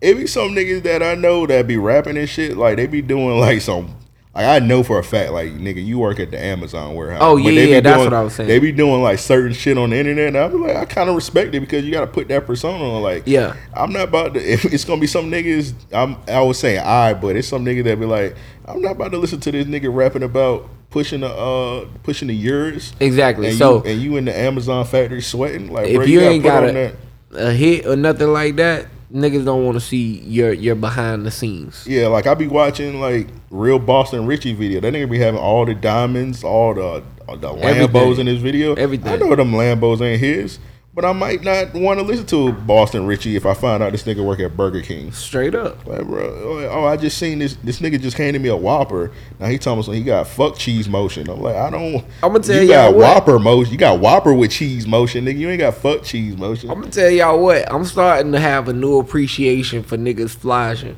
[0.00, 2.56] it be some niggas that I know that be rapping and shit.
[2.56, 3.94] Like they be doing like some.
[4.34, 7.20] Like I know for a fact, like nigga, you work at the Amazon warehouse.
[7.22, 8.48] Oh, But yeah, they be yeah, that's doing- what I was saying.
[8.48, 11.10] They be doing like certain shit on the internet, and I be like, I kind
[11.10, 13.02] of respect it because you got to put that persona on.
[13.02, 13.54] Like, Yeah.
[13.74, 14.40] I'm not about to.
[14.40, 16.16] If it's gonna be some niggas, I'm.
[16.26, 18.34] I was saying I, but it's some nigga that be like,
[18.64, 22.34] I'm not about to listen to this nigga rapping about pushing the uh pushing the
[22.34, 22.94] yours.
[23.00, 23.48] Exactly.
[23.48, 25.70] And so you, and you in the Amazon factory sweating.
[25.70, 26.96] Like, if bro, you, gotta ain't got a,
[27.32, 31.30] a hit or nothing like that, niggas don't want to see your your behind the
[31.30, 31.86] scenes.
[31.86, 34.80] Yeah, like I be watching like real Boston Richey video.
[34.80, 38.20] That nigga be having all the diamonds, all the uh, the Lambos Everything.
[38.20, 38.74] in his video.
[38.74, 39.12] Everything.
[39.12, 40.58] I know them Lambos ain't his,
[40.94, 44.02] but I might not want to listen to Boston Richey if I find out this
[44.02, 45.10] nigga work at Burger King.
[45.12, 45.86] Straight up.
[45.86, 47.56] Like, bro, oh, I just seen this.
[47.56, 49.10] This nigga just handed me a Whopper.
[49.40, 51.28] Now he telling me so he got fuck cheese motion.
[51.30, 52.04] I'm like, I don't.
[52.22, 53.14] I'ma tell you got y'all what.
[53.14, 53.72] Whopper motion.
[53.72, 55.38] You got Whopper with cheese motion, nigga.
[55.38, 56.70] You ain't got fuck cheese motion.
[56.70, 57.72] I'm gonna tell y'all what.
[57.72, 60.96] I'm starting to have a new appreciation for niggas flashing.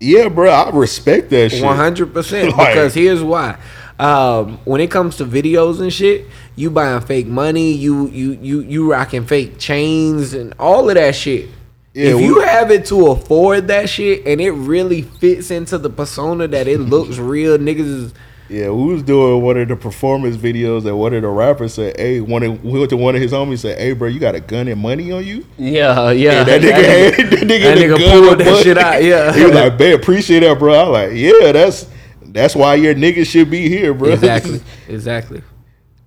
[0.00, 1.64] yeah, bro, I respect that shit.
[1.64, 2.54] One hundred percent.
[2.56, 3.58] Because here's why.
[4.00, 8.60] Um, when it comes to videos and shit, you buying fake money, you you you
[8.60, 11.48] you rocking fake chains and all of that shit.
[11.92, 15.76] Yeah, if we- you have it to afford that shit and it really fits into
[15.76, 18.14] the persona that it looks real, niggas is
[18.48, 21.98] Yeah, we was doing one of the performance videos and one of the rappers said,
[21.98, 24.34] "Hey, one of we went to one of his homies said, "Hey, bro, you got
[24.34, 26.38] a gun and money on you?" Yeah, yeah.
[26.40, 28.62] And that nigga, had, that nigga, that nigga pulled that money.
[28.62, 29.32] shit out, yeah.
[29.36, 31.86] he was like, "Man, appreciate that, bro." I was like, "Yeah, that's
[32.32, 35.42] that's why your niggas should be here, bro." exactly, exactly.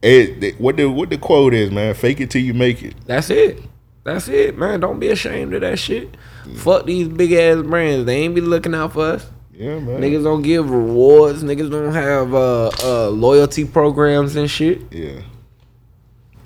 [0.01, 1.93] Th- what the what the quote is, man?
[1.93, 2.95] Fake it till you make it.
[3.05, 3.61] That's it.
[4.03, 4.81] That's it, man.
[4.81, 6.17] Don't be ashamed of that shit.
[6.55, 8.05] Fuck these big ass brands.
[8.05, 9.29] They ain't be looking out for us.
[9.53, 10.01] Yeah, man.
[10.01, 11.43] Niggas don't give rewards.
[11.43, 14.81] Niggas don't have uh, uh, loyalty programs and shit.
[14.91, 15.21] Yeah.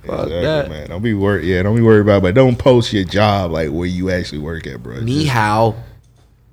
[0.05, 0.69] Fuck exactly, that.
[0.69, 0.89] man.
[0.89, 1.45] Don't be worried.
[1.45, 2.17] Yeah, don't be worried about.
[2.17, 4.99] it, But don't post your job like where you actually work at, bro.
[4.99, 5.75] Ni hao.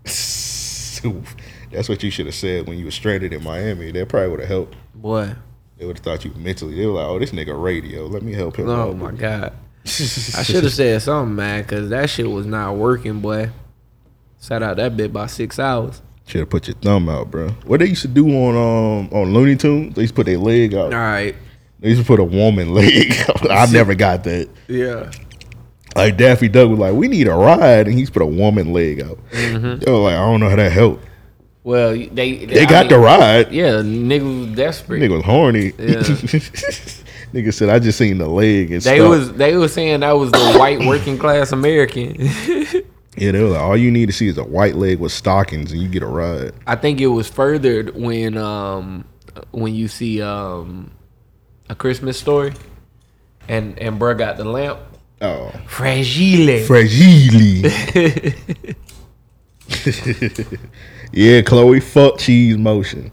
[1.74, 3.90] That's what you should have said when you were stranded in Miami.
[3.92, 4.76] That probably would have helped.
[4.94, 5.34] Boy.
[5.76, 6.76] They would have thought you mentally.
[6.76, 8.06] They were like, "Oh, this nigga radio.
[8.06, 9.52] Let me help him." Oh out." my god.
[9.84, 13.50] I should have said something, man, because that shit was not working, boy.
[14.38, 16.00] Sat out that bit by six hours.
[16.26, 17.48] Should have put your thumb out, bro.
[17.66, 19.94] What they used to do on um on Looney Tunes?
[19.94, 20.92] They used to put their leg out.
[20.94, 21.34] All right.
[21.80, 23.12] They used to put a woman leg.
[23.28, 23.50] out.
[23.50, 24.48] I never got that.
[24.68, 25.10] Yeah.
[25.96, 29.02] Like Daffy Duck was like, "We need a ride," and he's put a woman leg
[29.02, 29.18] out.
[29.32, 29.78] Mm-hmm.
[29.80, 31.04] They were like, "I don't know how that helped."
[31.64, 33.50] Well, they They I got mean, the ride.
[33.52, 35.00] Yeah, nigga was desperate.
[35.02, 35.72] Nigga was horny.
[35.78, 36.02] Yeah.
[37.34, 40.12] Nigga said, "I just seen the leg and They stuff." was they was saying that
[40.12, 42.14] was the white working class American.
[43.16, 45.72] yeah, they were like, "All you need to see is a white leg with stockings,
[45.72, 49.04] and you get a ride." I think it was furthered when um
[49.50, 50.92] when you see um
[51.68, 52.52] a Christmas story
[53.48, 54.78] and and bruh got the lamp.
[55.20, 56.62] Oh, Fragile.
[56.66, 57.70] fragile.
[61.14, 63.10] yeah, Chloe, fuck cheese motion.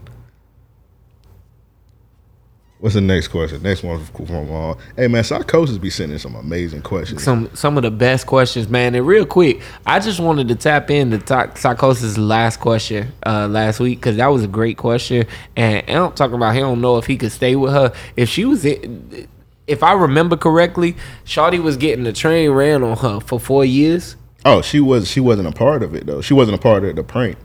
[2.80, 3.62] What's the next question?
[3.62, 7.22] Next one from uh, hey man, psychosis be sending some amazing questions.
[7.22, 8.96] some some of the best questions, man.
[8.96, 13.78] And real quick, I just wanted to tap into Psy- Psychosis' last question uh, last
[13.78, 15.26] week because that was a great question.
[15.54, 18.44] And Amp talking about he don't know if he could stay with her if she
[18.44, 18.64] was.
[18.64, 19.28] In,
[19.68, 24.16] if I remember correctly, Shawty was getting the train ran on her for four years,
[24.44, 26.20] Oh, she was she wasn't a part of it though.
[26.20, 27.36] She wasn't a part of the prank.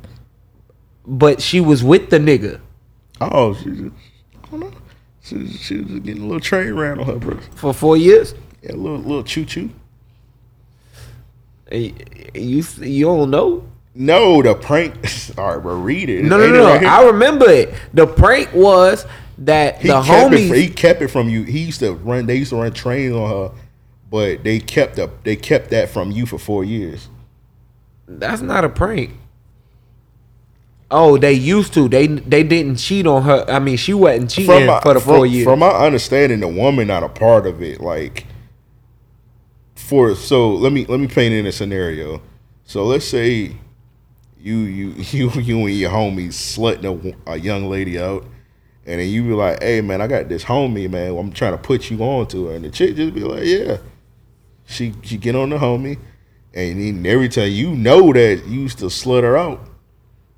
[1.07, 2.59] But she was with the nigga
[3.19, 3.81] Oh, she just,
[4.43, 4.71] I don't know.
[5.21, 7.37] She, was- she was getting a little train ran on her, bro.
[7.55, 8.35] for four years.
[8.61, 9.69] Yeah, a little little choo choo.
[11.71, 11.93] You
[12.33, 13.63] you don't know?
[13.93, 14.93] No, the prank.
[15.37, 16.23] All right, bro, read it.
[16.23, 16.65] No, no, no.
[16.65, 16.83] right?
[16.85, 17.73] I remember it.
[17.93, 19.05] The prank was
[19.39, 20.51] that he the homies.
[20.51, 20.55] it.
[20.57, 21.43] He kept it from you.
[21.43, 22.25] He used to run.
[22.25, 23.55] They used to run trains on her,
[24.09, 25.23] but they kept up.
[25.23, 27.09] They kept that from you for four years.
[28.07, 29.11] That's not a prank.
[30.89, 31.89] Oh, they used to.
[31.89, 33.45] They they didn't cheat on her.
[33.49, 35.45] I mean, she wasn't cheating for the from, four years.
[35.45, 37.81] From my understanding, the woman not a part of it.
[37.81, 38.25] Like
[39.75, 42.21] for so let me let me paint in a scenario.
[42.63, 43.55] So let's say
[44.39, 48.23] you you you you and your homies slutting a, a young lady out,
[48.85, 51.17] and then you be like, "Hey man, I got this homie, man.
[51.17, 53.77] I'm trying to put you on to her," and the chick just be like, "Yeah."
[54.69, 55.97] She she get on the homie,
[56.53, 59.61] and then every time you know that you used to slut her out,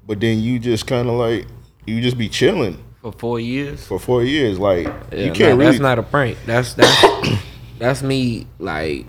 [0.10, 1.45] but then you just kind of like
[1.86, 3.86] you just be chilling for four years.
[3.86, 4.57] for four years.
[4.57, 5.65] Like Yeah, you can't nah, really.
[5.65, 6.40] That's not a prank.
[6.48, 7.30] That's that's
[7.77, 8.48] that's me.
[8.57, 9.06] Like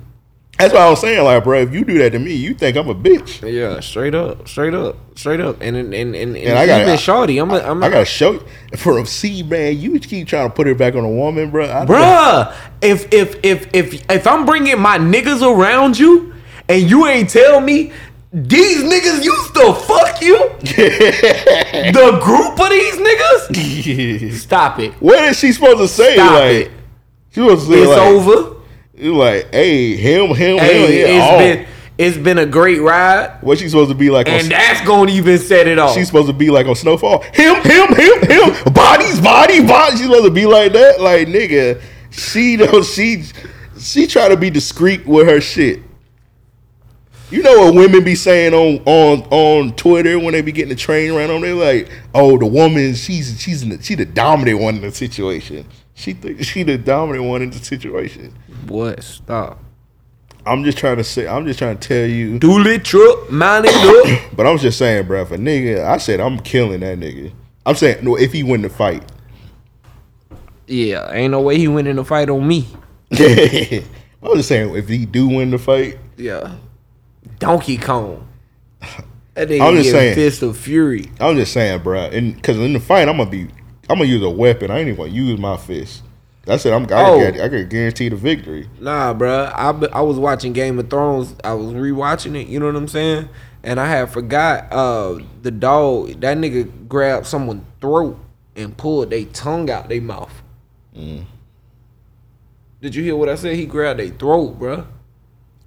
[0.59, 1.25] that's what I was saying.
[1.25, 3.51] Like, bro, if you do that to me, you think I'm a bitch.
[3.51, 5.63] yeah, straight up, straight up, straight up.
[5.63, 7.39] And and and, and, And I gotta- even shorty.
[7.39, 8.47] I'm a, I'm a, I gotta show you.
[8.77, 11.65] For a C man, you keep trying to put it back on a woman, bro.
[11.65, 16.35] I, Bruh, if if if if if I'm bringing my niggas around you
[16.69, 17.91] and you ain't tell me
[18.33, 24.93] these niggas used to fuck you, the group of these niggas, stop it.
[24.95, 26.15] what is she supposed to say?
[26.15, 26.71] Stop like, it.
[27.31, 28.57] she supposed to say It's like, over.
[28.95, 31.09] You like, hey, him, him, Hey, him.
[31.09, 31.67] yeah, it's been
[31.99, 34.29] it's been a great ride, What she supposed to be like?
[34.29, 35.95] on, and that's gonna even set it off.
[35.95, 37.23] she's supposed to be like on Snowfall.
[37.35, 38.73] Him, him, him, him.
[38.73, 39.93] Bodies, body, body.
[39.97, 41.01] She's supposed to be like that.
[41.01, 42.85] Like nigga, she don't.
[42.87, 43.25] She
[43.79, 45.81] she try to be discreet with her shit.
[47.31, 50.75] You know what women be saying on on on Twitter when they be getting the
[50.75, 51.43] train around on?
[51.43, 54.91] They like, oh, the woman, she's she's in the, she the dominant one in the
[54.91, 55.65] situation.
[55.95, 58.35] She think she the dominant one in the situation.
[58.67, 59.03] What?
[59.05, 59.63] Stop.
[60.45, 61.29] I'm just trying to say.
[61.29, 62.39] I'm just trying to tell you.
[62.39, 64.33] Dooley truck, mount it up.
[64.37, 65.23] But I'm just saying, bro.
[65.23, 67.33] If a nigga, I said I'm killing that nigga.
[67.67, 68.17] I'm saying no.
[68.17, 69.05] If he win the fight,
[70.67, 72.67] yeah, ain't no way he went in a fight on me.
[73.13, 73.83] I
[74.23, 76.57] was just saying if he do win the fight, Yeah,
[77.41, 78.29] Donkey Kong.
[79.35, 80.15] That nigga I'm just saying.
[80.17, 81.11] fist of fury.
[81.21, 82.01] I'm just saying, bro.
[82.01, 83.43] And because in the fight, I'm gonna be,
[83.89, 84.73] I'm gonna use a weapon.
[84.73, 86.03] I ain't even gonna use my fist.
[86.45, 86.73] That's it.
[86.73, 86.83] I'm.
[86.93, 87.27] I, Oh.
[87.29, 88.69] I can guarantee the victory.
[88.81, 89.51] Nah, bruh.
[89.55, 91.37] I I was watching Game of Thrones.
[91.45, 92.49] I was rewatching it.
[92.49, 93.29] You know what I'm saying?
[93.63, 96.21] And I had forgot uh the dog.
[96.21, 98.19] That nigga grabbed someone's throat
[98.57, 100.43] and pulled their tongue out their mouth.
[100.95, 101.25] Mm.
[102.83, 103.55] Did you hear what I said?
[103.57, 104.87] He grabbed their throat, bruh.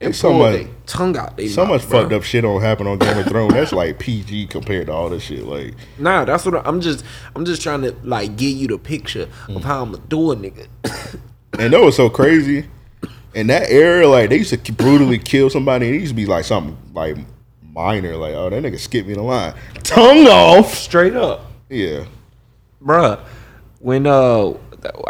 [0.06, 1.70] And so much- tongue out their So mouth.
[1.70, 2.02] much bruh.
[2.02, 3.54] fucked up shit don't happen on Game of Thrones.
[3.54, 5.44] That's like PG compared to all this shit.
[5.46, 7.04] Like, Nah, that's what I- I'm just.
[7.36, 9.56] I'm just trying to like give you the picture Mm.
[9.58, 10.68] of how I'm gonna do it, nigga.
[11.60, 12.66] and that was so crazy.
[13.34, 15.88] In that era, like they used to brutally kill somebody.
[15.88, 17.18] And it used to be like something like
[17.74, 19.54] minor, like oh that nigga skipped me the line,
[19.84, 20.74] tongue off.
[20.76, 21.46] Straight up.
[21.70, 22.06] Yeah,
[22.84, 23.20] bruh.
[23.80, 24.54] When uh,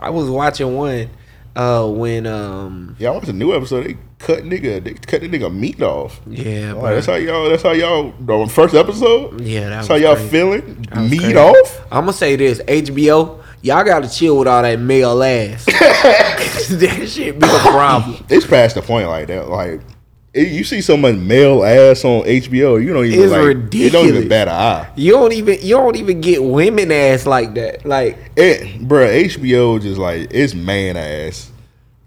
[0.02, 1.10] I was watching one,
[1.56, 3.10] uh, when um, yeah.
[3.10, 3.86] I watched a new episode.
[3.86, 6.20] They cut nigga, they cut the nigga meat off.
[6.26, 7.50] yeah, Like, that's how y'all.
[7.50, 8.12] That's how y'all.
[8.20, 9.42] The first episode.
[9.42, 10.30] Yeah, that that's how y'all crazy.
[10.30, 10.78] feeling.
[11.10, 11.36] Meat crazy.
[11.38, 11.82] off.
[11.92, 15.66] I'm gonna say this: HBO, y'all gotta chill with all that male ass.
[15.66, 18.26] that shit be a problem.
[18.30, 19.50] It's past the point like that.
[19.50, 19.82] Like
[20.36, 23.74] you see so much male ass on HBO, you don't even It's like.
[23.82, 24.90] It don't even bat an eye.
[24.96, 27.86] You don't even you don't even get women ass like that.
[27.86, 31.52] Like, It, bruh, HBO just like it's man ass.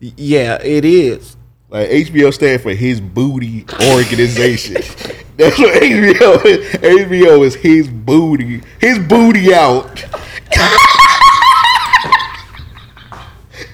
[0.01, 1.35] yeah, it is.
[1.68, 4.74] Like HBO stand for his booty organization.
[5.36, 6.64] That's what HBO is.
[6.76, 8.62] HBO is his booty.
[8.80, 9.97] His booty out.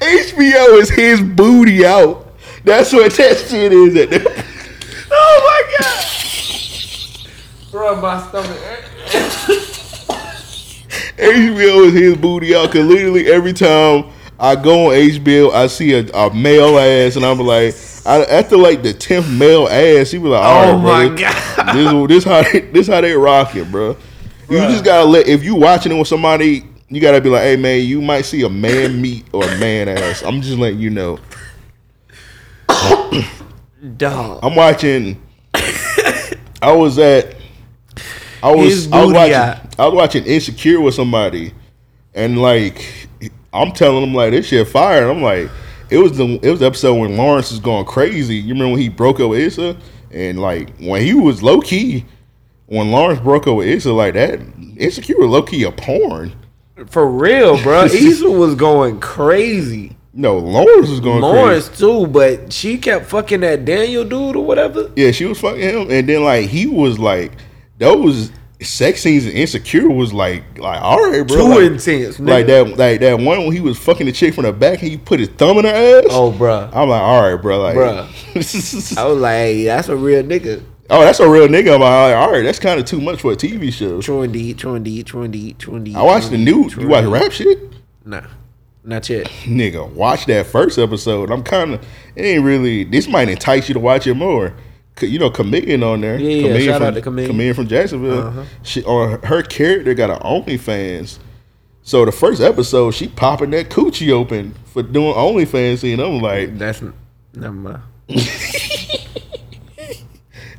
[0.00, 2.32] HBO is his booty out.
[2.64, 3.94] That's what that shit is.
[3.96, 4.44] At the-
[5.14, 6.06] Oh my god,
[7.70, 8.58] bro, my stomach.
[11.18, 12.72] HBO is his booty out.
[12.72, 14.10] Cause literally every time
[14.42, 18.56] I go on HBO, I see a, a male ass, and I'm like, I, after
[18.56, 22.08] like the tenth male ass, he was like, Oh right, my God.
[22.08, 23.96] this this how they, this how they rock it, bro.
[24.50, 27.54] You just gotta let if you watching it with somebody, you gotta be like, hey
[27.54, 30.24] man, you might see a man meat or a man ass.
[30.24, 31.20] I'm just letting you know.
[33.96, 34.40] Dog.
[34.42, 35.22] I'm watching.
[35.54, 37.36] I was at.
[38.42, 39.34] I was I was watching.
[39.34, 39.78] out.
[39.78, 41.54] I was watching Insecure with somebody,
[42.12, 43.08] and like
[43.52, 45.02] I'm telling them like this shit fire.
[45.02, 45.50] And I'm like,
[45.90, 48.36] it was the it was the episode when Lawrence was going crazy.
[48.36, 49.76] You remember when he broke up with Issa,
[50.10, 52.04] and like when he was low key,
[52.66, 54.40] when Lawrence broke up with Issa like that,
[54.76, 56.32] Insecure was low key a porn.
[56.86, 57.84] For real, bro.
[57.86, 59.96] Issa was going crazy.
[60.14, 61.80] No, Lawrence was going Lawrence crazy.
[61.80, 64.90] too, but she kept fucking that Daniel dude or whatever.
[64.96, 67.32] Yeah, she was fucking him, and then like he was like
[67.78, 68.30] those
[68.64, 71.36] sex scenes in Insecure was like like all right, bro.
[71.36, 72.28] Too like, intense, nigga.
[72.28, 74.90] Like that, like that one when he was fucking the chick from the back and
[74.90, 76.06] he put his thumb in her ass.
[76.10, 76.70] Oh, bro.
[76.72, 77.60] I'm like, all right, bro.
[77.60, 78.96] Like, Bruh.
[78.98, 80.62] I was like, hey, that's a real nigga.
[80.90, 81.74] oh, that's a real nigga.
[81.74, 84.00] I'm like, all right, that's kind of too much for a TV show.
[84.00, 85.96] True indeed, true indeed, true indeed, true indeed.
[85.96, 86.68] I watched the new.
[86.70, 87.58] You watch rap shit,
[88.04, 88.26] Nah,
[88.84, 89.26] not yet.
[89.44, 89.90] nigga.
[89.92, 91.30] Watch that first episode.
[91.30, 91.86] I'm kind of.
[92.16, 92.84] It ain't really.
[92.84, 94.54] This might entice you to watch it more.
[95.00, 96.18] You know, comedian on there.
[96.18, 97.54] Yeah, yeah, comedian shout from, out to Comedian.
[97.54, 98.26] from Jacksonville.
[98.28, 98.44] Uh-huh.
[98.62, 101.18] She on her character got an OnlyFans.
[101.82, 106.56] So the first episode, she popping that coochie open for doing OnlyFans, and I'm like,
[106.56, 106.82] That's
[107.34, 107.82] never mind.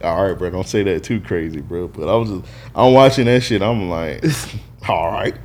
[0.04, 1.88] all right, bro, don't say that too crazy, bro.
[1.88, 2.46] But I was, just,
[2.76, 3.62] I'm watching that shit.
[3.62, 4.24] I'm like,
[4.90, 5.36] all right,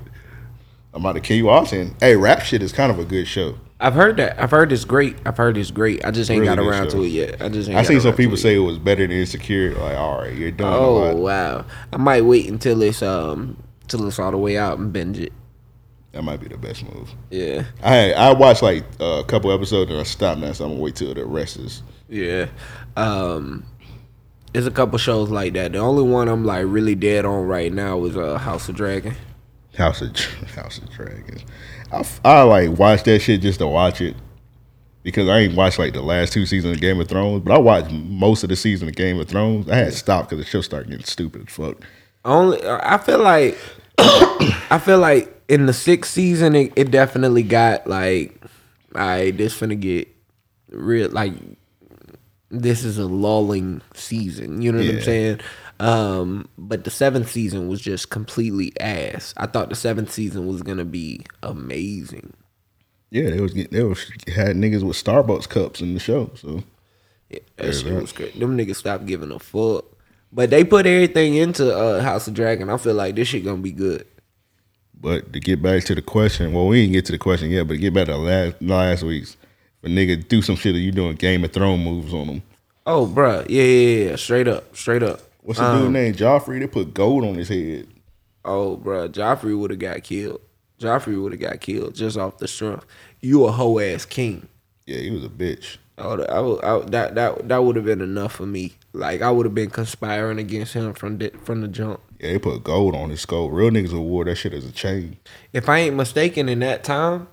[0.93, 1.94] I'm about to keep watching.
[2.01, 3.56] Hey, rap shit is kind of a good show.
[3.80, 4.40] I've heard that.
[4.42, 5.16] I've heard it's great.
[5.24, 6.05] I've heard it's great.
[6.05, 6.98] I just ain't Really got around show.
[6.98, 7.40] to it yet.
[7.42, 9.74] I just ain't I seen some people it say it was better than Insecure.
[9.76, 10.72] Like, all right, you're done.
[10.74, 11.64] Oh wow!
[11.92, 13.56] I might wait until it's um
[13.86, 15.32] till it's all the way out and binge it.
[16.12, 17.10] That might be the best move.
[17.30, 20.82] Yeah, I I watched like a couple episodes and I stopped now, so I'm gonna
[20.82, 21.82] wait till the rest is.
[22.09, 22.46] yeah.
[22.96, 23.64] Um,
[24.52, 25.72] there's a couple shows like that.
[25.72, 29.14] The only one I'm like really dead on right now is uh House of Dragon.
[29.76, 30.16] House of
[30.56, 31.44] House of Dragons.
[31.93, 34.16] I, I like watch that shit just to watch it
[35.02, 37.59] because I ain't watched like the last two seasons of Game of Thrones, but I
[37.59, 39.69] watched most of the season of Game of Thrones.
[39.70, 41.77] I had stopped because the show started getting stupid as fuck.
[42.24, 43.56] Only I feel like
[43.98, 48.39] I feel like in the sixth season it, it definitely got like,
[48.94, 50.09] I all right, this finna get
[50.70, 51.32] real like
[52.51, 54.62] this is a lulling season.
[54.62, 55.40] You know what I'm saying?
[55.80, 59.32] Um, but the seventh season was just completely ass.
[59.36, 62.32] I thought the seventh season was gonna be amazing.
[63.10, 66.30] Yeah, they was they was had niggas with Starbucks cups in the show.
[66.34, 66.62] So
[67.30, 68.38] Yeah, that shit was great.
[68.38, 69.84] Them niggas stopped giving a fuck.
[70.30, 72.68] But they put everything into uh, House of Dragon.
[72.68, 74.06] I feel like this shit gonna be good.
[75.00, 77.68] But to get back to the question, well, we didn't get to the question yet,
[77.68, 79.36] but to get back to last last week's,
[79.82, 82.42] if a nigga do some shit that you doing Game of Thrones moves on them.
[82.84, 83.46] Oh, bruh.
[83.48, 84.16] Yeah, yeah, yeah.
[84.16, 84.74] Straight up.
[84.76, 85.20] Straight up.
[85.48, 86.60] What's the Um, dude named Joffrey?
[86.60, 87.86] They put gold on his head.
[88.44, 89.08] Oh, bruh.
[89.08, 90.42] Joffrey would have got killed.
[90.78, 92.84] Joffrey would have got killed just off the strength.
[93.22, 94.46] You a hoe ass king.
[94.84, 95.78] Yeah, he was a bitch.
[95.96, 98.74] I I I that that that would have been enough for me.
[98.92, 102.00] Like I would have been conspiring against him from the, from the jump.
[102.20, 103.48] Yeah, they put gold on his skull.
[103.50, 105.16] Real niggas would wore that shit as a chain.
[105.54, 107.26] If I ain't mistaken, in that time,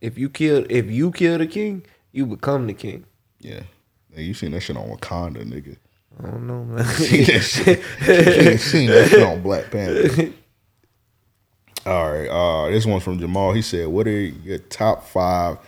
[0.00, 3.04] if you killed if you killed a king, you become the king.
[3.40, 3.62] Yeah.
[4.14, 5.76] Man, you seen that shit on Wakanda, nigga.
[6.20, 6.84] I don't know, man.
[6.84, 7.80] seen that shit.
[8.06, 10.32] You ain't seen that shit on Black Panther.
[11.84, 12.28] All right.
[12.28, 13.52] Uh, this one's from Jamal.
[13.52, 15.58] He said, "What are your top five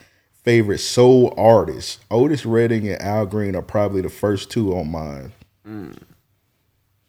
[0.45, 5.33] favorite soul artists?" Otis Redding and Al Green are probably the first two on mine.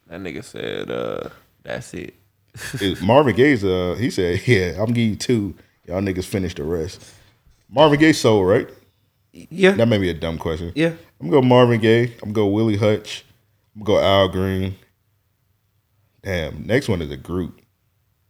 [0.08, 1.30] That nigga said, uh,
[1.64, 2.16] that's it."
[3.02, 3.64] Marvin Gaye's.
[3.64, 5.54] Uh, he said, "Yeah, I'm giving you two.
[5.88, 7.04] Y'all niggas finish the rest."
[7.70, 8.68] Marvin Gaye soul, right?
[9.34, 10.72] yeah, That may be a dumb question.
[10.76, 10.94] yeah.
[11.20, 12.04] I'm gonna go Marvin Gaye.
[12.22, 13.24] I'm gonna go Willie Hutch.
[13.76, 14.76] I'm gonna go Al Green.
[16.24, 16.66] Damn.
[16.66, 17.62] Next one is a group.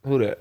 [0.05, 0.39] Who that?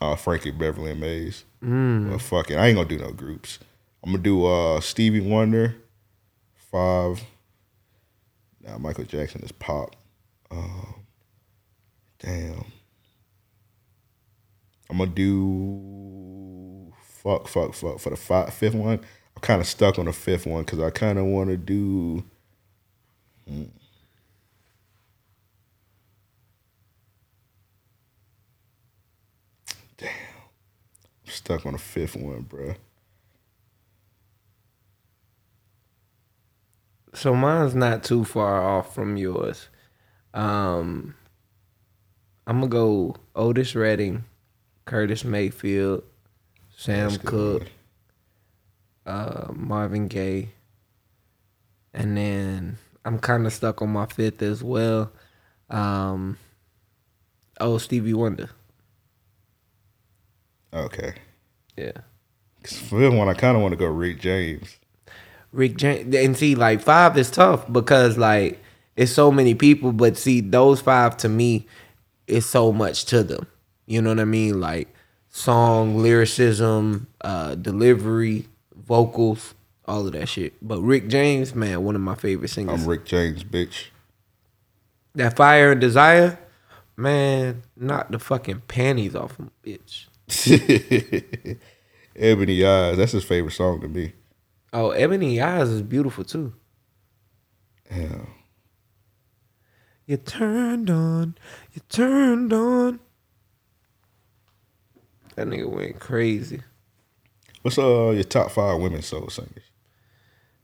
[0.00, 1.44] uh, Frankie Beverly and Maze.
[1.60, 3.58] Well, fuck it, I ain't gonna do no groups.
[4.04, 5.74] I'm gonna do uh, Stevie Wonder,
[6.70, 7.22] five.
[8.60, 9.96] Now Michael Jackson is pop.
[10.50, 11.04] Um,
[12.20, 12.64] damn.
[14.88, 19.00] I'm gonna do fuck, fuck, fuck for the five, fifth one.
[19.38, 22.24] I'm kind of stuck on the fifth one because I kind of want to do.
[23.48, 23.62] hmm.
[30.02, 32.76] I'm stuck on the fifth one, bruh.
[37.14, 39.68] So mine's not too far off from yours.
[40.34, 41.14] Um,
[42.48, 44.24] I'm gonna go Otis Redding,
[44.84, 46.02] Curtis Mayfield,
[46.76, 47.68] Sam That's a good Cooke, one.
[49.08, 50.50] Uh, Marvin Gaye,
[51.94, 55.10] and then I'm kind of stuck on my fifth as well.
[55.70, 56.36] Um,
[57.58, 58.50] oh, Stevie Wonder.
[60.72, 61.14] Okay.
[61.76, 61.92] Yeah.
[62.64, 64.76] for this one, I kind of want to go Rick James.
[65.52, 68.62] Rick James and see like five is tough because like
[68.96, 71.66] it's so many people, but see those five to me
[72.26, 73.46] is so much to them.
[73.86, 74.60] You know what I mean?
[74.60, 74.94] Like
[75.30, 78.46] song, lyricism, uh, delivery,
[78.88, 79.54] vocals,
[79.84, 80.54] all of that shit.
[80.60, 82.82] But Rick James, man, one of my favorite singers.
[82.82, 83.86] I'm Rick James, bitch.
[85.14, 86.38] that fire and desire,
[86.96, 90.06] man, knock the fucking panties off him, bitch.
[92.16, 92.96] Ebony Eyes.
[92.96, 94.12] That's his favorite song to me.
[94.72, 96.54] Oh, Ebony Eyes is beautiful too.
[97.90, 98.26] Yeah.
[100.06, 101.36] You turned on,
[101.72, 103.00] you turned on.
[105.36, 106.62] That nigga went crazy.
[107.68, 109.64] What's uh your top five women soul singers?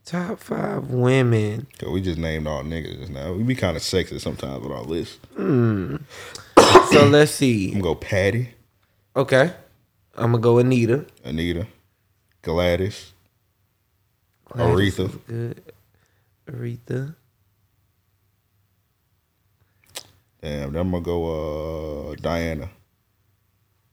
[0.06, 1.66] Top five women.
[1.78, 3.34] Cause we just named all niggas just now.
[3.34, 5.18] We be kind of sexist sometimes with our list.
[5.36, 7.66] So let's see.
[7.74, 8.54] I'm gonna go Patty,
[9.14, 9.52] Okay.
[10.14, 11.04] I'm gonna go Anita.
[11.24, 11.66] Anita,
[12.40, 13.12] Gladys,
[14.46, 15.26] Gladys Aretha.
[15.26, 15.62] Good.
[16.50, 17.16] Aretha.
[20.40, 22.70] Damn, then I'm gonna go uh Diana.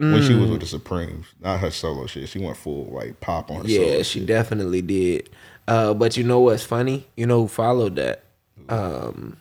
[0.01, 2.27] When she was with the Supremes, not her solo shit.
[2.27, 4.05] She went full like pop on her solo Yeah, shit.
[4.07, 5.29] she definitely did.
[5.67, 7.07] Uh, but you know what's funny?
[7.15, 8.23] You know who followed that?
[8.67, 9.37] Um,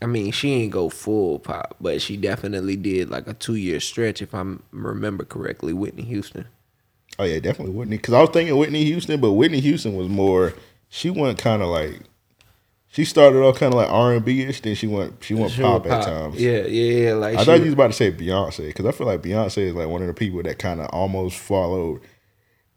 [0.00, 3.80] I mean, she ain't go full pop, but she definitely did like a two year
[3.80, 5.72] stretch, if I remember correctly.
[5.72, 6.46] Whitney Houston.
[7.18, 7.96] Oh yeah, definitely Whitney.
[7.96, 10.52] Because I was thinking Whitney Houston, but Whitney Houston was more.
[10.88, 12.02] She went kind of like.
[12.96, 14.62] She started off kind of like R and B ish.
[14.62, 15.22] Then she went.
[15.22, 16.40] She went She pop, was at times.
[16.40, 17.12] Yeah, yeah, yeah.
[17.12, 19.74] Like I thought you was about to say Beyonce because I feel like Beyonce is
[19.74, 22.00] like one of the people that kind of almost followed.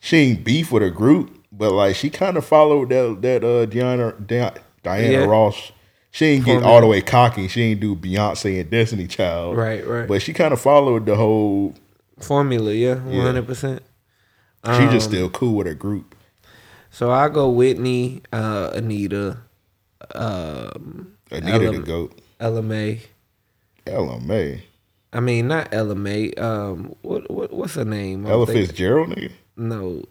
[0.01, 3.65] She ain't beef with a group, but like she kind of followed that that uh
[3.65, 4.51] Diana Di-
[4.83, 5.23] Diana Yeah.
[5.25, 5.71] Ross.
[6.11, 7.47] She ain't get all the way cocky.
[7.47, 9.55] She ain't do Beyonce and Destiny Child.
[9.55, 10.05] Right, right.
[10.05, 11.75] But she kind of followed the whole.
[12.19, 13.83] formula, yeah, one hundred percent.
[14.65, 16.13] She Um, just still cool with her group.
[16.91, 19.37] So I go Whitney, uh, Anita,
[20.15, 22.19] um, Anita Ella- the goat.
[22.39, 23.01] Ella May.
[25.11, 26.31] I mean, not Ella May.
[26.33, 28.25] Um, what what what's her name?
[28.25, 29.31] Ella Fitzgerald, nigga.
[29.57, 30.03] No,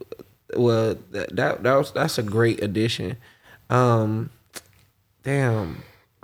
[0.55, 3.17] well that that, that was that's a great addition.
[3.69, 4.29] Um,
[5.23, 5.83] damn,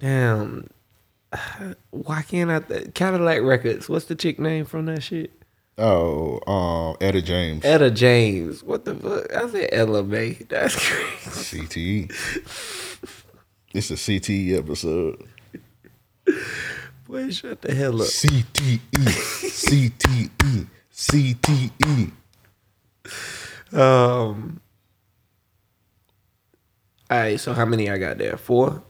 [0.00, 0.68] damn.
[1.90, 2.60] Why can't I?
[2.60, 3.88] Th- Cadillac Records.
[3.88, 5.32] What's the chick name from that shit?
[5.78, 7.64] Oh, um, Etta James.
[7.64, 8.64] Etta James.
[8.64, 9.32] What the fuck?
[9.32, 10.32] I said Ella May.
[10.48, 11.60] That's crazy.
[11.60, 12.10] CTE.
[13.72, 15.22] It's a CTE episode.
[17.06, 18.08] Boy, shut the hell up.
[18.08, 18.80] CTE.
[19.52, 20.66] CTE.
[20.92, 22.10] CTE.
[23.72, 24.60] Um.
[27.10, 27.38] All right.
[27.38, 28.36] So how many I got there?
[28.36, 28.82] Four.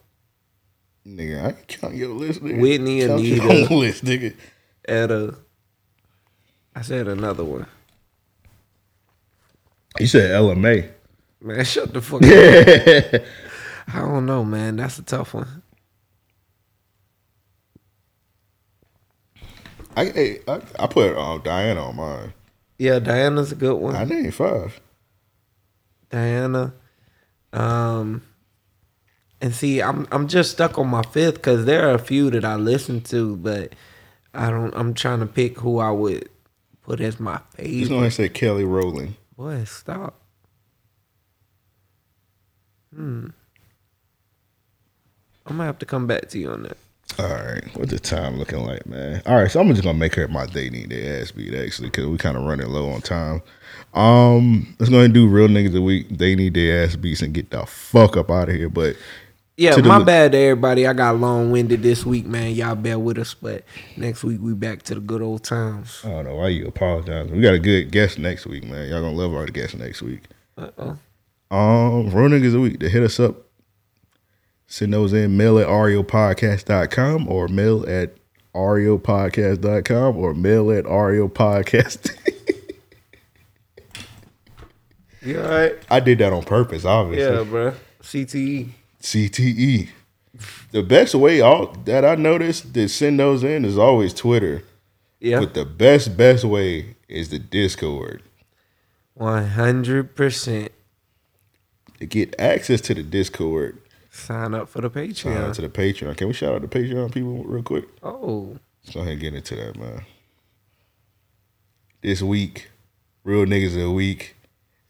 [1.06, 2.60] Nigga, I ain't count your list, nigga.
[2.60, 3.74] Whitney, count Anita.
[3.74, 4.35] list, nigga.
[4.86, 5.36] Etta.
[6.78, 7.66] I said another one.
[9.98, 10.88] You said LMA.
[11.40, 12.22] Man, shut the fuck
[13.18, 13.22] up.
[13.96, 14.76] I don't know, man.
[14.76, 15.64] That's a tough one.
[19.96, 22.32] I I, I put um, Diana on mine.
[22.78, 23.96] Yeah, Diana's a good one.
[23.96, 24.80] I named five.
[26.10, 26.74] Diana.
[27.52, 28.22] Um
[29.40, 32.44] and see, I'm I'm just stuck on my fifth because there are a few that
[32.44, 33.72] I listen to, but
[34.32, 36.28] I don't I'm trying to pick who I would
[36.89, 37.89] put as my He's favorite.
[37.89, 39.15] going to say Kelly Rowland.
[39.36, 40.15] Boy, stop.
[42.94, 43.27] Hmm.
[45.47, 46.77] I'm gonna have to come back to you on that.
[47.19, 49.23] All right, what's the time looking like, man?
[49.24, 51.90] All right, so I'm just gonna make her my they need their ass beat actually,
[51.90, 53.43] cause we kind of running low on time.
[53.94, 56.06] Um, let's go ahead and do real niggas a week.
[56.10, 58.69] They need their ass beats and get the fuck up out of here.
[58.69, 58.97] But
[59.59, 60.86] Yeah, my bad to everybody.
[60.86, 62.52] I got long winded this week, man.
[62.52, 63.64] Y'all bear with us, but
[63.97, 66.01] next week we back to the good old times.
[66.05, 67.28] I don't know why you apologize.
[67.28, 68.89] We got a good guest next week, man.
[68.89, 70.22] Y'all gonna love our guest next week.
[70.56, 70.97] Uh-oh.
[71.51, 72.78] Um, real niggas a week.
[72.78, 73.35] To hit us up,
[74.68, 78.14] send those in mail at RAOPodcast.com or mail at
[78.55, 82.16] RAOPodcast.com or mail at RAOPodcast.
[85.20, 85.76] You all right?
[85.90, 87.36] I did that on purpose, obviously.
[87.36, 87.74] Yeah, bro.
[88.02, 88.70] CTE.
[89.03, 89.89] CTE.
[90.70, 94.62] The best way all that I noticed to send those in is always Twitter.
[95.20, 95.41] Yeah.
[95.41, 98.23] But the best, best way is the Discord.
[99.15, 100.73] One hundred percent.
[101.99, 103.81] To get access to the Discord,
[104.12, 105.49] Sign up for the sign Patreon.
[105.49, 106.16] up to the Patreon.
[106.16, 107.87] Can we shout out the Patreon people real quick?
[108.05, 110.05] oh, Let's go ahead and get into that, man.
[112.03, 112.69] This week,
[113.25, 114.37] Real Niggas of the Week,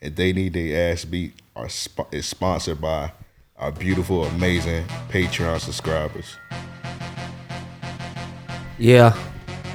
[0.02, 3.12] and They Need Their Ass Beat are sp- is sponsored by
[3.58, 6.36] our beautiful, amazing Patreon subscribers.
[8.78, 9.16] yeah,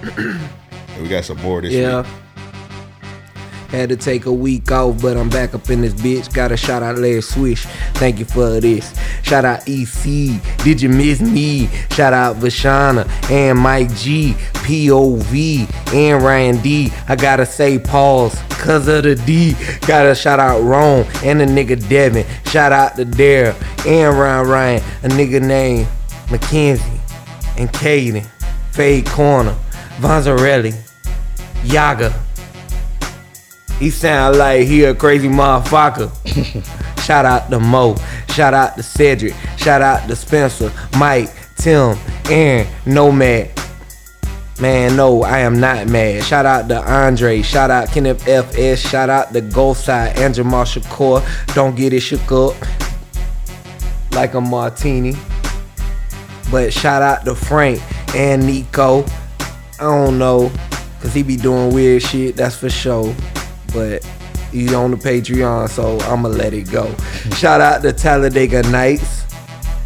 [0.01, 2.01] And we got some more this yeah.
[2.01, 2.11] week.
[3.73, 6.31] Had to take a week off, but I'm back up in this bitch.
[6.31, 7.65] Got a shout out Larry Swish.
[7.95, 8.93] Thank you for this.
[9.23, 10.39] Shout out EC.
[10.63, 11.69] Did you miss me?
[11.89, 14.35] Shout out Vashana and Mike G.
[14.61, 16.93] POV and Ryan D.
[17.07, 18.39] I gotta say pause.
[18.49, 19.55] Cause of the D.
[19.87, 22.27] Gotta shout out Rome and the nigga Devin.
[22.45, 23.55] Shout out to Dare
[23.87, 24.83] and Ryan Ryan.
[25.01, 25.87] A nigga named
[26.27, 26.99] McKenzie
[27.57, 28.23] and Caden.
[28.71, 29.55] Fade Corner.
[29.97, 30.75] Vanzarelli.
[31.63, 32.13] Yaga.
[33.79, 36.09] He sound like he a crazy motherfucker.
[37.03, 37.95] Shout out to Mo.
[38.29, 39.33] Shout out to Cedric.
[39.57, 41.97] Shout out to Spencer, Mike, Tim,
[42.29, 43.51] Aaron, Nomad.
[44.61, 46.23] Man, no, I am not mad.
[46.23, 47.41] Shout out to Andre.
[47.41, 48.79] Shout out Kenneth FS.
[48.79, 51.23] Shout out to Goldside, Andrew Marshall Core.
[51.55, 52.55] Don't get it shook up
[54.11, 55.15] like a martini.
[56.51, 57.81] But shout out to Frank
[58.15, 59.03] and Nico.
[59.79, 60.51] I don't know,
[61.01, 63.13] cause he be doing weird shit, that's for sure.
[63.73, 64.07] But
[64.51, 66.93] you on the Patreon, so I'ma let it go.
[67.35, 69.23] Shout out to Talladega Nights.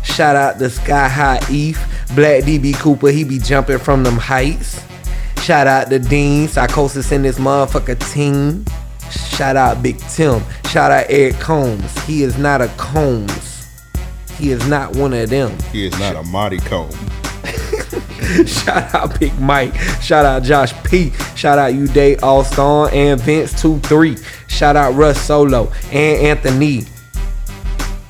[0.03, 1.79] Shout out to Sky High Eve.
[2.15, 4.81] Black DB Cooper, he be jumping from them heights.
[5.41, 8.65] Shout out to Dean, Psychosis in this motherfucker team.
[9.09, 10.41] Shout out Big Tim.
[10.69, 11.97] Shout out Eric Combs.
[12.05, 13.67] He is not a Combs.
[14.37, 15.57] He is not one of them.
[15.71, 16.89] He is not a Marty Comb.
[18.45, 19.73] Shout out Big Mike.
[20.01, 21.11] Shout out Josh P.
[21.35, 24.17] Shout out you Day All Star and Vince 2 3.
[24.47, 26.81] Shout out Russ Solo and Anthony.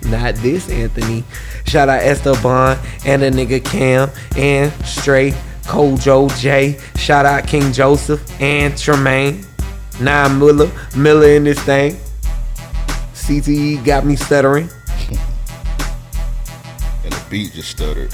[0.03, 1.23] Not this Anthony.
[1.67, 5.31] Shout out Esteban and the nigga Cam and Stray,
[5.63, 6.79] Kojo J.
[6.95, 9.45] Shout out King Joseph and Tremaine.
[9.99, 11.95] Nine Miller, Miller in this thing.
[13.13, 14.69] CTE got me stuttering.
[17.03, 18.13] And the beat just stuttered.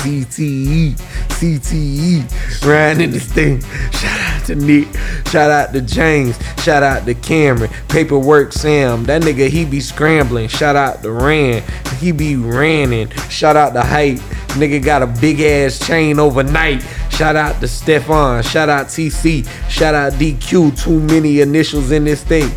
[0.00, 0.94] CTE,
[1.28, 3.60] CTE, riding in this thing.
[3.90, 4.88] Shout out to Nick,
[5.26, 10.48] shout out to James, shout out to Cameron, Paperwork Sam, that nigga he be scrambling.
[10.48, 11.62] Shout out to Ran,
[11.98, 13.10] he be ranning.
[13.28, 14.20] Shout out to Hype,
[14.56, 16.82] nigga got a big ass chain overnight.
[17.10, 22.24] Shout out to Stefan, shout out TC, shout out DQ, too many initials in this
[22.24, 22.50] thing.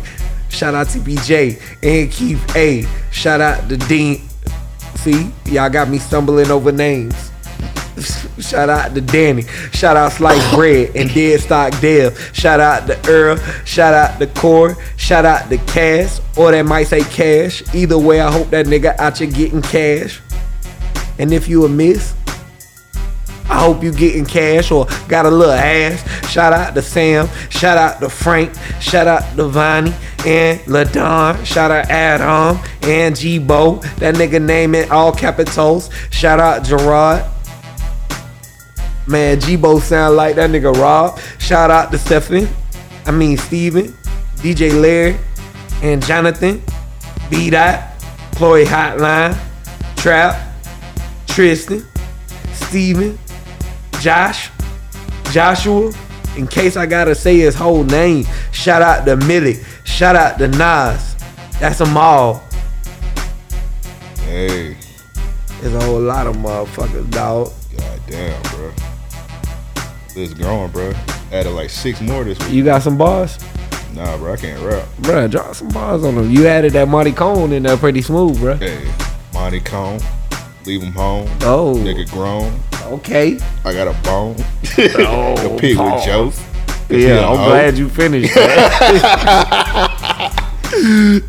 [0.48, 2.86] Shout out TPJ and Keith A.
[3.10, 4.22] Shout out to Dean.
[4.94, 7.32] See, y'all got me stumbling over names.
[8.40, 9.42] Shout out to Danny.
[9.72, 12.30] Shout out Slice Bread and Dead Stock Dev.
[12.32, 13.36] Shout out to Earl.
[13.64, 14.76] Shout out to Core.
[14.96, 16.20] Shout out to Cash.
[16.36, 17.62] Or that might say Cash.
[17.74, 20.20] Either way, I hope that nigga out here getting cash.
[21.18, 22.14] And if you a miss,
[23.48, 26.02] I hope you getting cash or got a little ass.
[26.30, 27.28] Shout out to Sam.
[27.50, 28.52] Shout out to Frank.
[28.80, 29.94] Shout out to Vonnie
[30.26, 31.44] and LaDon.
[31.44, 33.76] Shout out Adam and G-Bo.
[33.98, 35.90] That nigga name it all capitals.
[36.10, 37.24] Shout out Gerard.
[39.06, 41.18] Man, G-Bo sound like that nigga Rob.
[41.38, 42.48] Shout out to Stephen.
[43.06, 43.94] I mean Steven.
[44.36, 45.16] DJ Larry
[45.82, 46.62] and Jonathan,
[47.30, 47.82] B Dot,
[48.34, 49.34] Chloe Hotline,
[49.96, 50.36] Trap,
[51.26, 51.82] Tristan,
[52.52, 53.18] Steven,
[54.00, 54.50] Josh,
[55.32, 55.92] Joshua.
[56.36, 60.48] In case I gotta say his whole name, shout out to Millie, shout out to
[60.48, 61.14] Nas.
[61.58, 62.42] That's them all.
[64.26, 64.76] Hey,
[65.62, 67.50] There's a whole lot of motherfuckers, dog.
[67.78, 68.72] god damn, bro.
[70.16, 70.92] It's growing, bro.
[71.32, 72.50] Added like six more this week.
[72.52, 73.38] You got some bars?
[73.94, 74.86] Nah, bro, I can't rap.
[75.00, 76.30] Bro, drop some bars on them.
[76.30, 78.54] You added that Monty Cone in there pretty smooth, bro.
[78.56, 78.90] Hey,
[79.32, 80.00] Monty Cone,
[80.66, 81.28] leave him home.
[81.42, 81.74] Oh.
[81.76, 82.58] Nigga grown.
[82.84, 83.38] Okay.
[83.64, 84.36] I got a bone.
[84.98, 86.04] Oh, the pig with pause.
[86.04, 86.30] Joe.
[86.30, 90.30] 'Cause he Yeah, I'm glad you finished that.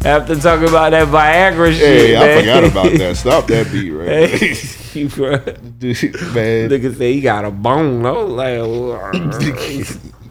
[0.05, 2.39] After talking about that Viagra shit, Hey, I man.
[2.41, 3.15] forgot about that.
[3.21, 4.29] Stop that beat, right?
[4.29, 4.53] Hey,
[4.95, 5.07] you.
[5.09, 6.69] Dude, man.
[6.69, 8.05] Nigga say he got a bone.
[8.05, 8.59] I was like,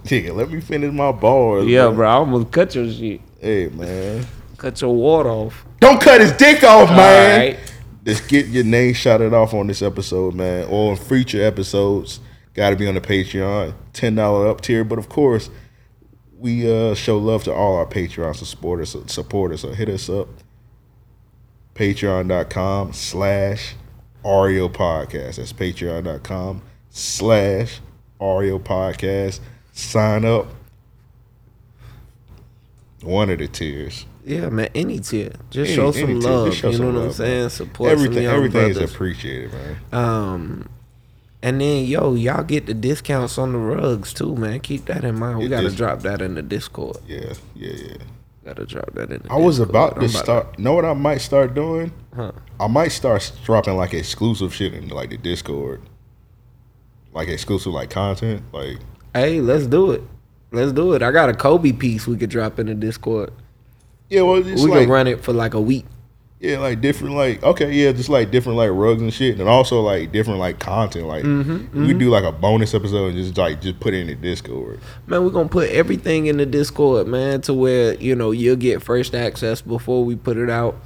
[0.04, 1.66] Nigga, let me finish my bars.
[1.66, 2.08] yeah, bro.
[2.08, 3.20] I almost cut your shit.
[3.40, 4.26] Hey, man.
[4.58, 5.64] Cut your water off.
[5.80, 7.30] Don't cut his dick off, man.
[7.30, 7.58] All right.
[8.04, 12.20] Just get your name shouted off on this episode, man, or on future episodes.
[12.52, 14.84] Got to be on the Patreon, ten dollar up tier.
[14.84, 15.48] But of course,
[16.38, 18.94] we uh, show love to all our Patreon supporters.
[19.06, 20.28] Supporters, so hit us up.
[21.74, 23.74] Patreon.com slash
[24.24, 25.36] RAOPodcast.
[25.36, 27.80] That's Patreon.com slash
[28.20, 29.40] RAOPodcast.
[29.72, 30.46] Sign up.
[33.02, 34.06] One of the tiers.
[34.24, 34.70] Yeah, man.
[34.74, 35.32] Any tier.
[35.50, 36.54] Just Any- show some love.
[36.54, 37.40] Show you know some what I'm saying?
[37.40, 37.50] man.
[37.50, 38.24] Support everything.
[38.24, 39.76] some Everything is appreciated, man.
[39.92, 40.68] Um,
[41.42, 44.60] and then yo, y'all get the discounts on the rugs too, man.
[44.60, 45.40] Keep that in mind.
[45.40, 46.96] We gotta drop that in the Discord.
[47.06, 47.96] Yeah, yeah, yeah.
[48.44, 49.22] Gotta drop that in.
[49.30, 50.58] I was about to start.
[50.58, 51.92] Know what I might start doing?
[52.14, 52.32] Huh.
[52.60, 55.80] I might start dropping like exclusive shit in like the Discord,
[57.12, 58.42] like exclusive like content.
[58.52, 58.78] Like
[59.14, 60.02] Hey, let's do it.
[60.52, 61.02] Let's do it.
[61.02, 63.32] I got a Kobe piece we could drop in the Discord.
[64.10, 65.86] yeah, well, we like could run it for like a week.
[66.44, 69.80] Yeah, like different like okay, yeah, just like different like rugs and shit, and also
[69.80, 71.06] like different like content.
[71.06, 74.06] Like Mm-hmm, we do like a bonus episode and just like just put it in
[74.08, 74.80] the Discord.
[75.06, 78.82] Man, we're gonna put everything in the Discord, man, to where, you know, you'll get
[78.82, 80.76] first access before we put it out,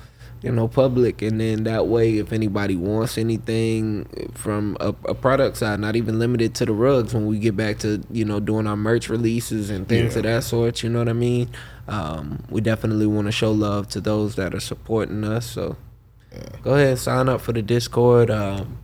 [0.43, 1.20] you know, public.
[1.23, 4.05] And then that way, if anybody wants anything
[4.35, 7.78] from a, a product side, not even limited to the rugs, when we get back
[7.81, 10.19] to, you know, doing our merch releases and things Yeah.
[10.20, 11.51] of that sort, you know what I mean?
[11.89, 15.47] Um, we definitely want to show love to those that are supporting us.
[15.47, 15.77] So
[16.62, 18.31] go ahead, and sign up for the Discord.
[18.31, 18.78] Um,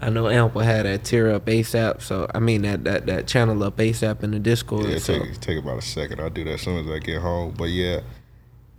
[0.00, 3.62] I know Ample had that tear up ASAP, so I mean that that, that channel
[3.62, 4.86] up ASAP in the Discord.
[4.86, 5.20] Yeah, so.
[5.20, 6.20] take take about a second.
[6.20, 7.54] I'll do that as soon as I get home.
[7.56, 8.00] But yeah,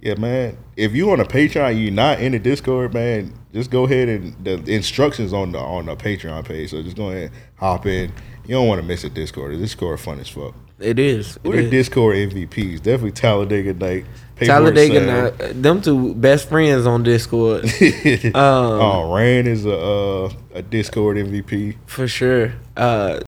[0.03, 0.57] yeah, man.
[0.75, 3.33] If you on a Patreon, you're not in the Discord, man.
[3.53, 6.71] Just go ahead and the instructions on the on the Patreon page.
[6.71, 8.11] So just go ahead, and hop in.
[8.45, 9.53] You don't want to miss a Discord.
[9.53, 10.55] The Discord fun as fuck.
[10.77, 11.39] It is.
[11.43, 11.69] We're the.
[11.69, 12.83] Discord MVPs.
[12.83, 14.05] Definitely Talladega Night.
[14.35, 17.63] Talladega, now, them two best friends on Discord
[18.25, 21.77] Um, oh, Rand is a uh, a Discord MVP.
[21.85, 22.51] for sure.
[22.75, 23.21] Uh,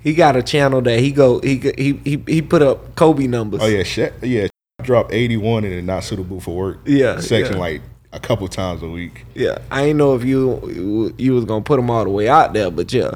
[0.00, 3.60] he got a channel that he go he he he, he put up Kobe numbers.
[3.62, 4.48] Oh yeah, Sha- yeah.
[4.84, 7.60] Drop 81 in the not suitable for work Yeah, section yeah.
[7.60, 7.82] like
[8.12, 9.24] a couple times a week.
[9.34, 9.58] yeah.
[9.70, 12.70] I ain't know if you you was gonna put them all the way out there,
[12.70, 13.12] but yeah,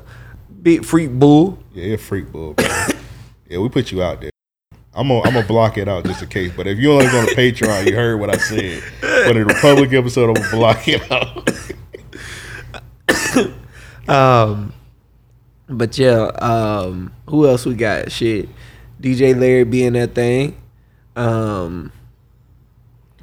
[0.62, 1.58] big freak bull.
[1.74, 2.66] Yeah, you're freak bull, bro.
[3.48, 4.30] yeah, we put you out there.
[4.94, 6.52] I'm gonna I'm gonna block it out just in case.
[6.56, 8.82] But if you only on the Patreon, you heard what I said.
[9.00, 11.50] For the Republic episode, I'm gonna block it out.
[14.08, 14.72] Um,
[15.68, 18.12] but yeah, um, who else we got?
[18.12, 18.48] Shit,
[19.00, 20.56] DJ Larry being that thing.
[21.16, 21.92] Um,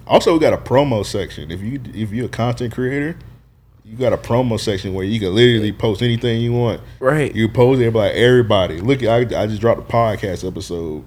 [0.06, 1.52] also, we got a promo section.
[1.52, 3.18] If you if you're a content creator,
[3.86, 6.82] you got a promo section where you can literally post anything you want.
[7.00, 7.34] right.
[7.34, 8.82] You post it like everybody.
[8.82, 11.06] Look, I, I just dropped a podcast episode.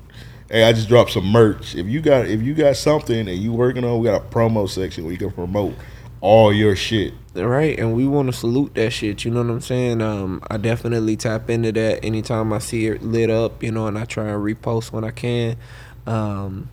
[0.51, 1.75] Hey, I just dropped some merch.
[1.75, 4.69] If you got if you got something and you working on, we got a promo
[4.69, 5.75] section where you can promote
[6.21, 7.13] all your shit.
[7.35, 9.25] Right, and we want to salute that shit.
[9.25, 10.01] You know what I'm saying?
[10.01, 13.63] Um, I definitely tap into that anytime I see it lit up.
[13.63, 15.57] You know, and I try and repost when I can.
[16.07, 16.71] Um,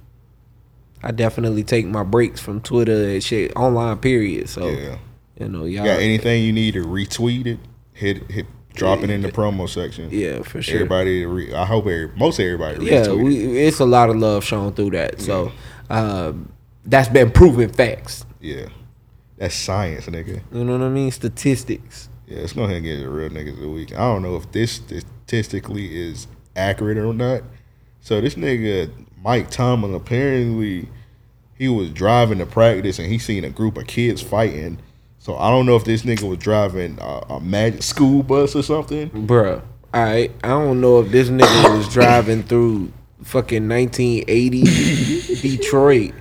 [1.04, 3.98] I definitely take my breaks from Twitter and shit online.
[3.98, 4.50] Period.
[4.50, 4.98] So Yeah.
[5.40, 5.84] you know, y'all.
[5.86, 7.60] Got anything you need to retweet it?
[7.94, 10.10] Hit hit drop it in the promo section.
[10.12, 10.76] yeah, for sure.
[10.76, 14.74] Everybody, re- I hope every, most everybody yeah, we, it's a lot of love shown
[14.74, 15.22] through that.
[15.22, 15.52] So
[15.92, 16.52] um,
[16.86, 18.26] that's been proven facts.
[18.42, 18.66] Yeah,
[19.38, 20.42] that's science, nigga.
[20.52, 21.12] You know what I mean?
[21.12, 22.10] Statistics.
[22.28, 23.94] Yeah, let's go ahead and get the real niggas of the week.
[23.94, 27.44] I don't know if this statistically is accurate or not.
[28.02, 28.92] So this nigga
[29.24, 30.90] Mike Tomlin apparently
[31.58, 34.80] he was driving to practice and he seen a group of kids fighting.
[35.20, 38.64] So I don't know if this nigga was driving a, a magic school bus or
[38.64, 39.10] something.
[39.12, 39.62] Bruh.
[39.94, 40.32] All right.
[40.44, 42.91] I don't know if this nigga was driving through
[43.24, 44.62] fucking 1980
[45.41, 46.14] Detroit.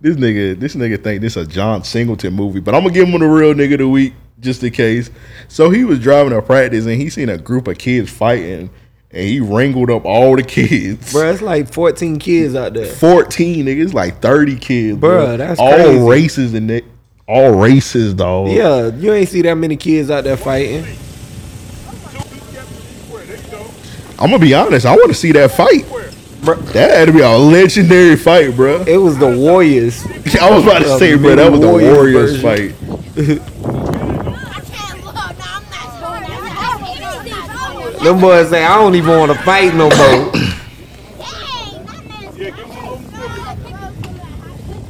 [0.00, 3.18] This nigga, this nigga think this a John Singleton movie, but I'm gonna give him
[3.18, 5.10] the real nigga of the week just in case.
[5.48, 8.70] So he was driving to practice and he seen a group of kids fighting,
[9.10, 11.12] and he wrangled up all the kids.
[11.12, 12.86] Bro, it's like 14 kids out there.
[12.86, 15.36] 14 niggas, like 30 kids, bro.
[15.36, 15.98] That's all crazy.
[15.98, 16.82] races and ni-
[17.26, 18.48] all races, dog.
[18.50, 20.84] Yeah, you ain't see that many kids out there fighting.
[24.20, 24.84] I'm gonna be honest.
[24.84, 25.86] I want to see that fight.
[26.42, 28.82] Bro, That had to be a legendary fight, bro.
[28.82, 30.04] it was the Warriors.
[30.40, 32.74] I was about to say, bro, that was the Warriors Warriors fight.
[38.02, 40.32] Them boys say, I don't even want to fight no more.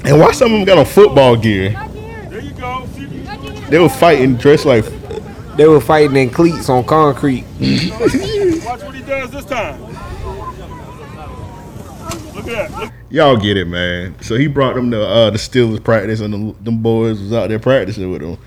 [0.04, 1.70] And why some of them got on football gear?
[2.30, 2.86] There you go.
[2.94, 4.86] See if you They were fighting dressed like.
[5.58, 7.42] They were fighting in cleats on concrete.
[7.60, 9.78] watch what he does this time.
[12.34, 12.70] Look at that.
[12.78, 12.92] Look.
[13.10, 14.14] Y'all get it, man.
[14.22, 17.50] So he brought them to uh, the Steelers practice, and the, them boys was out
[17.50, 18.38] there practicing with him.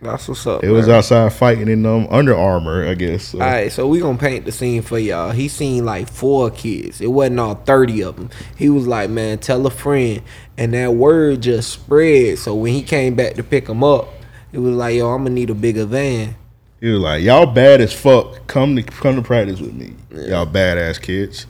[0.00, 0.62] That's what's up.
[0.62, 3.24] It was outside fighting in um, Under Armour, I guess.
[3.24, 3.40] So.
[3.40, 5.32] All right, so we gonna paint the scene for y'all.
[5.32, 7.00] He seen like four kids.
[7.00, 8.30] It wasn't all thirty of them.
[8.56, 10.22] He was like, "Man, tell a friend,"
[10.56, 12.38] and that word just spread.
[12.38, 14.08] So when he came back to pick him up,
[14.52, 16.36] it was like, "Yo, I'm gonna need a bigger van."
[16.80, 18.46] He was like, "Y'all bad as fuck.
[18.46, 19.94] Come to come to practice with me.
[20.12, 21.46] Y'all badass kids."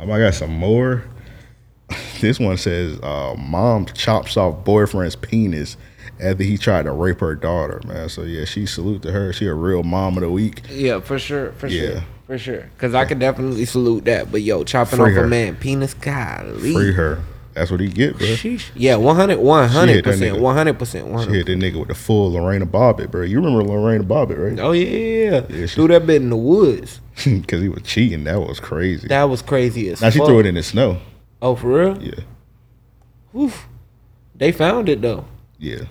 [0.00, 1.04] Um, I got some more.
[2.20, 5.78] This one says, uh, "Mom chops off boyfriend's penis
[6.20, 9.32] after he tried to rape her daughter." Man, so yeah, she salute to her.
[9.32, 10.62] She a real mom of the week.
[10.70, 11.90] Yeah, for sure, for Yeah.
[11.90, 12.70] sure, for sure.
[12.78, 14.30] Cause I could definitely salute that.
[14.30, 15.24] But yo, chopping Free off her.
[15.24, 16.72] a man penis, golly.
[16.72, 17.18] Free her.
[17.52, 18.28] That's what he get, bro.
[18.28, 18.66] Sheesh.
[18.76, 21.34] Yeah, 100, 100 percent, 100 percent, 100.
[21.34, 23.22] hit that nigga with the full Lorena Bobbitt, bro.
[23.22, 24.58] You remember Lorena Bobbitt, right?
[24.60, 27.00] Oh yeah, Yeah, she- threw that bit in the woods.
[27.24, 28.24] Because he was cheating.
[28.24, 29.08] That was crazy.
[29.08, 30.98] That was crazy as now she threw it in the snow.
[31.42, 32.00] Oh, for real?
[32.02, 32.20] Yeah,
[33.38, 33.66] Oof.
[34.36, 35.24] They found it though.
[35.58, 35.82] yeah.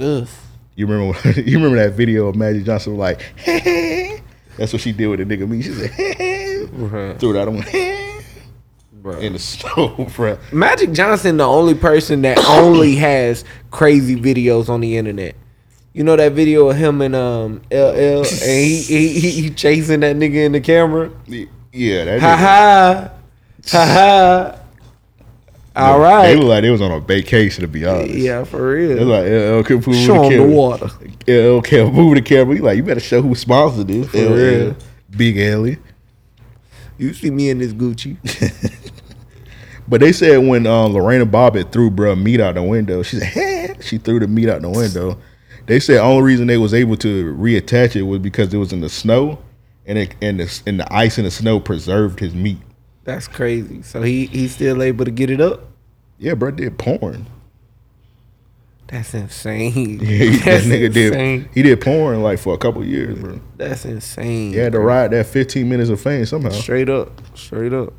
[0.00, 0.28] Ugh.
[0.76, 1.30] You remember?
[1.40, 5.48] you remember that video of Magic Johnson like, that's what she did with the nigga
[5.48, 5.62] me.
[5.62, 5.90] She said,
[6.70, 7.18] Bruh.
[7.18, 7.62] threw it out on
[9.02, 9.20] Bruh.
[9.20, 10.38] in the snow, bro.
[10.52, 15.36] Magic Johnson, the only person that only has crazy videos on the internet.
[15.92, 20.00] You know that video of him and um LL and he he, he, he chasing
[20.00, 21.10] that nigga in the camera.
[21.72, 22.20] Yeah, that.
[22.20, 23.10] Ha ha,
[23.66, 24.59] ha ha.
[25.76, 26.34] All They right.
[26.36, 28.12] look like they was on a vacation, to be honest.
[28.14, 28.88] Yeah, for real.
[28.96, 29.06] They real.
[29.06, 30.86] like LL could move Show the the water.
[31.28, 32.54] LL can't move the camera.
[32.56, 34.08] He like, you better show who sponsored this.
[34.08, 34.34] For LL.
[34.34, 34.76] real.
[35.16, 35.78] Big Ellie.
[36.98, 38.16] You see me in this Gucci.
[39.88, 43.26] But they said when um, Lorena Bobbitt threw bruh meat out the window, she said,
[43.28, 45.18] hey, she threw the meat out the window.
[45.66, 48.72] They said the only reason they was able to reattach it was because it was
[48.72, 49.40] in the snow,
[49.86, 52.58] and it, and the and the ice and the snow preserved his meat.
[53.04, 53.82] That's crazy.
[53.82, 55.62] So he he's still able to get it up.
[56.18, 57.26] Yeah, bro, did porn.
[58.88, 60.00] That's insane.
[60.02, 61.42] Yeah, he, that nigga insane.
[61.42, 61.50] did.
[61.54, 63.40] He did porn like for a couple years, bro.
[63.56, 64.52] That's insane.
[64.52, 66.50] He had to ride that 15 minutes of fame somehow.
[66.50, 67.92] Straight up, straight up.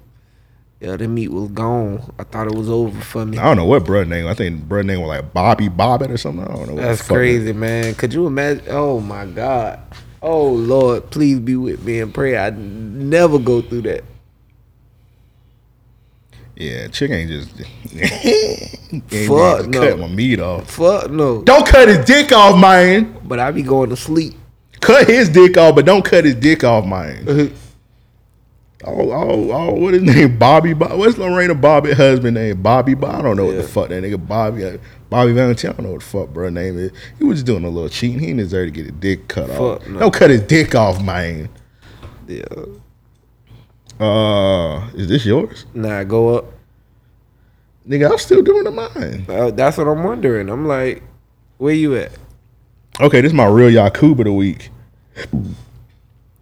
[0.81, 2.11] Yeah, the meat was gone.
[2.17, 3.37] I thought it was over for me.
[3.37, 4.27] I don't know what brother name.
[4.27, 6.43] I think brother name was like Bobby Bobbitt or something.
[6.43, 6.75] I don't know.
[6.75, 7.93] That's crazy, man.
[7.95, 8.65] Could you imagine?
[8.69, 9.79] Oh my God.
[10.21, 12.37] Oh Lord, please be with me and pray.
[12.37, 14.03] I never go through that.
[16.61, 17.49] Yeah, chick ain't just
[18.93, 19.79] ain't Fuck no.
[19.79, 20.69] cut my meat off.
[20.69, 21.41] Fuck no.
[21.41, 23.17] Don't cut his dick off, man.
[23.23, 24.35] But I be going to sleep.
[24.79, 27.51] Cut his dick off, but don't cut his dick off, man.
[28.83, 30.39] Oh, oh, oh, what his name?
[30.39, 30.73] Bobby.
[30.73, 30.97] Bob.
[30.97, 32.63] What's Lorena Bobbitt husband name?
[32.63, 32.95] Bobby.
[32.95, 33.13] Bob.
[33.13, 34.65] I don't know what the fuck that nigga Bobby.
[34.65, 34.77] uh,
[35.07, 35.69] Bobby Valentine.
[35.69, 36.91] I don't know what the fuck bro name is.
[37.19, 38.17] He was just doing a little cheating.
[38.19, 39.85] He didn't deserve to get his dick cut off.
[39.85, 39.99] No.
[39.99, 41.49] Don't cut his dick off, man.
[42.27, 42.43] Yeah.
[44.01, 46.45] Uh, is this yours, Nah, go up.
[47.87, 48.09] nigga?
[48.11, 49.25] I'm still doing the mine.
[49.29, 50.49] Uh, that's what I'm wondering.
[50.49, 51.03] I'm like,
[51.59, 52.11] where you at?
[52.99, 54.69] Okay, this is my real Yakuba of the week.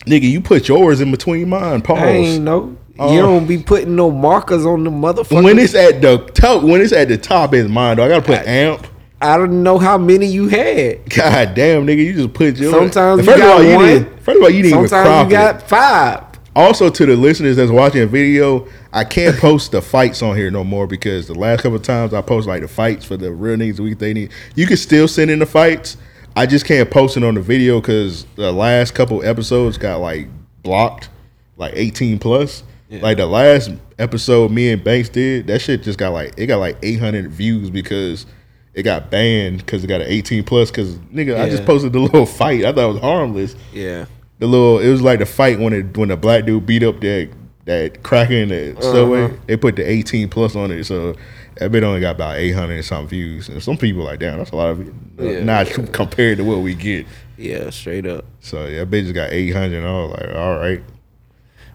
[0.06, 1.82] Nigga, you put yours in between mine.
[1.82, 2.00] Pause.
[2.00, 2.78] I ain't know.
[2.98, 3.14] Oh.
[3.14, 5.44] you don't be putting no markers on the motherfucker.
[5.44, 7.98] when it's at the top, when it's at the top is mine.
[7.98, 8.88] Though I gotta put amp.
[9.22, 11.10] I don't know how many you had.
[11.10, 12.72] God damn, nigga, you just put your.
[12.72, 14.20] Sometimes first you of all, got you didn't.
[14.24, 15.62] First of all, you didn't even Sometimes crop you got it.
[15.64, 16.24] five.
[16.56, 20.50] Also, to the listeners that's watching the video, I can't post the fights on here
[20.52, 23.32] no more because the last couple of times I post like the fights for the
[23.32, 24.32] real niggas week they need.
[24.56, 25.98] You can still send in the fights.
[26.36, 30.28] I just can't post it on the video because the last couple episodes got like
[30.64, 31.10] blocked,
[31.58, 32.64] like eighteen plus.
[33.02, 33.70] Like the last
[34.00, 37.30] episode me and Banks did, that shit just got like it got like eight hundred
[37.30, 38.26] views because
[38.74, 40.72] it got banned because it got an eighteen plus.
[40.72, 42.66] Because nigga, I just posted the little fight.
[42.66, 44.06] I thought it was harmless Yeah.
[44.40, 47.00] The little it was like the fight when it when the black dude beat up
[47.02, 47.30] that
[47.66, 48.82] that cracker in the Uh-huh.
[48.82, 49.38] subway.
[49.46, 51.16] They put the 18 plus on it, so
[51.58, 53.48] that bit only got about 800 and some views.
[53.50, 55.44] And some people like, damn, that's a lot of uh, Yeah.
[55.44, 57.06] not compared to what we get.
[57.38, 58.26] Yeah, straight up.
[58.40, 59.78] So yeah, that bitch just got 800.
[59.78, 60.82] And I was like, all right.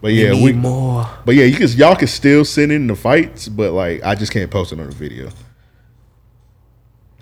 [0.01, 1.07] But We yeah, need we more.
[1.25, 4.31] But yeah, you can y'all can still send in the fights, but like I just
[4.33, 5.29] can't post it on the video.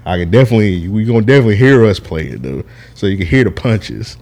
[0.06, 2.64] I can definitely we gonna definitely hear us play it though,
[2.96, 4.18] so you can hear the punches.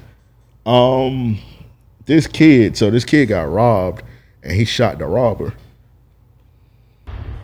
[0.65, 1.39] Um,
[2.05, 4.03] this kid, so this kid got robbed,
[4.43, 5.53] and he shot the robber.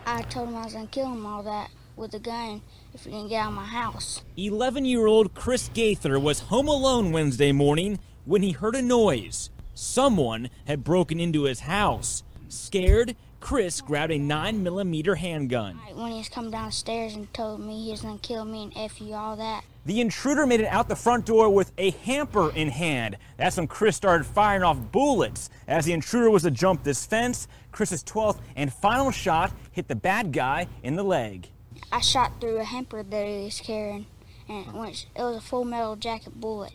[0.06, 2.62] I told him I was gonna kill him all that with a gun
[2.94, 4.22] if he didn't get out of my house.
[4.36, 9.50] 11 year old Chris Gaither was home alone Wednesday morning when he heard a noise.
[9.74, 12.22] Someone had broken into his house.
[12.48, 15.76] Scared, Chris grabbed a 9mm handgun.
[15.94, 19.14] When he's coming downstairs and told me he was gonna kill me and F you
[19.14, 19.64] all that.
[19.86, 23.16] The intruder made it out the front door with a hamper in hand.
[23.36, 25.50] That's when Chris started firing off bullets.
[25.66, 29.96] As the intruder was to jump this fence, Chris's 12th and final shot hit the
[29.96, 31.48] bad guy in the leg.
[31.92, 34.06] I shot through a hamper that he was carrying
[34.48, 36.72] and it went it was a full metal jacket bullet.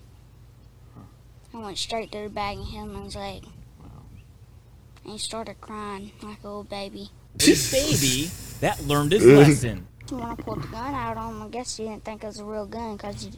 [1.53, 3.43] I went straight to the back and hit him in his leg.
[5.03, 7.09] And he started crying like a little baby.
[7.35, 8.29] This baby
[8.61, 9.87] that learned his lesson.
[10.09, 12.39] When I pulled the gun out on him, I guess he didn't think it was
[12.39, 13.31] a real gun because he,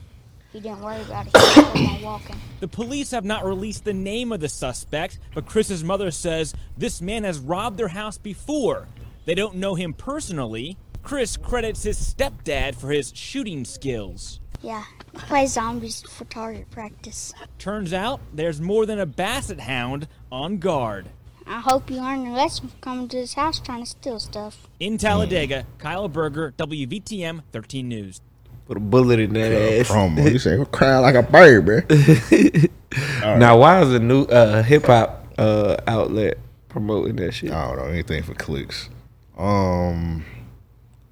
[0.51, 1.37] he didn't worry about it.
[1.77, 2.35] He kept walking.
[2.61, 7.01] The police have not released the name of the suspect, but Chris's mother says this
[7.01, 8.87] man has robbed their house before.
[9.25, 10.77] They don't know him personally.
[11.03, 14.39] Chris credits his stepdad for his shooting skills.
[14.61, 14.83] Yeah,
[15.15, 17.33] I play zombies for target practice.
[17.59, 21.07] Turns out there's more than a basset hound on guard.
[21.47, 24.67] I hope you learned your lesson from coming to this house trying to steal stuff.
[24.79, 28.21] In Talladega, Kyle Berger, WVTM 13 News.
[28.65, 29.87] Put a bullet in that ass.
[29.87, 32.69] Promo, you say crying like a bird baby.
[33.21, 36.37] Now, why is a new uh, hip hop uh, outlet
[36.69, 37.51] promoting that shit?
[37.51, 38.89] I don't know anything for clicks.
[39.37, 40.23] Um,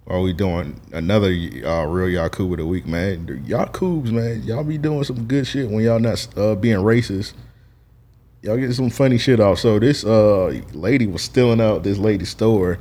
[0.07, 3.25] are we doing another uh, real Yakuba of the week, man?
[3.25, 7.33] The Yakubs, man, y'all be doing some good shit when y'all not uh, being racist.
[8.43, 9.57] Y'all get some funny shit off.
[9.59, 12.77] So this uh lady was stealing out this lady's store,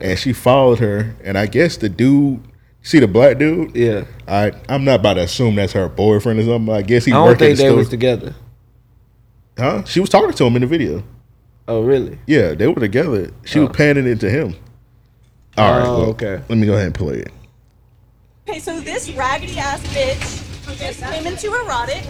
[0.00, 1.14] and she followed her.
[1.22, 2.40] And I guess the dude,
[2.82, 4.04] see the black dude, Yeah.
[4.26, 6.74] I I'm not about to assume that's her boyfriend or something.
[6.74, 7.76] I guess he I don't worked at think the they store.
[7.78, 8.34] was together.
[9.58, 9.84] huh?
[9.84, 11.02] She was talking to him in the video.
[11.68, 12.18] Oh, really?
[12.26, 13.30] Yeah, they were together.
[13.44, 14.54] She was panning into him.
[15.56, 15.86] All right.
[15.86, 16.42] Oh, well, okay.
[16.48, 17.32] Let me go ahead and play it.
[18.48, 22.04] Okay, so this raggedy ass bitch just came into erotic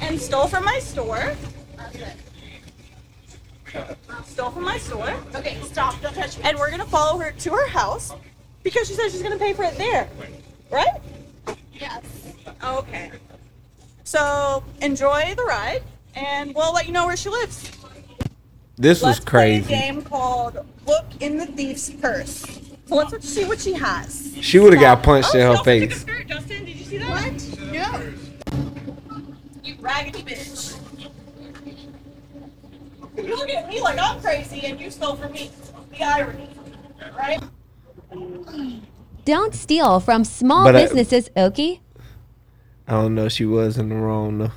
[0.00, 1.34] and stole from my store.
[4.26, 5.14] Stole from my store.
[5.34, 6.00] Okay, stop.
[6.00, 6.44] Don't touch me.
[6.44, 8.12] And we're gonna follow her to her house
[8.62, 10.08] because she says she's gonna pay for it there.
[10.70, 11.00] Right?
[11.72, 12.02] Yes.
[12.62, 13.10] Okay.
[14.04, 15.82] So enjoy the ride,
[16.14, 17.70] and we'll let you know where she lives.
[18.76, 19.68] This was Let's play a crazy.
[19.68, 22.44] game called Look in the Thief's Purse.
[22.86, 24.34] So let's see what she has.
[24.40, 26.00] She would have got punched Oh, in her Justin took a face.
[26.00, 26.26] skirt.
[26.26, 27.10] Justin, did you see that?
[27.10, 27.72] What?
[27.72, 28.12] No.
[29.62, 30.59] You raggedy bitch.
[33.50, 35.50] You look at me like I'm crazy and you stole from me.
[35.92, 36.48] The irony,
[37.18, 37.40] right?
[39.24, 41.80] Don't steal from small But I- businesses, Okie.
[42.88, 43.28] I don't know.
[43.28, 44.52] She was in the wrong though.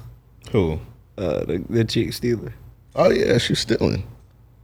[0.52, 0.80] Who?
[1.18, 2.54] Uh, the, the chick stealer.
[2.96, 4.08] Oh yeah, she's stealing.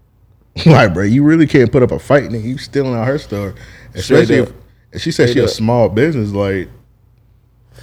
[0.66, 2.44] like, bro, you really can't put up a fight, nigga.
[2.44, 3.54] You stealing out her store,
[3.94, 4.56] especially Straight if up.
[4.94, 5.52] and she said she Straight a up.
[5.52, 6.32] small business.
[6.32, 6.70] Like,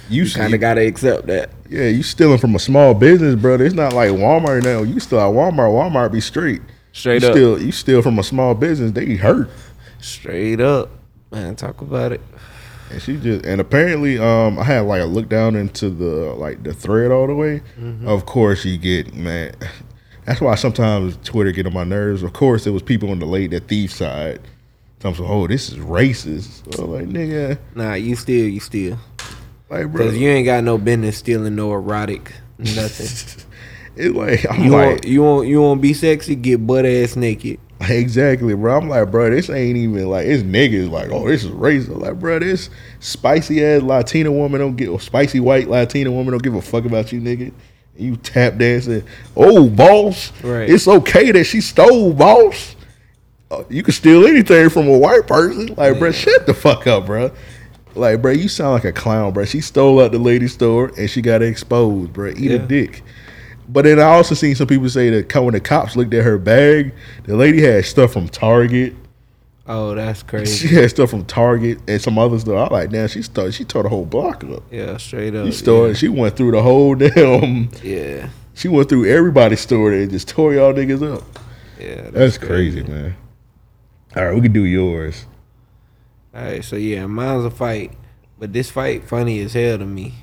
[0.09, 1.49] you, You kind of got to accept that.
[1.69, 3.65] yeah, you stealing from a small business, brother.
[3.65, 4.83] It's not like Walmart now.
[4.83, 5.71] You still at Walmart.
[5.71, 6.61] Walmart be straight.
[6.93, 7.33] Straight you up.
[7.33, 8.91] Still, you steal from a small business.
[8.91, 9.49] They hurt.
[9.99, 10.89] Straight up,
[11.31, 11.55] man.
[11.55, 12.21] Talk about it.
[12.89, 16.63] And she just and apparently, um, I had like a look down into the like
[16.63, 17.61] the thread all the way.
[17.79, 18.07] Mm-hmm.
[18.07, 19.53] Of course, you get man.
[20.25, 22.23] That's why sometimes Twitter get on my nerves.
[22.23, 24.39] Of course, it was people on the late the thief side.
[25.01, 26.73] So I'm so, oh, this is racist.
[26.73, 28.97] So like, nigga, Nah, you still, you still.
[29.69, 33.45] Like, bro, Cause you ain't got no business stealing no erotic nothing.
[33.95, 36.35] it's like I'm you like, want you want you want be sexy?
[36.35, 37.59] Get butt ass naked.
[37.81, 38.77] exactly, bro.
[38.77, 40.89] I'm like, bro, this ain't even like it's niggas.
[40.89, 41.99] Like, oh, this is racist.
[41.99, 42.69] Like, bro, this
[42.99, 46.85] spicy ass Latina woman don't give, or spicy white Latina woman don't give a fuck
[46.85, 47.51] about you, nigga.
[47.95, 49.03] You tap dancing.
[49.35, 50.31] Oh, boss.
[50.43, 50.69] Right.
[50.69, 52.75] It's okay that she stole, boss.
[53.49, 55.67] Uh, you can steal anything from a white person.
[55.75, 57.31] Like, bro, shut the fuck up, bro.
[57.97, 59.45] Like, bro, you sound like a clown, bro.
[59.45, 62.33] She stole out the lady store and she got exposed, bro.
[62.37, 63.03] Eat a dick.
[63.69, 66.37] But then I also seen some people say that when the cops looked at her
[66.37, 66.93] bag,
[67.23, 68.95] the lady had stuff from Target.
[69.67, 70.67] Oh, that's crazy.
[70.67, 72.69] She had stuff from Target and some other stuff.
[72.69, 74.63] I'm like, damn, she started, she tore the whole block up.
[74.71, 75.47] Yeah, straight up.
[75.47, 77.69] She started, she went through the whole damn.
[77.83, 78.29] Yeah.
[78.53, 81.23] She went through everybody's store and just tore y'all niggas up.
[81.79, 83.15] Yeah, That's, crazy, man.
[84.15, 85.25] All right, we can do yours.
[86.37, 87.93] All right, so yeah, mine's a fight,
[88.37, 90.13] but this fight funny as hell to me.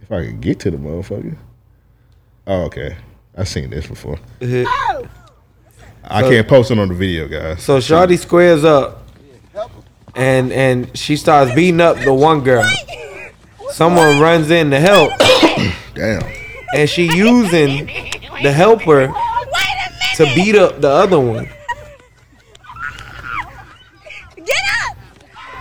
[0.00, 1.36] If I can get to the motherfucker.
[2.46, 2.96] Oh, okay.
[3.36, 4.18] I've seen this before.
[4.40, 5.02] Uh-huh.
[6.02, 7.62] I So- can't post it on the video, guys.
[7.62, 9.06] So Shawty squares up,
[10.14, 12.64] and and she starts beating up the one girl.
[13.72, 15.12] Someone runs in to help.
[15.94, 16.22] Damn.
[16.74, 17.86] And she using
[18.42, 19.12] the helper
[20.16, 21.48] to beat up the other one.
[24.36, 24.56] Get
[24.88, 24.96] up!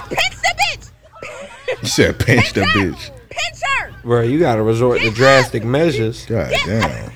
[0.09, 1.74] Pinch the bitch!
[1.85, 3.11] You said pinch the bitch.
[3.29, 3.93] Pinch her!
[4.01, 6.25] Bro, you gotta resort to drastic measures.
[6.25, 7.11] God damn.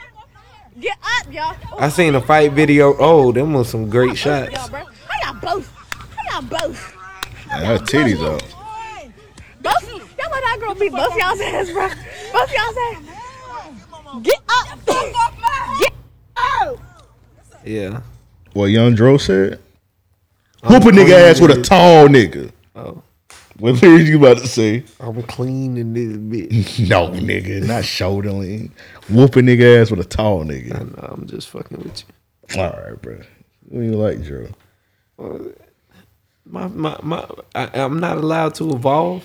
[0.80, 1.54] Get up, y'all.
[1.78, 2.96] I seen a fight video.
[2.98, 4.50] Oh, them was some great shots.
[4.50, 4.80] Y'all, bro.
[4.80, 5.70] I got both.
[6.18, 6.96] I got both.
[7.48, 8.40] Man, her titties up.
[9.60, 9.90] Both.
[9.90, 11.88] Y'all let that girl beat both y'all's ass, bro.
[12.32, 14.22] Both y'all's ass.
[14.22, 14.86] Get up.
[15.78, 15.92] Get
[16.38, 16.78] out.
[17.62, 18.00] Yeah.
[18.54, 19.60] What Young Dro said?
[20.62, 22.50] Oh, Whoop a oh, nigga ass with a tall nigga.
[22.74, 23.02] Oh.
[23.58, 24.84] What lyrics you about to say?
[25.00, 26.88] I'm cleaning this bitch.
[26.88, 28.70] no, nigga, not shoulder lean.
[29.08, 30.74] Whoop a nigga ass with a tall nigga.
[30.74, 32.04] I know, I'm just fucking with
[32.54, 32.60] you.
[32.60, 33.18] All right, bro.
[33.68, 34.48] What do you like, Dro?
[36.44, 37.26] My my my.
[37.54, 39.24] I, I'm not allowed to evolve.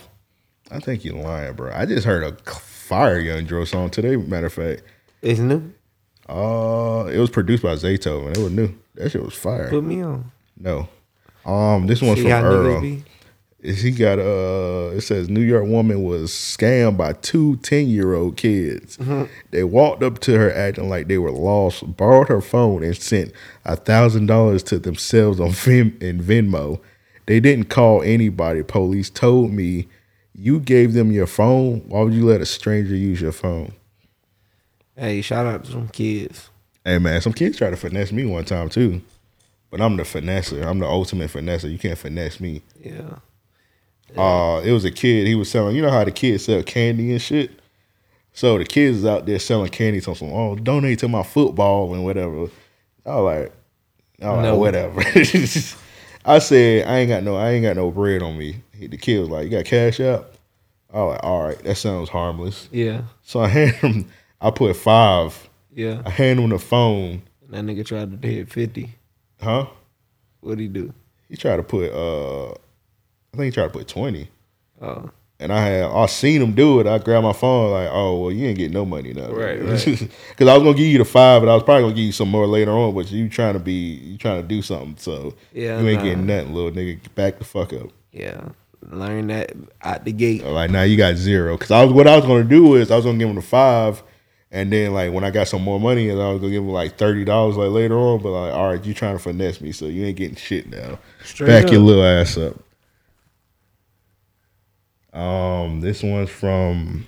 [0.72, 1.74] I think you're lying, bro.
[1.74, 4.16] I just heard a fire Young Dro song today.
[4.16, 4.84] Matter of fact,
[5.22, 5.74] it's new.
[6.30, 8.74] Uh, it was produced by Zayto, and it was new.
[8.96, 9.70] That shit was fire.
[9.70, 10.32] Put me on.
[10.58, 10.88] No.
[11.46, 13.02] Um, this one's See from Earl.
[13.64, 18.38] He got uh it says New York woman was scammed by two 10 year old
[18.38, 18.98] kids.
[18.98, 19.30] Mhm.
[19.52, 23.32] They walked up to her acting like they were lost, borrowed her phone, and sent
[23.66, 26.80] a thousand dollars to themselves on Vim in Venmo.
[27.28, 28.64] They didn't call anybody.
[28.64, 29.88] Police told me
[30.34, 31.82] you gave them your phone.
[31.88, 33.74] Why would you let a stranger use your phone?
[34.96, 36.50] Hey, shout out to some kids.
[36.84, 39.02] Hey man, some kids tried to finesse me one time too.
[39.70, 40.66] But I'm the finesser.
[40.66, 41.72] I'm the ultimate finesser.
[41.72, 42.62] You can't finesse me.
[42.84, 43.20] Yeah.
[44.18, 45.28] Uh, it was a kid.
[45.28, 45.76] He was selling.
[45.76, 47.52] You know how the kids sell candy and shit.
[48.34, 50.00] So the kids is out there selling candy.
[50.00, 52.48] So some oh donate to my football and whatever.
[53.06, 53.54] I was like,
[54.22, 54.52] I was No.
[54.52, 55.02] like whatever.
[56.26, 58.62] I said I ain't got no I ain't got no bread on me.
[58.80, 60.34] The kid was like, you got cash out.
[60.94, 62.68] I was like, all right, that sounds harmless.
[62.72, 63.02] Yeah.
[63.24, 64.12] So I hand him.
[64.40, 65.50] I put five.
[65.74, 66.02] Yeah.
[66.06, 67.22] I hand him the phone.
[67.50, 68.92] That nigga tried to hit fifty.
[69.42, 69.68] Huh?
[70.42, 70.94] What'd he do?
[71.30, 72.56] He tried to put uh
[73.34, 74.30] I think he tried to put twenty.
[74.82, 75.10] Oh.
[75.40, 76.86] And I had I seen him do it.
[76.88, 79.32] I grabbed my phone like, oh well, you ain't getting no money now.
[79.32, 80.12] Right, Because right.
[80.40, 82.30] I was gonna give you the five, but I was probably gonna give you some
[82.30, 82.94] more later on.
[82.94, 86.04] But you trying to be you trying to do something, so Yeah, you ain't nah.
[86.04, 87.00] getting nothing, little nigga.
[87.16, 87.88] Back the fuck up.
[88.12, 88.50] Yeah.
[88.90, 90.44] Learn that out the gate.
[90.44, 91.58] Like now you got zero.
[91.58, 93.42] Cause I was what I was gonna do is I was gonna give him the
[93.42, 94.04] five,
[94.52, 96.70] and then like when I got some more money, and I was gonna give him
[96.70, 98.22] like thirty dollars like later on.
[98.22, 101.00] But like, all right, you trying to finesse me, so you ain't getting shit now.
[101.24, 102.56] Straight Back your little ass up.
[105.14, 107.08] Um, this one's from.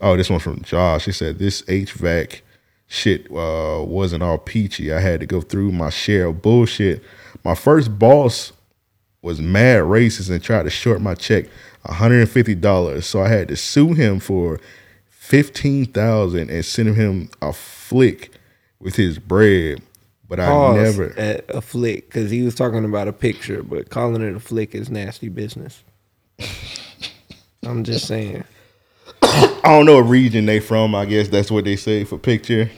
[0.00, 1.04] Oh, this one's from Josh.
[1.04, 2.40] He said this HVAC
[2.86, 4.92] shit uh, wasn't all peachy.
[4.92, 7.02] I had to go through my share of bullshit.
[7.44, 8.52] My first boss
[9.22, 11.46] was mad racist and tried to short my check
[11.86, 13.02] $150.
[13.02, 14.60] So I had to sue him for
[15.08, 18.32] 15000 and send him a flick
[18.78, 19.82] with his bread.
[20.28, 23.90] But I Pause never at a flick because he was talking about a picture, but
[23.90, 25.82] calling it a flick is nasty business.
[27.66, 28.44] I'm just saying.
[29.22, 30.94] I don't know what region they from.
[30.94, 32.70] I guess that's what they say for picture.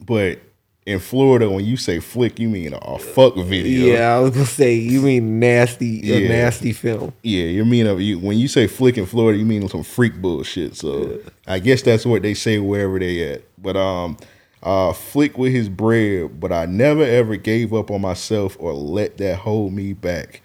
[0.00, 0.40] But
[0.86, 3.92] in Florida, when you say flick, you mean a fuck video.
[3.92, 7.12] Yeah, I was gonna say you mean nasty, a nasty film.
[7.22, 10.14] Yeah, you mean a, you, when you say flick in Florida, you mean some freak
[10.22, 10.76] bullshit.
[10.76, 13.42] So I guess that's what they say wherever they at.
[13.60, 14.16] But um,
[14.62, 16.40] uh, flick with his bread.
[16.40, 20.40] But I never ever gave up on myself or let that hold me back.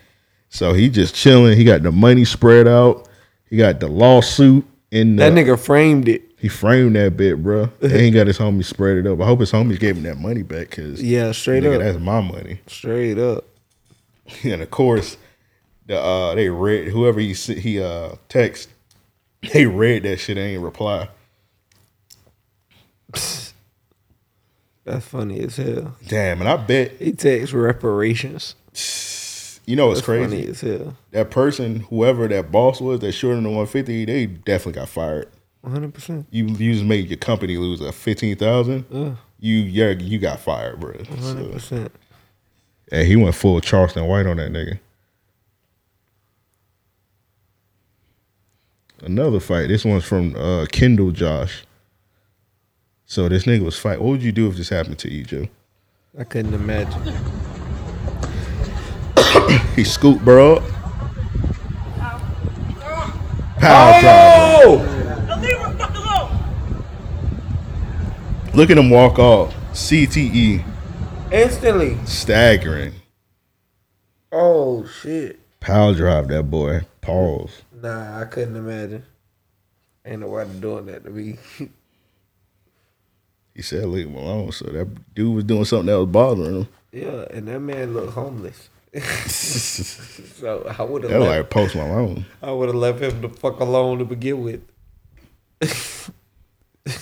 [0.49, 1.57] So he just chilling.
[1.57, 3.07] He got the money spread out.
[3.53, 6.23] He got the lawsuit in the, That nigga framed it.
[6.39, 7.69] He framed that bit, bro.
[7.83, 9.21] and he got his homies spread it up.
[9.21, 11.81] I hope his homies gave him that money back because Yeah, straight nigga, up.
[11.83, 12.61] that's my money.
[12.65, 13.45] Straight up.
[14.43, 15.17] and of course,
[15.85, 18.69] the uh they read whoever he he uh text,
[19.53, 21.09] they read that shit and ain't reply.
[24.83, 25.95] That's funny as hell.
[26.07, 28.55] Damn, and I bet he takes reparations.
[29.65, 30.47] You know what's crazy?
[30.47, 30.95] as hell.
[31.11, 35.29] That person, whoever that boss was that shorted the 150, they definitely got fired.
[35.65, 36.25] 100%.
[36.29, 38.85] You you just made your company lose a fifteen thousand.
[38.89, 39.15] Yeah.
[39.39, 40.91] You you you got fired, bro.
[40.91, 41.89] 100%.
[42.91, 44.79] Hey, he went full Charleston White on that nigga.
[49.01, 49.67] Another fight.
[49.67, 51.63] This one's from uh, Kendall Josh.
[53.05, 54.01] So this nigga was fight.
[54.01, 55.47] What would you do if this happened to you, Joe?
[56.17, 57.01] I couldn't imagine.
[59.75, 60.63] He scooped bro up.
[63.59, 64.89] Power driver.
[68.53, 69.55] Look at him walk off.
[69.73, 70.63] CTE.
[71.31, 71.97] Instantly.
[72.05, 72.93] Staggering.
[74.31, 75.39] Oh shit.
[75.59, 76.81] Power drive that boy.
[77.01, 77.63] Pause.
[77.81, 79.03] Nah, I couldn't imagine.
[80.05, 81.37] Ain't nobody doing that to me.
[83.55, 84.51] He said leave him alone.
[84.51, 86.67] So that dude was doing something that was bothering him.
[86.91, 88.69] yeah, and that man looked homeless.
[89.27, 92.25] so I would have That like Post Malone.
[92.41, 94.61] I would have left him the fuck alone to begin with.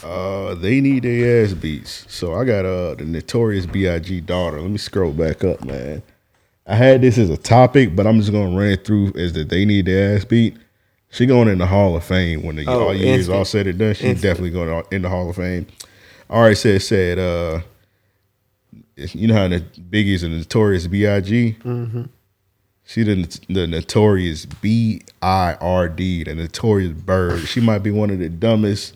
[0.04, 2.06] Uh, they need their ass beats.
[2.08, 4.22] So I got uh the notorious B.I.G.
[4.22, 4.62] daughter.
[4.62, 6.04] Let me scroll back up, man.
[6.68, 9.50] I had this as a topic, but I'm just gonna run it through as that
[9.50, 10.56] they need their ass beat.
[11.10, 13.38] She going in the Hall of Fame when the Oh, all years instant.
[13.38, 13.94] all said and done.
[13.96, 14.22] She's Instant.
[14.22, 15.66] definitely going in the Hall of Fame.
[16.30, 17.62] All right, said said uh,
[19.14, 19.60] you know how the
[19.90, 21.58] Biggie's a notorious B.I.G.
[21.64, 22.10] Mhm.
[22.84, 27.48] She the the notorious B I R D, the notorious bird.
[27.48, 28.96] She might be one of the dumbest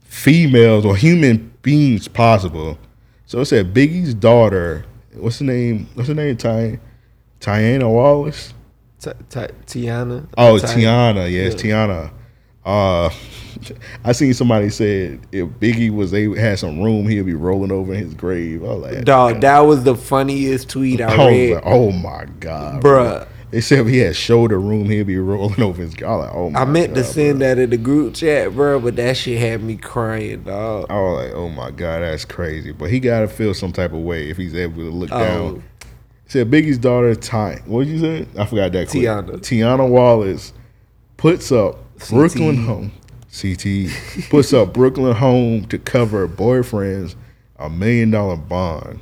[0.00, 2.78] females or human beings possible.
[3.26, 4.84] So it said Biggie's daughter.
[5.14, 5.88] What's the name?
[5.94, 6.36] What's her name?
[6.36, 6.78] Ty,
[7.40, 8.54] T'yanna Wallace.
[9.00, 10.26] T- T- T'yanna.
[10.38, 11.30] Oh, Ti- T'yanna.
[11.30, 11.60] Yes, Yeah.
[11.60, 12.10] T'yanna.
[12.64, 13.10] Uh,
[14.04, 17.92] I seen somebody said if Biggie was able had some room, he'd be rolling over
[17.94, 18.62] in his grave.
[18.62, 21.54] I was like, Dog, that was the funniest tweet I I read.
[21.54, 23.28] like, oh my god, Bruh.
[23.52, 25.94] They said if he had shoulder room, he'd be rolling over his.
[26.02, 26.60] I like, oh my.
[26.60, 29.62] I meant to God, send that in the group chat, bro, but that shit had
[29.62, 30.86] me crying, dog.
[30.90, 32.72] I was like, oh my god, that's crazy.
[32.72, 35.18] But he gotta feel some type of way if he's able to look Oh.
[35.18, 35.62] down.
[36.24, 37.62] He said Biggie's daughter, Ty.
[37.66, 38.26] What did you say?
[38.36, 38.88] I forgot that.
[38.88, 39.04] quick.
[39.04, 39.38] T'yanna.
[39.38, 40.52] T'yanna Wallace
[41.16, 41.78] puts up
[42.10, 42.90] Brooklyn home.
[43.40, 47.16] CT puts up Brooklyn home to cover boyfriend's
[47.58, 49.00] a million dollar bond.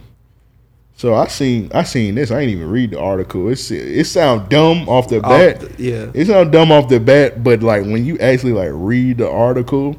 [0.96, 2.30] So I seen I seen this.
[2.30, 3.48] I ain't even read the article.
[3.48, 5.60] It's it sound dumb off the Off bat.
[5.60, 6.10] the- yeah.
[6.14, 9.96] It sound dumb off the bat, but like when you actually like read the article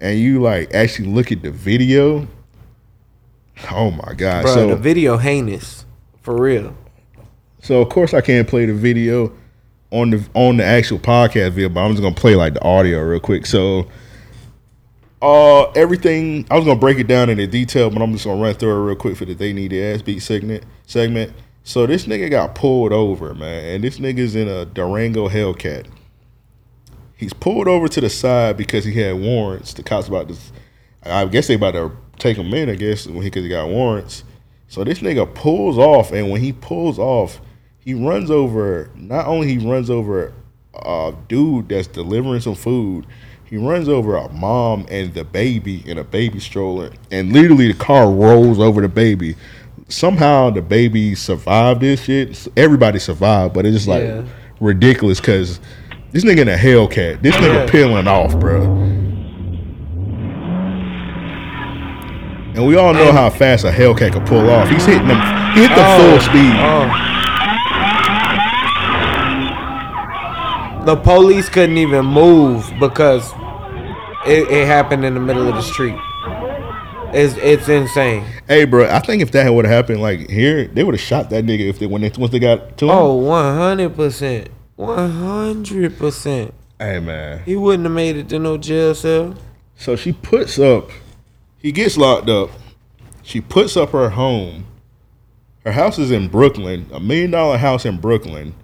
[0.00, 2.26] and you like actually look at the video,
[3.70, 4.42] oh my god!
[4.42, 5.84] Bro, so the video heinous.
[6.22, 6.76] For real.
[7.62, 9.32] so of course I can't play the video
[9.90, 13.00] on the on the actual podcast video, but I'm just gonna play like the audio
[13.02, 13.46] real quick.
[13.46, 13.88] So
[15.22, 18.40] uh everything I was gonna break it down in the detail, but I'm just gonna
[18.40, 21.32] run through it real quick for the they need the ass beat segment segment.
[21.62, 25.86] So this nigga got pulled over, man, and this nigga's in a Durango Hellcat.
[27.16, 29.72] He's pulled over to the side because he had warrants.
[29.72, 30.36] The cops about to,
[31.02, 32.68] I guess they about to take him in.
[32.68, 34.22] I guess when he because he got warrants.
[34.68, 37.40] So this nigga pulls off, and when he pulls off,
[37.86, 38.90] he runs over.
[38.96, 40.32] Not only he runs over
[40.74, 43.06] a dude that's delivering some food,
[43.44, 47.78] he runs over a mom and the baby in a baby stroller, and literally the
[47.78, 49.36] car rolls over the baby.
[49.88, 52.48] Somehow the baby survived this shit.
[52.56, 54.22] Everybody survived, but it's just like Yeah.
[54.58, 55.60] ridiculous because
[56.10, 57.22] this nigga in a Hellcat.
[57.22, 58.62] This nigga peeling off, bro.
[62.56, 64.68] And we all know how fast a Hellcat can pull off.
[64.70, 65.20] He's hitting them,
[65.54, 66.52] he hit the Oh, full speed.
[66.56, 67.12] oh.
[70.86, 73.32] The police couldn't even move because
[74.24, 75.98] it, it happened in the middle of the street.
[77.12, 78.24] It's it's insane.
[78.46, 81.30] Hey, bro, I think if that would have happened like here, they would have shot
[81.30, 82.90] that nigga if they when they once they got to him.
[82.92, 84.46] Oh, 100%.
[84.78, 86.52] 100%.
[86.78, 87.42] Hey, man.
[87.42, 89.34] He wouldn't have made it to no jail cell.
[89.74, 90.90] So she puts up,
[91.58, 92.50] he gets locked up.
[93.24, 94.66] She puts up her home.
[95.64, 98.54] Her house is in Brooklyn, a million dollar house in Brooklyn.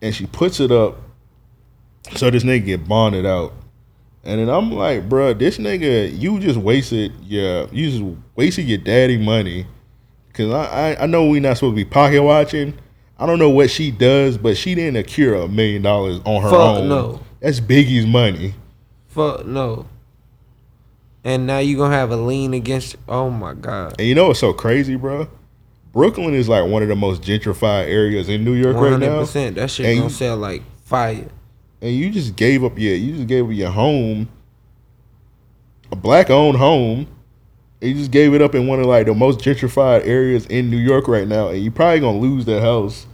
[0.00, 0.96] And she puts it up
[2.16, 3.52] so this nigga get bonded out.
[4.24, 8.78] And then I'm like, bruh, this nigga, you just wasted your, you just wasted your
[8.78, 9.66] daddy money.
[10.32, 12.78] Cause I, I, I know we not supposed to be pocket watching.
[13.18, 16.48] I don't know what she does, but she didn't accrue a million dollars on her
[16.48, 16.52] own.
[16.52, 16.88] Fuck own.
[16.88, 17.20] no.
[17.40, 18.54] That's Biggie's money.
[19.08, 19.86] Fuck no.
[21.24, 22.96] And now you gonna have a lean against.
[23.08, 23.96] Oh my god.
[23.98, 25.28] And you know what's so crazy, bro?
[25.92, 29.06] Brooklyn is like one of the most gentrified areas in New York One right hundred
[29.10, 29.20] now.
[29.20, 29.56] percent.
[29.56, 31.28] That shit And gonna sell like fire.
[31.80, 34.28] And you just gave up your you just gave up your home,
[35.90, 37.06] a black owned home.
[37.80, 40.70] And you just gave it up in one of like the most gentrified areas in
[40.70, 43.06] New York right now, and you probably gonna lose that house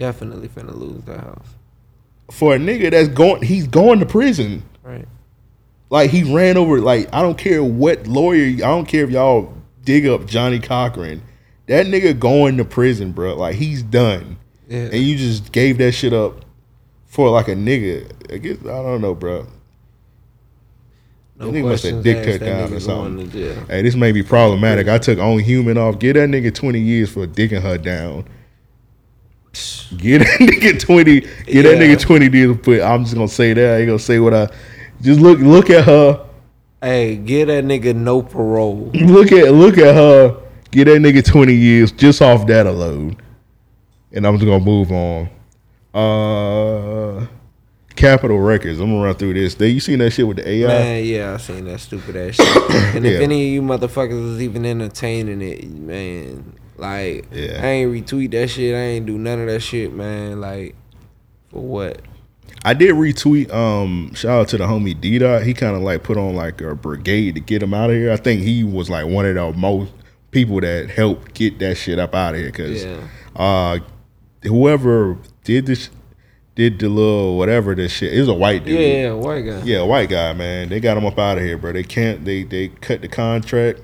[0.00, 1.48] Definitely finna lose that house.
[2.30, 3.42] for a nigga that's going.
[3.42, 4.62] He's going to prison.
[4.82, 5.06] Right.
[5.90, 6.80] Like he ran over.
[6.80, 8.46] Like I don't care what lawyer.
[8.46, 9.52] I don't care if y'all
[9.84, 11.20] dig up Johnnie Cochran.
[11.70, 13.36] That nigga going to prison, bro.
[13.36, 14.38] Like he's done.
[14.66, 14.88] Yeah.
[14.92, 16.44] And you just gave that shit up
[17.06, 18.10] for like a nigga.
[18.28, 19.46] I guess I don't know, bro.
[21.36, 23.30] No That nigga must have dick cut down or something.
[23.68, 24.88] Hey, this may be problematic.
[24.88, 26.00] I took only human off.
[26.00, 28.24] Get that nigga 20 years for dicking her down.
[29.96, 31.20] Get that nigga 20.
[31.20, 32.56] Get that nigga 20 years.
[32.56, 33.76] But I'm just gonna say that.
[33.76, 34.48] I ain't gonna say what I.
[35.02, 35.38] Just look.
[35.38, 36.26] Look at her.
[36.82, 38.90] Hey, get that nigga no parole.
[38.94, 39.52] Look at.
[39.54, 40.49] Look at her.
[40.70, 43.16] Get that nigga 20 years just off that alone.
[44.12, 45.28] And I'm just gonna move on.
[45.92, 47.26] Uh,
[47.96, 48.80] Capitol Records.
[48.80, 49.54] I'm gonna run through this.
[49.56, 50.66] They, you seen that shit with the AI?
[50.66, 52.70] Man, yeah, I seen that stupid ass shit.
[52.96, 57.60] And if any of you motherfuckers is even entertaining it, man, like Yeah.
[57.62, 58.74] I ain't retweet that shit.
[58.74, 60.40] I ain't do none of that shit, man.
[60.40, 60.74] Like
[61.50, 62.02] for what?
[62.64, 63.52] I did retweet.
[63.52, 65.42] Um, shout out to the homie D Dot.
[65.42, 68.12] He kind of like put on like a brigade to get him out of here.
[68.12, 69.92] I think he was like one of the most
[70.30, 72.50] people that helped get that shit up out of here.
[72.50, 72.98] Cause Yeah.
[73.36, 73.78] uh,
[74.42, 75.90] whoever did this,
[76.54, 78.12] did the little whatever this shit.
[78.12, 78.78] It was a white dude.
[78.78, 79.62] Yeah, yeah, white guy.
[79.64, 80.68] Yeah, white guy, man.
[80.68, 81.72] They got him up out of here, bro.
[81.72, 82.24] They can't.
[82.24, 83.80] They they cut the contract.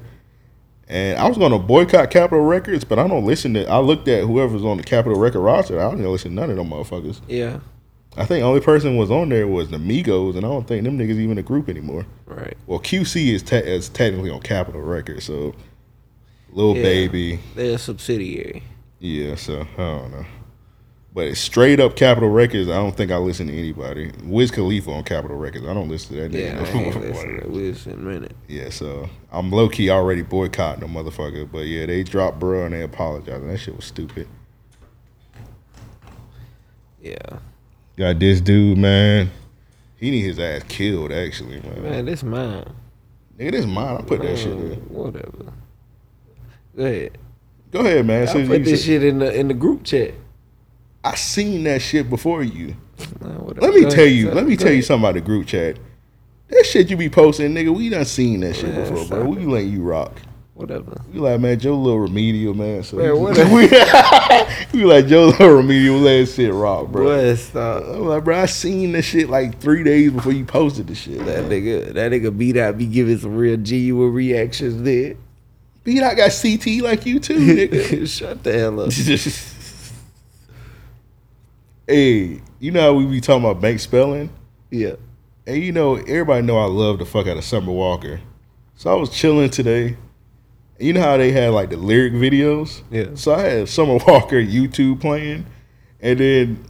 [0.89, 3.67] And I was gonna boycott Capitol Records, but I don't listen to.
[3.69, 5.81] I looked at whoever's on the Capitol Record roster.
[5.81, 7.21] I don't even listen to none of them motherfuckers.
[7.27, 7.59] Yeah.
[8.17, 10.97] I think only person was on there was the Migos, and I don't think them
[10.99, 12.07] niggas even a group anymore.
[12.25, 12.57] Right.
[12.67, 15.55] Well, QC is te- is technically on Capitol Records, so
[16.57, 16.83] Lil Yeah.
[16.83, 18.63] Baby, They're a subsidiary.
[18.99, 19.35] yeah.
[19.37, 20.25] So I don't know,
[21.15, 22.69] but straight up Capitol Records.
[22.69, 24.11] I don't think I listen to anybody.
[24.25, 25.67] Wiz Khalifa on Capitol Records.
[25.67, 26.75] I don't listen to that Yeah, nigga.
[26.75, 28.35] I ain't listening to Wiz in a minute.
[28.49, 31.47] Yeah, so I'm low key already boycotting the motherfucker.
[31.51, 33.47] But yeah, they dropped bro and they apologized.
[33.47, 34.27] That shit was stupid.
[37.01, 37.39] Yeah.
[37.97, 39.31] Got this dude, man.
[39.97, 41.83] He need his ass killed, actually, man.
[41.83, 42.65] Man, this mine.
[43.39, 43.97] Nigga, this mine.
[43.99, 44.77] I put that shit Man, there.
[44.79, 45.53] Whatever.
[46.77, 47.19] Go ahead.
[47.71, 48.29] Go ahead, man.
[48.29, 50.15] I put this said- shit in the in the group chat.
[51.05, 52.75] I seen that shit before you.
[53.21, 53.61] whatever.
[53.61, 54.31] Let me tell you.
[54.31, 55.79] Let me tell you something about the group chat.
[56.49, 57.75] That shit you be posting, nigga.
[57.77, 59.29] We done seen that shit Man, before, bro.
[59.29, 60.13] We letting you rock.
[60.55, 61.03] Whatever.
[61.13, 62.83] We like, man, Joe little remedial, man.
[62.83, 63.55] So Man, whatever.
[63.55, 63.69] we,
[64.73, 67.05] we like Joe little remedial, let that shit rock, bro.
[67.05, 67.85] Boy, stop.
[67.85, 71.19] I'm like, bro, I seen this shit like three days before you posted the shit.
[71.27, 75.17] That nigga, that nigga beat out be giving some real genuine reactions there.
[75.87, 78.09] Beat out got CT like you too, nigga.
[78.09, 78.93] Shut the hell up.
[81.87, 84.31] hey, you know how we be talking about bank spelling?
[84.69, 84.97] Yeah.
[85.47, 88.21] And you know, everybody know I love the fuck out of Summer Walker.
[88.75, 89.97] So I was chilling today.
[90.81, 92.83] You know how they had like the lyric videos?
[92.91, 93.15] Yeah.
[93.15, 95.47] So I had Summer Walker YouTube playing.
[96.01, 96.65] And then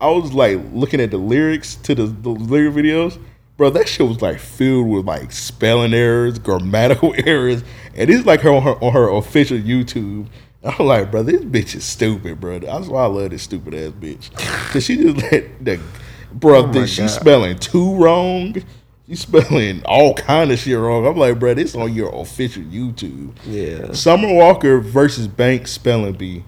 [0.00, 3.18] I was like looking at the lyrics to the, the lyric videos.
[3.56, 7.62] Bro, that shit was like filled with like spelling errors, grammatical errors.
[7.94, 10.26] And it's like her on her on her official YouTube.
[10.64, 12.58] I'm like, bro, this bitch is stupid, bro.
[12.58, 14.34] That's why I love this stupid ass bitch.
[14.72, 15.80] Cause she just let the
[16.32, 18.56] bro, Oh she's spelling two wrong.
[19.06, 21.06] She's spelling all kind of shit wrong.
[21.06, 23.36] I'm like, bro, this on your official YouTube.
[23.44, 23.92] Yeah.
[23.92, 26.44] Summer Walker versus Bank spelling bee.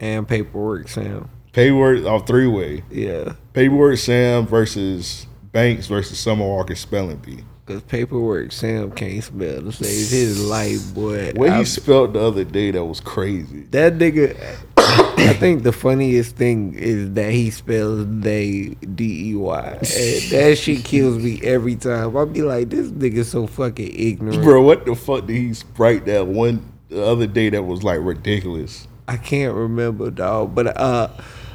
[0.00, 1.30] And paperwork, Sam.
[1.52, 2.82] Paperwork oh, off three way.
[2.90, 3.34] Yeah.
[3.52, 7.44] Paperwork Sam versus Banks versus Summer Walker spelling bee.
[7.66, 11.30] Cause paperwork, Sam can't spell to save his life, boy.
[11.36, 13.60] What he spelled the other day that was crazy.
[13.70, 14.36] that nigga.
[14.76, 19.78] I think the funniest thing is that he spells they D E Y.
[19.80, 22.16] That shit kills me every time.
[22.16, 24.42] I'll be like, this nigga so fucking ignorant.
[24.42, 28.00] Bro, what the fuck did he write that one the other day that was like
[28.02, 28.88] ridiculous?
[29.06, 30.52] I can't remember, dog.
[30.54, 31.08] But uh,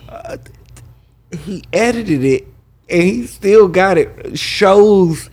[0.08, 0.38] uh,
[1.38, 2.48] he edited it,
[2.90, 4.38] and he still got it.
[4.38, 5.30] Shows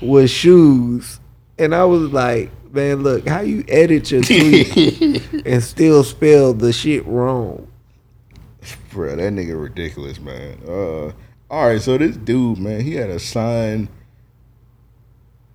[0.00, 1.20] with shoes,
[1.58, 6.72] and I was like, man, look how you edit your tweet and still spell the
[6.72, 7.66] shit wrong.
[8.90, 10.58] Bro, that nigga ridiculous, man.
[10.66, 11.12] Uh
[11.50, 13.88] all right, so this dude, man, he had a sign.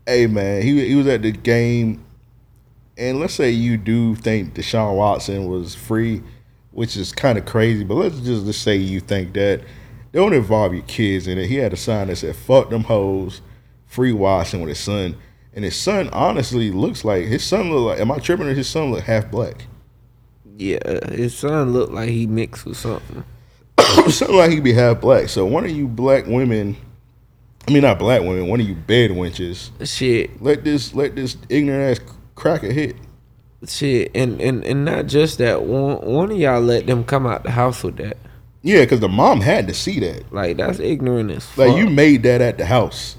[0.06, 2.03] Hey man, he he was at the game,
[2.98, 6.22] and let's say you do think Deshaun Watson was free,
[6.72, 9.61] which is kind of crazy, but let's just, just say you think that.
[10.16, 11.48] Don't involve your kids in it.
[11.48, 13.42] He had a sign that said "Fuck them hoes,"
[13.86, 15.18] free Watson with his son,
[15.54, 18.00] and his son honestly looks like his son look like.
[18.00, 18.48] Am I tripping?
[18.48, 19.66] Or his son look half black?
[20.56, 23.26] Yeah, his son looked like he mixed with something.
[24.08, 25.28] something like he be half black.
[25.28, 26.78] So one of you black women,
[27.68, 31.36] I mean not black women, one of you bed wenches, shit, let this let this
[31.50, 32.96] ignorant ass cracker hit.
[33.68, 35.64] Shit, and, and and not just that.
[35.64, 38.16] One one of y'all let them come out the house with that.
[38.66, 40.34] Yeah, because the mom had to see that.
[40.34, 41.68] Like that's ignorant as fuck.
[41.68, 43.16] Like you made that at the house.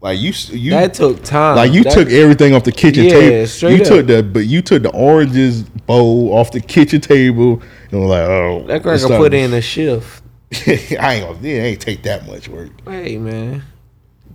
[0.00, 1.54] Like you, you That took time.
[1.56, 3.46] Like you That- took everything off the kitchen Yeah, table.
[3.46, 7.62] straight You took the, but you took the oranges bowl off the kitchen table,
[7.92, 10.22] and was like, oh, That cracker time put in a shift.
[10.66, 10.66] I
[11.14, 12.70] ain't gonna, it ain't take that much work.
[12.88, 13.62] Hey man,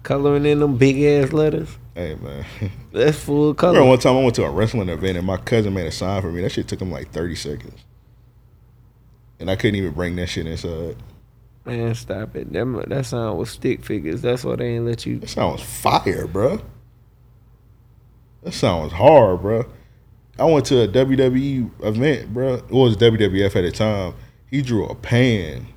[0.04, 1.68] coloring in them big ass letters.
[1.96, 2.46] Hey man.
[2.94, 3.74] That's full color.
[3.74, 6.22] Remember one time I went to a wrestling event and my cousin made a sign
[6.22, 6.42] for me.
[6.44, 7.74] That shit took him like thirty seconds,
[9.40, 10.98] and I couldn't even bring that shit inside.
[11.66, 12.54] Man, stop it.
[12.54, 14.22] That that sound was stick figures.
[14.22, 15.20] That's why they ain't let you.
[15.20, 16.62] That sounds fire, bro.
[18.44, 19.66] That sounds hard, bro.
[20.38, 22.56] I went to a WWE event, bro.
[22.56, 24.14] It was WWF at the time.
[24.52, 25.68] He drew a pan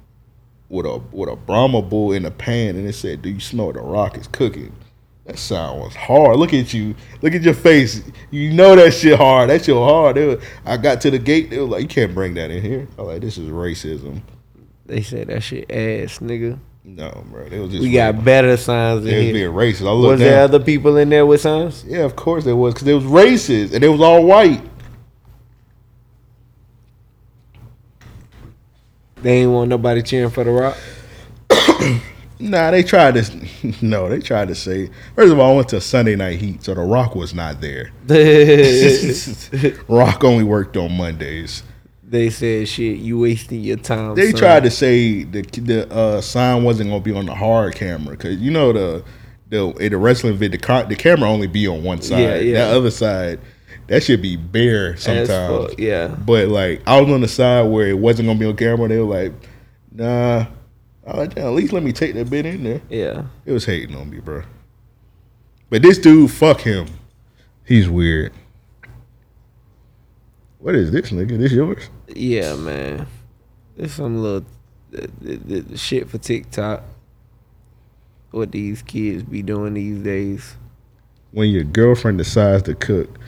[0.68, 3.72] with a with a Brahma bull in a pan, and it said, "Do you smell
[3.72, 4.74] the rock is cooking?"
[5.28, 6.38] That sound was hard.
[6.38, 6.94] Look at you.
[7.20, 8.02] Look at your face.
[8.30, 9.50] You know that shit hard.
[9.50, 10.16] That shit hard.
[10.16, 11.50] Was- I got to the gate.
[11.50, 14.22] They were like, "You can't bring that in here." I was like, "This is racism."
[14.86, 16.58] They said that shit ass, nigga.
[16.82, 17.46] No, bro.
[17.46, 19.86] They was just We got better signs in They was being racist.
[19.86, 21.84] I looked was there other people in there with signs?
[21.86, 24.62] Yeah, of course there was, because it was racist and it was all white.
[29.20, 30.78] They ain't want nobody cheering for the Rock.
[32.40, 33.48] Nah, they tried to.
[33.82, 34.90] No, they tried to say.
[35.14, 37.90] First of all, I went to Sunday Night Heat, so The Rock was not there.
[39.88, 41.62] Rock only worked on Mondays.
[42.02, 46.20] They said, "Shit, you wasting your time." They son." tried to say the the uh,
[46.20, 49.04] sign wasn't gonna be on the hard camera because you know the
[49.50, 52.20] the in the wrestling vid the, car, the camera only be on one side.
[52.20, 52.52] Yeah, yeah.
[52.54, 53.40] That other side,
[53.88, 55.70] that should be bare sometimes.
[55.70, 56.08] fuck, yeah.
[56.08, 58.88] But like I was on the side where it wasn't gonna be on camera.
[58.88, 59.32] They were like,
[59.92, 60.46] nah.
[61.08, 62.82] I like, "Damn, at least let me take that bit in there.
[62.90, 63.24] Yeah.
[63.46, 64.42] It was hating on me, bro.
[65.70, 66.86] But this dude, fuck him.
[67.64, 68.32] He's weird.
[70.58, 71.38] What is this, nigga?
[71.38, 71.88] This yours?
[72.08, 73.06] Yeah, man.
[73.78, 74.46] It's some little
[74.94, 76.82] uh, uh, uh, shit for TikTok.
[78.30, 80.56] What these kids be doing these days.
[81.30, 83.18] When your girlfriend decides to cook.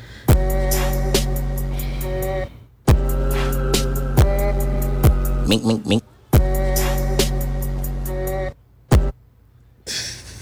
[5.48, 6.02] Mink, mink, mink.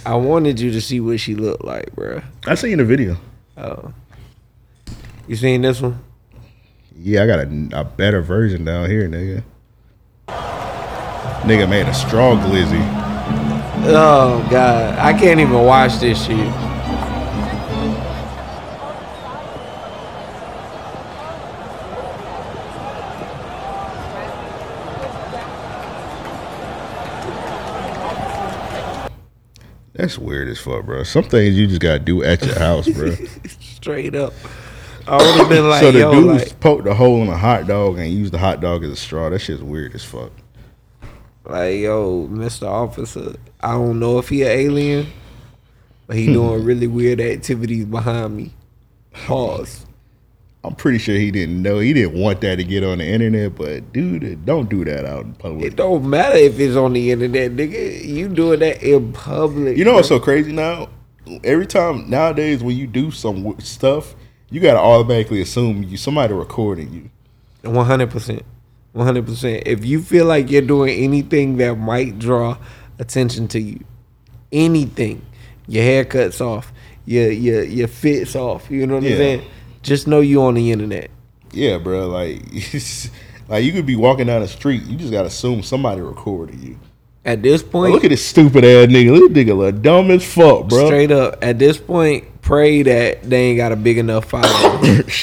[0.08, 2.22] I wanted you to see what she looked like, bro.
[2.46, 3.18] I seen the video.
[3.58, 3.92] Oh.
[5.26, 6.02] You seen this one?
[6.98, 9.42] Yeah, I got a, a better version down here, nigga.
[11.42, 12.80] Nigga made a straw glizzy.
[13.84, 16.38] Oh god, I can't even watch this shit.
[29.98, 31.02] That's weird as fuck, bro.
[31.02, 33.16] Some things you just gotta do at your house, bro.
[33.58, 34.32] Straight up.
[35.08, 37.36] I would have been like, so the yo, dude like, poked a hole in a
[37.36, 39.28] hot dog and used the hot dog as a straw.
[39.28, 40.30] That shit's weird as fuck.
[41.44, 42.68] like, yo, Mr.
[42.68, 45.08] Officer, I don't know if he an alien,
[46.06, 48.52] but he doing really weird activities behind me.
[49.12, 49.84] Pause.
[50.68, 51.78] I'm pretty sure he didn't know.
[51.78, 55.24] He didn't want that to get on the internet, but dude, don't do that out
[55.24, 55.64] in public.
[55.64, 58.04] It don't matter if it's on the internet, nigga.
[58.04, 59.78] You doing that in public.
[59.78, 60.90] You know what's so crazy now?
[61.42, 64.14] Every time nowadays when you do some stuff,
[64.50, 67.70] you gotta automatically assume you somebody recording you.
[67.70, 68.42] One hundred percent,
[68.92, 69.62] one hundred percent.
[69.66, 72.58] If you feel like you're doing anything that might draw
[72.98, 73.82] attention to you,
[74.52, 75.24] anything,
[75.66, 76.72] your haircut's off,
[77.06, 78.70] your your your fit's off.
[78.70, 79.10] You know what Yeah.
[79.12, 79.42] I'm saying?
[79.88, 81.10] Just know you on the internet.
[81.52, 82.08] Yeah, bro.
[82.08, 82.42] Like,
[83.48, 86.78] like you could be walking down the street, you just gotta assume somebody recording you.
[87.24, 89.32] At this point, look at this stupid ass nigga.
[89.34, 90.86] This nigga look dumb as fuck, bro.
[90.86, 91.38] straight up.
[91.42, 95.04] At this point, pray that they ain't got a big enough following.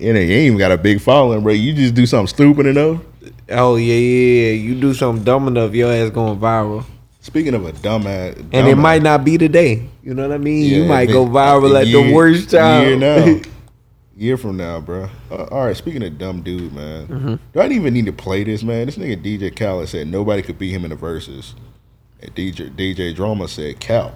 [0.00, 1.52] And they ain't even got a big following, bro.
[1.52, 3.02] You just do something stupid enough.
[3.50, 4.52] oh yeah, yeah, yeah.
[4.52, 6.86] You do something dumb enough, your ass going viral.
[7.20, 9.88] Speaking of a dumb dumbass, And it might not be today.
[10.02, 10.64] You know what I mean?
[10.64, 12.86] you might go viral at year- the worst time.
[12.86, 13.40] Year now.
[14.16, 15.08] Year from now, bro.
[15.30, 17.06] Uh, all right, speaking of dumb dude, man.
[17.06, 17.38] Mhm.
[17.52, 18.86] Do I even need to play this, man?
[18.86, 21.54] This nigga DJ Khaled said nobody could beat him in the verses.
[22.20, 24.14] And DJ DJ Drama said Cal.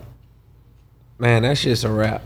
[1.19, 2.23] Man, that shit's a wrap.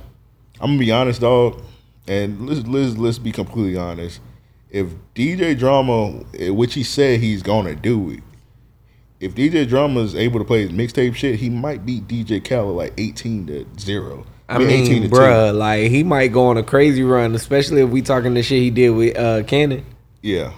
[0.61, 1.61] I'm gonna be honest, dog,
[2.07, 4.21] and let's let's let's be completely honest.
[4.71, 8.23] If DJ Drama, eh, which he said he's gonna do it,
[9.21, 12.77] if DJ Drama is able to play his mixtape shit, he might beat DJ Khaled
[12.77, 14.27] like 18 to zero.
[14.49, 15.15] I mean, 18 to two.
[15.15, 18.59] bruh, like he might go on a crazy run, especially if we talking the shit
[18.61, 19.85] he did with uh Cannon.
[20.21, 20.53] Yeah.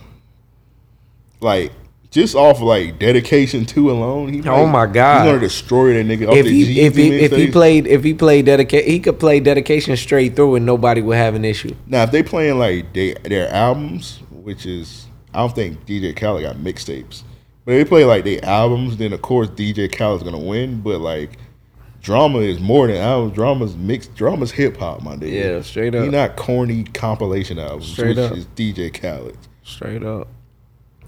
[1.41, 1.73] Like
[2.11, 5.23] just off like dedication two alone, he Oh might- my God.
[5.23, 6.33] he's gonna destroy that nigga.
[6.35, 9.41] If the he if he if he played if he played dedication, he could play
[9.41, 11.75] dedication straight through and nobody would have an issue.
[11.87, 16.45] now if they playing like they, their albums, which is I don't think DJ Khaled
[16.45, 17.23] got mixtapes,
[17.65, 20.81] but if they play like their albums, then of course DJ Khaled's gonna win.
[20.81, 21.31] But like
[22.05, 23.35] drama is more than albums.
[23.35, 24.15] Drama's mixed.
[24.15, 25.33] Drama's hip hop, my dude.
[25.33, 26.05] Yeah, straight up.
[26.05, 28.37] He not corny compilation albums, Straight which up.
[28.37, 29.37] is DJ Khaled.
[29.63, 30.29] Straight up.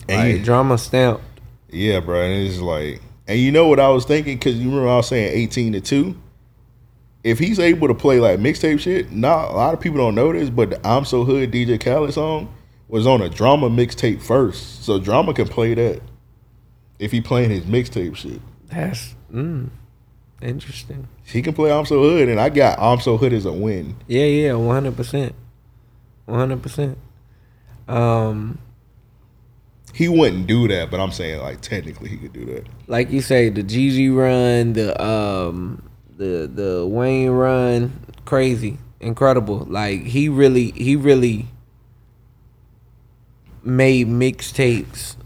[0.09, 1.23] And Like, drama stamped.
[1.71, 2.23] Yeah, bro.
[2.23, 4.39] And it's like, and you know what I was thinking?
[4.39, 6.17] Because you remember I was saying 18 to 2?
[7.25, 10.33] if he's able to play like mixtape shit, not a lot of people don't know
[10.33, 12.55] this, but the I'm So Hood DJ Khaled song
[12.87, 14.85] was on a drama mixtape first.
[14.85, 16.01] So drama can play that
[17.01, 18.41] if he playing his mixtape shit.
[18.69, 19.71] That's mm,
[20.43, 21.09] interesting.
[21.25, 23.97] He can play I'm So Hood, and I got I'm So Hood as a win.
[24.07, 25.35] Yeah, yeah, one hundred percent,
[26.27, 26.99] one hundred percent.
[27.89, 28.59] Um,
[29.95, 32.67] He wouldn't do that, but I'm saying like technically he could do that.
[32.87, 35.83] like you say, the Jeezy run, the um,
[36.17, 37.93] the the Wayne run,
[38.25, 39.67] crazy, incredible.
[39.69, 41.47] Like he really, he really
[43.63, 45.17] made mixtapes.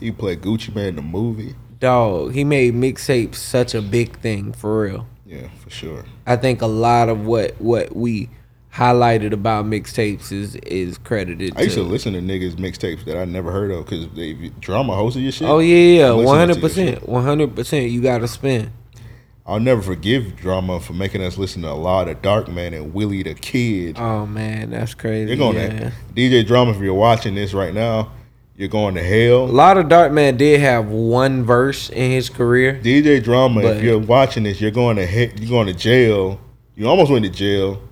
[0.00, 1.54] He played Gucci Mane in the movie.
[1.78, 5.06] Dog, he made mixtapes such a big thing for real.
[5.26, 6.04] Yeah, for sure.
[6.26, 8.30] I think a lot of what what we
[8.72, 11.54] highlighted about mixtapes is is credited.
[11.56, 14.34] I used to to listen to niggas mixtapes that I never heard of because they
[14.60, 15.48] drama hosted your shit.
[15.48, 17.90] Oh yeah, yeah, one hundred percent, one hundred percent.
[17.90, 18.72] You got to spin.
[19.48, 23.34] I'll never forgive drama for making us listen to La the Darkman and Willie the
[23.34, 23.96] Kid.
[23.96, 25.34] Oh man, that's crazy.
[25.34, 25.90] You're yeah.
[25.90, 26.72] to DJ Drama.
[26.72, 28.10] If you're watching this right now,
[28.56, 29.46] you're going to hell.
[29.46, 32.80] La the Darkman did have one verse in his career.
[32.82, 33.60] DJ Drama.
[33.62, 36.40] If you're watching this, you're going to you're going to jail.
[36.74, 37.82] You almost went to jail.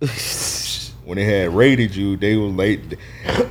[1.04, 2.80] when they had raided you, they was late.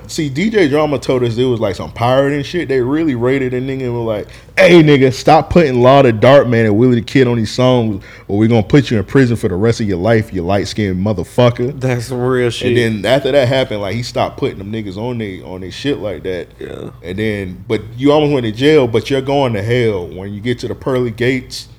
[0.07, 2.69] See, DJ Drama told us it was like some pirate and shit.
[2.69, 4.27] They really raided a nigga and were like,
[4.59, 8.37] "Hey, nigga, stop putting La the Darkman and Willie the Kid on these songs, or
[8.37, 11.03] we're gonna put you in prison for the rest of your life, you light skinned
[11.03, 12.77] motherfucker." That's real shit.
[12.77, 15.71] And then after that happened, like he stopped putting them niggas on they on their
[15.71, 16.49] shit like that.
[16.59, 16.89] Yeah.
[17.01, 20.41] And then, but you almost went to jail, but you're going to hell when you
[20.41, 21.69] get to the pearly gates.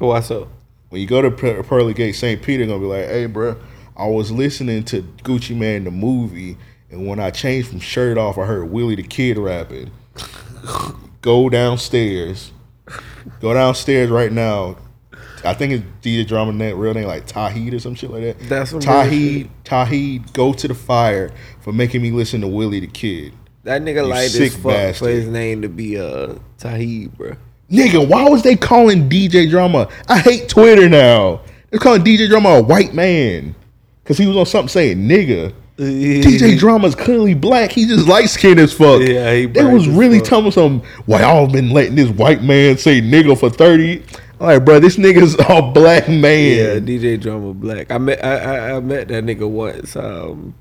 [0.00, 0.48] Oh, What's up?
[0.88, 2.42] When you go to Pe- pearly gates, St.
[2.42, 3.54] Peter gonna be like, "Hey, bro,
[3.96, 6.56] I was listening to Gucci Mane the movie,
[6.90, 9.92] and when I changed from shirt off, I heard Willie the Kid rapping.
[11.22, 12.52] go downstairs,
[13.40, 14.76] go downstairs right now."
[15.42, 18.38] I think it's DJ Drama Net, real name like Tahid or some shit like that.
[18.48, 19.48] That's some Tahid.
[19.64, 23.32] Tahid, go to the fire for making me listen to Willie the Kid.
[23.64, 24.96] That nigga You light as fuck bastard.
[24.96, 27.36] for his name to be uh Tahid, bro.
[27.70, 29.88] Nigga, why was they calling DJ Drama?
[30.08, 31.40] I hate Twitter now.
[31.70, 33.54] They're calling DJ Drama a white man.
[34.04, 35.54] Cause he was on something saying nigga.
[35.80, 37.72] DJ Drama's clearly black.
[37.72, 39.00] He just light skinned as fuck.
[39.02, 40.28] Yeah, he They was really fuck.
[40.28, 44.02] telling some why y'all been letting this white man say nigga for 30.
[44.40, 46.86] All right, bro, this nigga's a black Yeah, man.
[46.86, 47.90] DJ Drama Black.
[47.90, 49.96] I met I, I, I met that nigga once.
[49.96, 50.54] Um,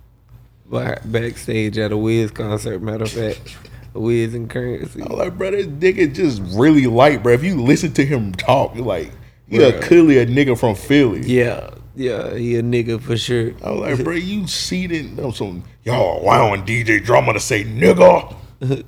[0.70, 2.82] backstage at a Wiz concert.
[2.82, 3.58] Matter of fact,
[3.94, 5.04] Wiz and Curren$y.
[5.10, 7.34] I'm like, bro, this nigga just really light, bro.
[7.34, 9.12] If you listen to him talk, you're like,
[9.50, 11.22] he's clearly a nigga from Philly.
[11.22, 13.54] Yeah, yeah, he a nigga for sure.
[13.64, 17.64] I was like, bro, you see it on some y'all allowing DJ Drama to say
[17.64, 18.36] nigga.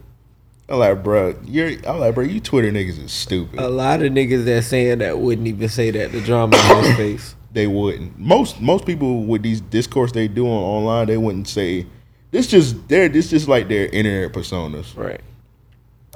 [0.71, 1.71] I'm like, bro, you're.
[1.85, 3.59] I'm like, bro, you Twitter niggas is stupid.
[3.59, 6.95] A lot of niggas that saying that wouldn't even say that to drama in his
[6.95, 7.35] face.
[7.51, 8.17] They wouldn't.
[8.17, 11.85] Most most people with these discourse they do on online, they wouldn't say
[12.31, 12.47] this.
[12.47, 14.95] Just they're this just like their internet personas.
[14.95, 15.19] Right.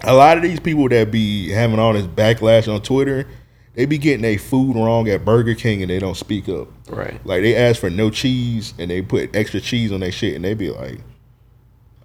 [0.04, 3.28] A lot of these people that be having all this backlash on Twitter,
[3.76, 6.68] they be getting their food wrong at Burger King and they don't speak up.
[6.90, 7.24] Right.
[7.26, 10.44] Like they ask for no cheese and they put extra cheese on their shit and
[10.44, 11.00] they be like,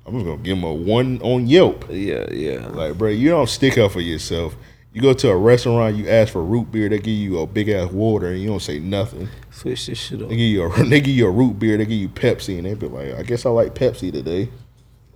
[0.07, 1.87] I'm just gonna give them a one on Yelp.
[1.89, 2.67] Yeah, yeah.
[2.69, 4.57] Like, bro, you don't stick up for yourself.
[4.93, 7.69] You go to a restaurant, you ask for root beer, they give you a big
[7.69, 9.29] ass water, and you don't say nothing.
[9.53, 10.29] Switch this shit up.
[10.29, 12.67] They give you a they give you a root beer, they give you Pepsi, and
[12.67, 14.49] they be like, I guess I like Pepsi today.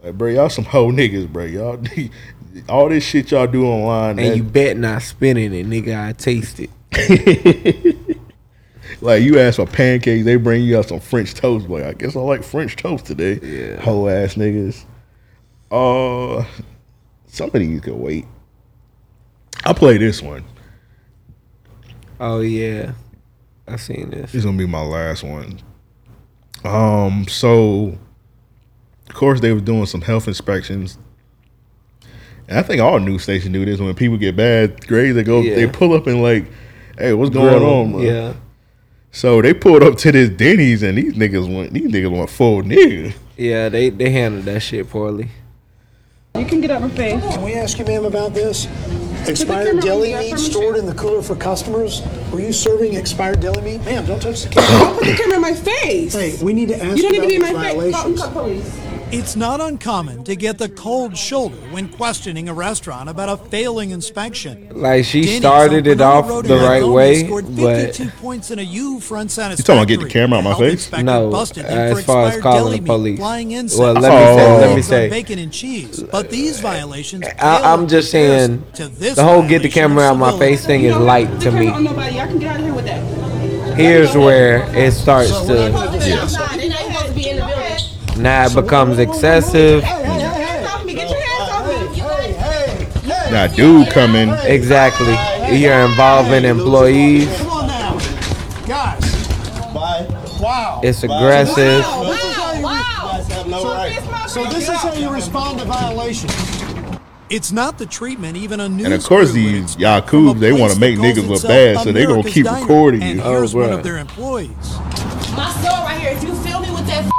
[0.00, 1.44] Like, bro, y'all some hoe niggas, bro.
[1.44, 1.82] Y'all
[2.68, 6.08] all this shit y'all do online, And that- you bet not spinning it, nigga.
[6.08, 6.70] I taste it.
[9.00, 11.68] like you ask for pancakes, they bring you out some French toast.
[11.68, 13.40] Like, I guess I like French toast today.
[13.42, 13.80] Yeah.
[13.80, 14.84] Hoe ass niggas.
[15.70, 16.44] Uh,
[17.26, 18.26] some of these could wait.
[19.64, 20.44] I'll play this one.
[22.20, 22.92] Oh yeah,
[23.66, 24.32] I seen this.
[24.32, 25.58] This is gonna be my last one.
[26.64, 27.98] Um, so
[29.08, 30.96] of course they were doing some health inspections.
[32.48, 35.40] And I think all news stations do this when people get bad grades, they go
[35.40, 35.54] Yeah.
[35.54, 36.44] they pull up and like,
[36.98, 38.00] hey, what's going Grill 'em, on, bro?
[38.02, 38.32] yeah.
[39.12, 42.62] So they pulled up to this Denny's and these niggas went these niggas went full
[42.62, 43.14] nigga.
[43.36, 45.28] Yeah, they they handled that shit poorly.
[46.36, 47.22] You can get out my face.
[47.22, 48.66] Can we ask you, ma'am, about this?
[49.28, 52.02] Expired deli meat stored in the cooler for customers?
[52.32, 53.84] Were you serving expired deli meat?
[53.84, 54.78] Ma'am, don't touch the camera.
[54.80, 56.12] don't Put the camera in my face.
[56.12, 57.74] Hey, we need to ask You don't need to about be in these my face.
[57.74, 58.20] violations.
[58.20, 58.80] Call, call police.
[59.16, 63.92] It's not uncommon to get the cold shoulder when questioning a restaurant about a failing
[63.92, 64.68] inspection.
[64.72, 68.58] Like she Denny's started it off the right Algoma way, scored but 52 points in
[68.58, 69.76] a U for unsatisfactory.
[69.76, 70.90] You talking about get the camera out my face?
[70.90, 73.18] No, busted them uh, for as far as calling the police.
[73.20, 76.02] Flying insects, Well, let me say- let me say- bacon and cheese.
[76.02, 77.24] But these violations.
[77.38, 80.66] I, I'm just saying to this the whole get the camera of out my face
[80.66, 81.66] thing You is light to me.
[81.66, 82.18] camera on nobody.
[82.18, 83.76] I can get out of here with that.
[83.76, 85.92] Here's where it starts to They're not
[86.30, 87.94] supposed to be in the building.
[88.16, 89.82] Now it becomes excessive.
[89.82, 90.94] Stop me.
[90.94, 93.30] Get your hands off me.
[93.30, 94.28] Now, dude coming.
[94.44, 95.14] Exactly.
[95.58, 97.28] You're involving employees.
[97.38, 97.98] Come on now.
[98.66, 99.02] Guys.
[100.40, 100.80] Wow.
[100.84, 101.84] It's aggressive.
[104.28, 106.32] So this is how you respond to violations.
[107.30, 110.78] It's not the treatment even a news And of course, these Yakub, they want to
[110.78, 112.60] make niggas look bad, so they're gonna keep Diner.
[112.60, 113.24] recording And you.
[113.24, 113.78] here's Oh, one bruh.
[113.78, 114.50] of their employees.
[115.34, 115.93] My son right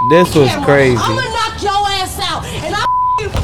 [0.10, 0.98] This was crazy.
[0.98, 2.86] I'm gonna knock your ass out, and I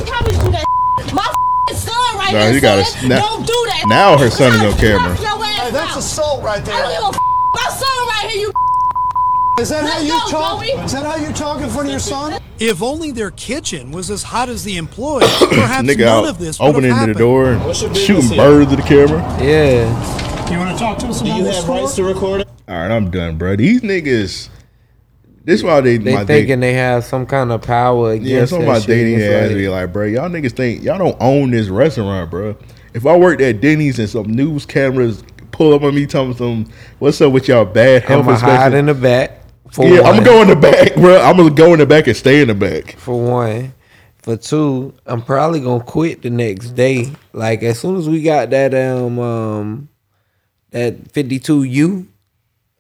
[0.06, 0.66] promise you that.
[1.14, 2.52] My son right Nah, here.
[2.54, 3.84] you gotta- son, now- don't do that.
[3.88, 5.10] now her son is on camera.
[5.10, 7.00] Knock your ass Hey, that's assault right I don't give there.
[7.00, 7.12] a
[7.56, 8.42] my son right here.
[8.42, 8.52] You.
[9.60, 10.60] Is that how Let's you go, talk?
[10.60, 10.68] Joey.
[10.84, 12.40] Is that how you talk in front of your son?
[12.60, 16.38] If only their kitchen was as hot as the employees, perhaps Nigga none out of
[16.40, 18.38] this would have opening the door and What's your business shooting here?
[18.38, 19.20] birds at the camera.
[19.42, 20.50] Yeah.
[20.52, 22.50] You want to talk to us Do you have rights to record it?
[22.68, 23.56] All right, I'm done, bro.
[23.56, 24.50] These niggas.
[25.44, 28.46] This why they, They my thinking they, they have some kind of power against yeah.
[28.46, 28.88] Some of that my shit.
[28.88, 32.30] dating It's ass like- be like, bro, y'all niggas think y'all don't own this restaurant,
[32.30, 32.56] bro.
[32.94, 36.70] If I worked at Denny's and some news cameras pull up on me, telling some,
[37.00, 39.40] what's up with y'all bad health I'ma hide in the back.
[39.72, 41.20] For yeah, I'm gonna go in the back, bro.
[41.22, 42.98] I'm gonna go in the back and stay in the back.
[42.98, 43.74] For one.
[44.22, 47.12] For two, I'm probably gonna quit the next day.
[47.34, 49.90] Like as soon as we got that um um
[50.72, 52.06] that 52U,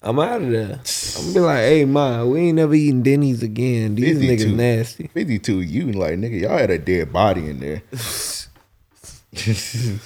[0.03, 0.79] I'm out of there.
[1.17, 3.93] I'm gonna be like, hey ma, we ain't never eating Denny's again.
[3.95, 4.45] These 52.
[4.45, 5.07] niggas nasty.
[5.07, 7.83] 52, you like nigga, y'all had a dead body in there.
[9.33, 9.99] See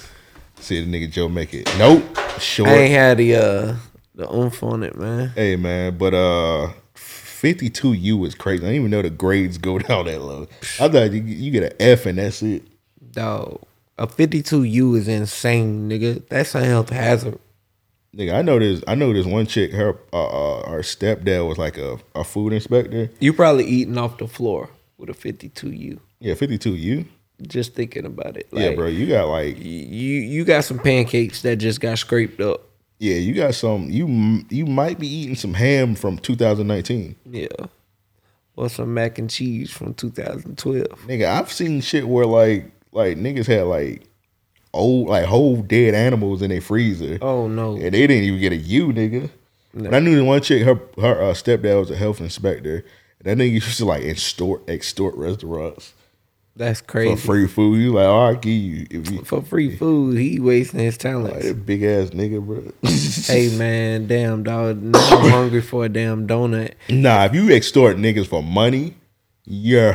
[0.84, 1.70] the nigga Joe make it.
[1.78, 2.04] Nope.
[2.38, 2.68] Short.
[2.68, 3.76] I ain't had the uh
[4.14, 5.32] the oomph on it, man.
[5.34, 8.64] Hey man, but uh 52U is crazy.
[8.64, 10.46] I didn't even know the grades go down that low.
[10.78, 12.64] I thought you, you get an F and that's it.
[13.12, 13.62] Dog.
[13.98, 16.26] A 52U is insane, nigga.
[16.28, 17.38] That's a health hazard.
[18.16, 20.26] Nigga, I know this I know this one chick, her uh,
[20.60, 23.10] uh her stepdad was like a, a food inspector.
[23.20, 25.98] You probably eating off the floor with a 52U.
[26.20, 27.06] Yeah, 52U.
[27.42, 28.48] Just thinking about it.
[28.52, 32.62] yeah, bro, you got like You you got some pancakes that just got scraped up.
[32.98, 37.16] yeah, you got some you you might be eating some ham from 2019.
[37.30, 37.48] Yeah.
[38.56, 40.86] Or some mac and cheese from 2012.
[41.06, 44.04] Nigga, I've seen shit where like like niggas had like
[44.72, 47.18] old like whole dead animals in their freezer.
[47.22, 47.72] Oh no.
[47.74, 49.30] And they didn't even get a U, nigga.
[49.74, 52.84] And I knew the one chick, her her uh, stepdad was a health inspector.
[53.24, 55.92] And that nigga used to like extort extort restaurants
[56.54, 57.14] That's crazy.
[57.16, 57.80] for free food.
[57.80, 61.46] You like, oh, I'll give you you For free food, he wasting his like talents.
[61.46, 62.72] that big ass nigga, bro.
[63.34, 64.82] hey man, damn dog.
[64.82, 66.72] Now I'm hungry for a damn donut.
[66.88, 68.94] Nah, if you extort niggas for money,
[69.44, 69.94] you're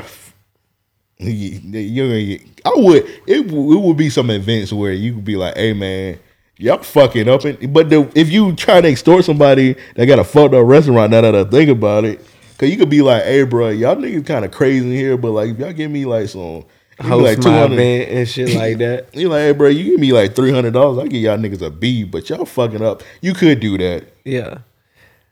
[1.29, 5.55] you're gonna I would it, it would be some events where you could be like,
[5.55, 6.19] hey man,
[6.57, 10.23] y'all fucking up and but the, if you try to extort somebody that got a
[10.23, 12.19] fucked up restaurant, now that I think about it,
[12.57, 15.49] cause you could be like, hey bro, y'all niggas kind of crazy here, but like
[15.51, 16.65] if y'all give me like some
[16.99, 19.15] Host like 200 event and shit like that.
[19.15, 21.61] You like, hey bro, you give me like three hundred dollars, I give y'all niggas
[21.61, 23.01] a B, but y'all fucking up.
[23.21, 24.59] You could do that, Yeah.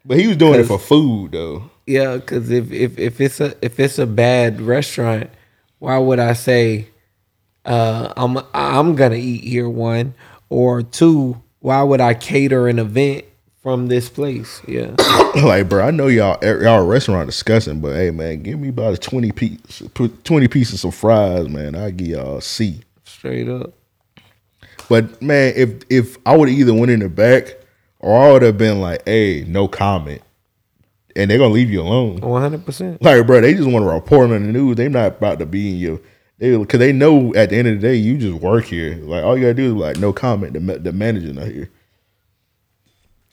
[0.03, 1.69] but he was doing it for food though.
[1.85, 5.29] Yeah, because if, if if it's a if it's a bad restaurant,
[5.79, 6.87] why would I say
[7.65, 10.13] uh, I'm I'm gonna eat here one
[10.49, 11.41] or two?
[11.59, 13.25] Why would I cater an event
[13.61, 14.61] from this place?
[14.67, 14.95] Yeah,
[15.43, 18.97] like, bro, I know y'all y'all restaurant discussing, but hey, man, give me about a
[18.97, 21.75] twenty piece, put twenty pieces of fries, man.
[21.75, 22.81] I give y'all a C.
[23.03, 23.73] straight up.
[24.89, 27.55] But man, if if I would have either went in the back
[27.99, 30.21] or I would have been like, hey, no comment,
[31.15, 32.17] and they're gonna leave you alone.
[32.21, 33.01] One hundred percent.
[33.01, 34.75] Like, bro, they just want to report on the news.
[34.77, 35.99] They're not about to be in your.
[36.37, 38.95] They, Cause they know at the end of the day, you just work here.
[38.95, 40.53] Like all you gotta do is like no comment.
[40.53, 41.69] The the manager not here,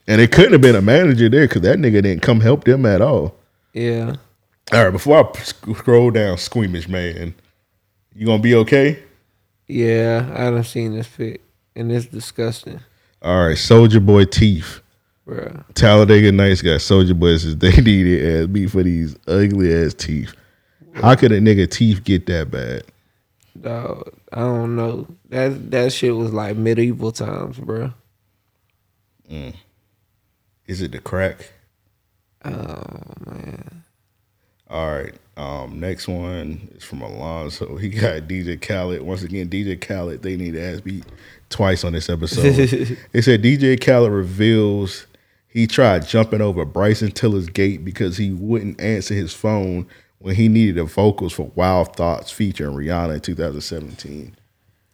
[0.07, 2.85] and it couldn't have been a manager there because that nigga didn't come help them
[2.85, 3.35] at all.
[3.73, 4.15] Yeah,
[4.73, 7.35] All right, before I sc- scroll down, squeamish man,
[8.15, 9.03] you gonna be okay?
[9.67, 10.29] yeah.
[10.35, 11.41] I done seen this fit,
[11.75, 12.79] and it's disgusting,
[13.21, 14.81] All right, Soldier Boy teeth.
[15.27, 15.63] Bro.
[15.75, 20.33] Talladega Nights got Soldier says they needed ass beat for these ugly ass teeth.
[20.93, 22.83] How could a nigga teeth get that bad?
[23.59, 25.07] Dog, I don't know.
[25.29, 27.93] That that shit was like medieval times, bro.
[29.29, 29.53] Mm.
[30.65, 31.51] Is it the crack?
[32.45, 32.53] Oh
[33.25, 33.83] man.
[34.69, 35.13] All right.
[35.37, 37.77] Um, next one is from Alonzo.
[37.77, 39.01] He got DJ Khaled.
[39.01, 41.05] Once again, DJ Khaled, they need to ask beat
[41.49, 42.53] twice on this episode.
[43.11, 45.06] they said DJ Khaled reveals
[45.57, 49.87] he tried jumping over Bryson Tiller's gate because he wouldn't answer his phone
[50.19, 54.35] when he needed the vocals for Wild Thoughts featuring Rihanna in 2017.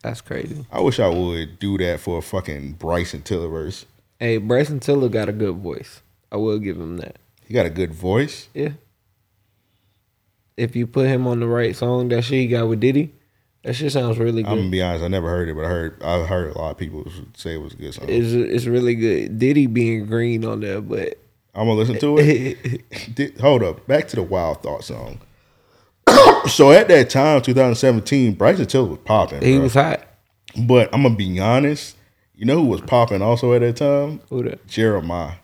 [0.04, 0.66] That's crazy.
[0.72, 3.86] I wish I would do that for a fucking Bryson Tiller verse.
[4.22, 6.02] Hey, Bryson Tiller got a good voice.
[6.32, 7.18] I will give him that.
[7.46, 8.48] He got a good voice.
[8.54, 8.72] Yeah.
[10.56, 13.14] If you put him on the right song, that shit he got with Diddy,
[13.64, 14.52] that shit sounds really good.
[14.52, 16.72] I'm gonna be honest, I never heard it, but I heard I heard a lot
[16.72, 18.06] of people say it was a good song.
[18.08, 19.40] It's it's really good.
[19.40, 21.18] Diddy being green on there, but
[21.56, 23.16] I'm gonna listen to it.
[23.16, 25.20] Did- Hold up, back to the Wild Thought song.
[26.48, 29.42] so at that time, 2017, Bryson Tiller was popping.
[29.42, 29.64] he bro.
[29.64, 30.02] was hot.
[30.58, 31.98] But I'm gonna be honest.
[32.36, 34.20] You know who was popping also at that time?
[34.30, 34.66] Who that?
[34.68, 35.36] Jeremih.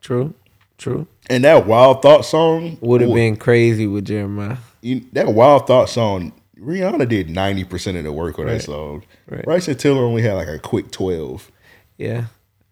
[0.00, 0.32] True,
[0.78, 1.06] true.
[1.28, 4.56] And that Wild Thought song Would have been crazy with Jeremih.
[4.80, 6.32] you- that Wild Thought song.
[6.64, 8.54] Rihanna did 90 percent of the work on Right.
[8.54, 9.02] that song.
[9.28, 9.44] Right.
[9.44, 11.50] Bryson Tiller only had like a quick 12.
[11.98, 12.24] Yeah,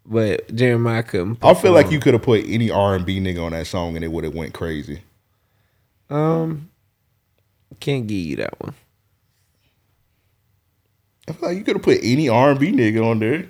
[0.06, 1.38] but Jeremih couldn't.
[1.44, 3.94] I feel like you could have put any R and B nigga on that song
[3.96, 5.02] and it would have went crazy.
[6.10, 6.70] Um,
[7.80, 8.74] can't give you that one.
[11.28, 13.46] I feel like you could have put any R and B nigga on there.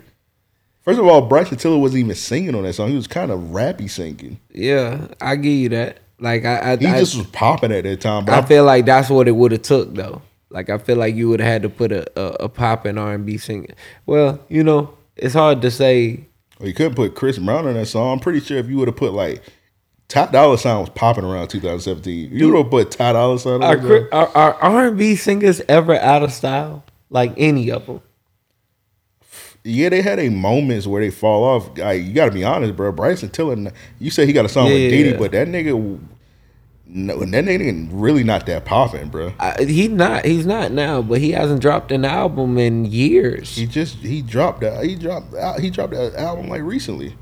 [0.83, 2.91] First of all, Bryson Tiller wasn't even singing on that song.
[2.91, 4.41] He was kind of rappy singing.
[4.53, 5.99] Yeah, I give you that.
[6.19, 8.25] Like I, I, He I, just was popping at that time.
[8.25, 10.23] But I I, feel like that's what it would have took though.
[10.53, 12.99] Like I feel like you would have had to put a a, a pop and
[12.99, 13.75] R and B singer.
[14.07, 16.27] Well, you know, it's hard to say.
[16.59, 18.13] well, you couldn't put Chris Brown on that song.
[18.15, 19.43] I'm pretty sure if you would have put like
[20.09, 22.31] Top Dollar Sign was popping around 2017.
[22.33, 25.17] You would have put Ty Dolla $ign on Are that are are R and B
[25.17, 26.85] singers ever out of style?
[27.11, 28.01] Like any of them?
[29.65, 31.79] Yeah, they had a moments where they fall off.
[31.79, 32.91] Like, you got to be honest, bro.
[32.91, 35.17] Bryson Tiller, you said he got a song Yeah, with Diddy, yeah.
[35.17, 36.01] but that nigga,
[36.95, 39.33] no, and that nigga really not that popping, bro.
[39.41, 40.27] I, he not.
[40.27, 43.57] He's not now, but he hasn't dropped an album in years.
[43.57, 47.17] He just he dropped that he dropped out he dropped that album like recently.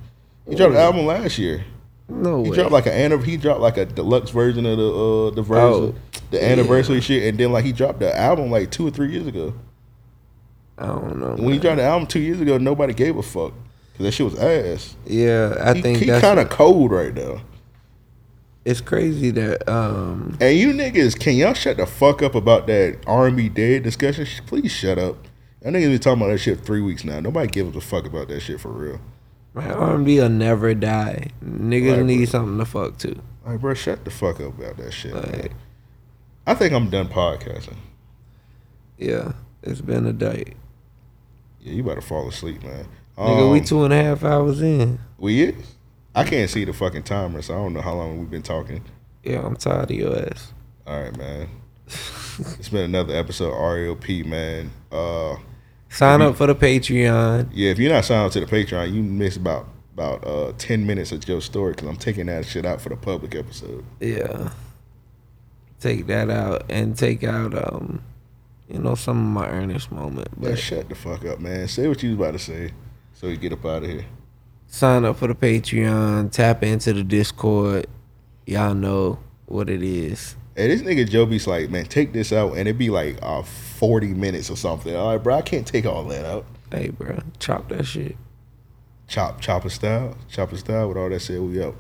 [0.49, 1.65] He dropped the album last year.
[2.09, 2.57] No He way.
[2.57, 5.95] dropped like an he dropped like a deluxe version of the uh the version Oh,
[6.33, 9.29] the anniversary shit, and then like he dropped the album like two or three years
[9.29, 9.55] ago.
[10.79, 11.37] I don't know.
[11.37, 13.53] When he dropped the album two years ago, nobody gave a fuck
[13.93, 14.97] because that shit was ass.
[15.07, 17.43] Yeah, I he, think he that's kind of cold right now.
[18.65, 22.99] It's crazy that um And you niggas, can y'all shut the fuck up about that
[23.37, 24.27] B dead discussion?
[24.47, 25.27] Please shut up.
[25.63, 27.21] Y'all niggas been talking about that shit three weeks now.
[27.21, 29.01] Nobody gives a fuck about that shit for real.
[29.55, 31.31] my R and B will never die.
[31.45, 33.21] Niggas Right, need something to fuck to.
[33.47, 35.15] Like, bro, shut the fuck up about that shit.
[35.15, 35.49] man.
[36.47, 37.77] I think I'm done podcasting.
[38.99, 39.33] Yeah,
[39.63, 40.55] it's been a day.
[41.61, 42.87] Yeah, you better fall asleep, man.
[43.19, 44.99] Nigga, we Um, two and a half hours in.
[45.19, 45.75] We is?
[46.15, 48.83] I can't see the fucking timer, so I don't know how long we've been talking.
[49.23, 50.53] Yeah, I'm tired of your ass.
[50.87, 51.49] All right, man.
[51.87, 54.71] it's been another episode of RLP, man.
[54.91, 55.37] Uh,
[55.89, 57.49] Sign you- up for the Patreon.
[57.53, 60.87] Yeah, if you're not signed up to the Patreon, you miss about about uh, ten
[60.87, 63.85] minutes of Joe's story because I'm taking that shit out for the public episode.
[64.01, 64.51] Yeah.
[65.81, 68.03] Take that out and take out um
[68.69, 70.29] you know some of my earnest moment.
[70.37, 71.67] But But shut the fuck up, man.
[71.69, 72.71] Say what you was about to say,
[73.15, 74.05] so we get up out of here.
[74.71, 77.87] Sign up for the Patreon, tap into the Discord.
[78.47, 80.37] Y'all know what it is.
[80.57, 83.43] Hey, this nigga Joe be's like, man, take this out, and it'd be like uh,
[83.43, 84.95] 40 minutes or something.
[84.95, 86.47] All right, bro, I can't take all that out.
[86.71, 88.17] Hey bro, chop that shit.
[89.09, 91.43] Chop, chopper style, chopper style with all that shit.
[91.43, 91.75] We up.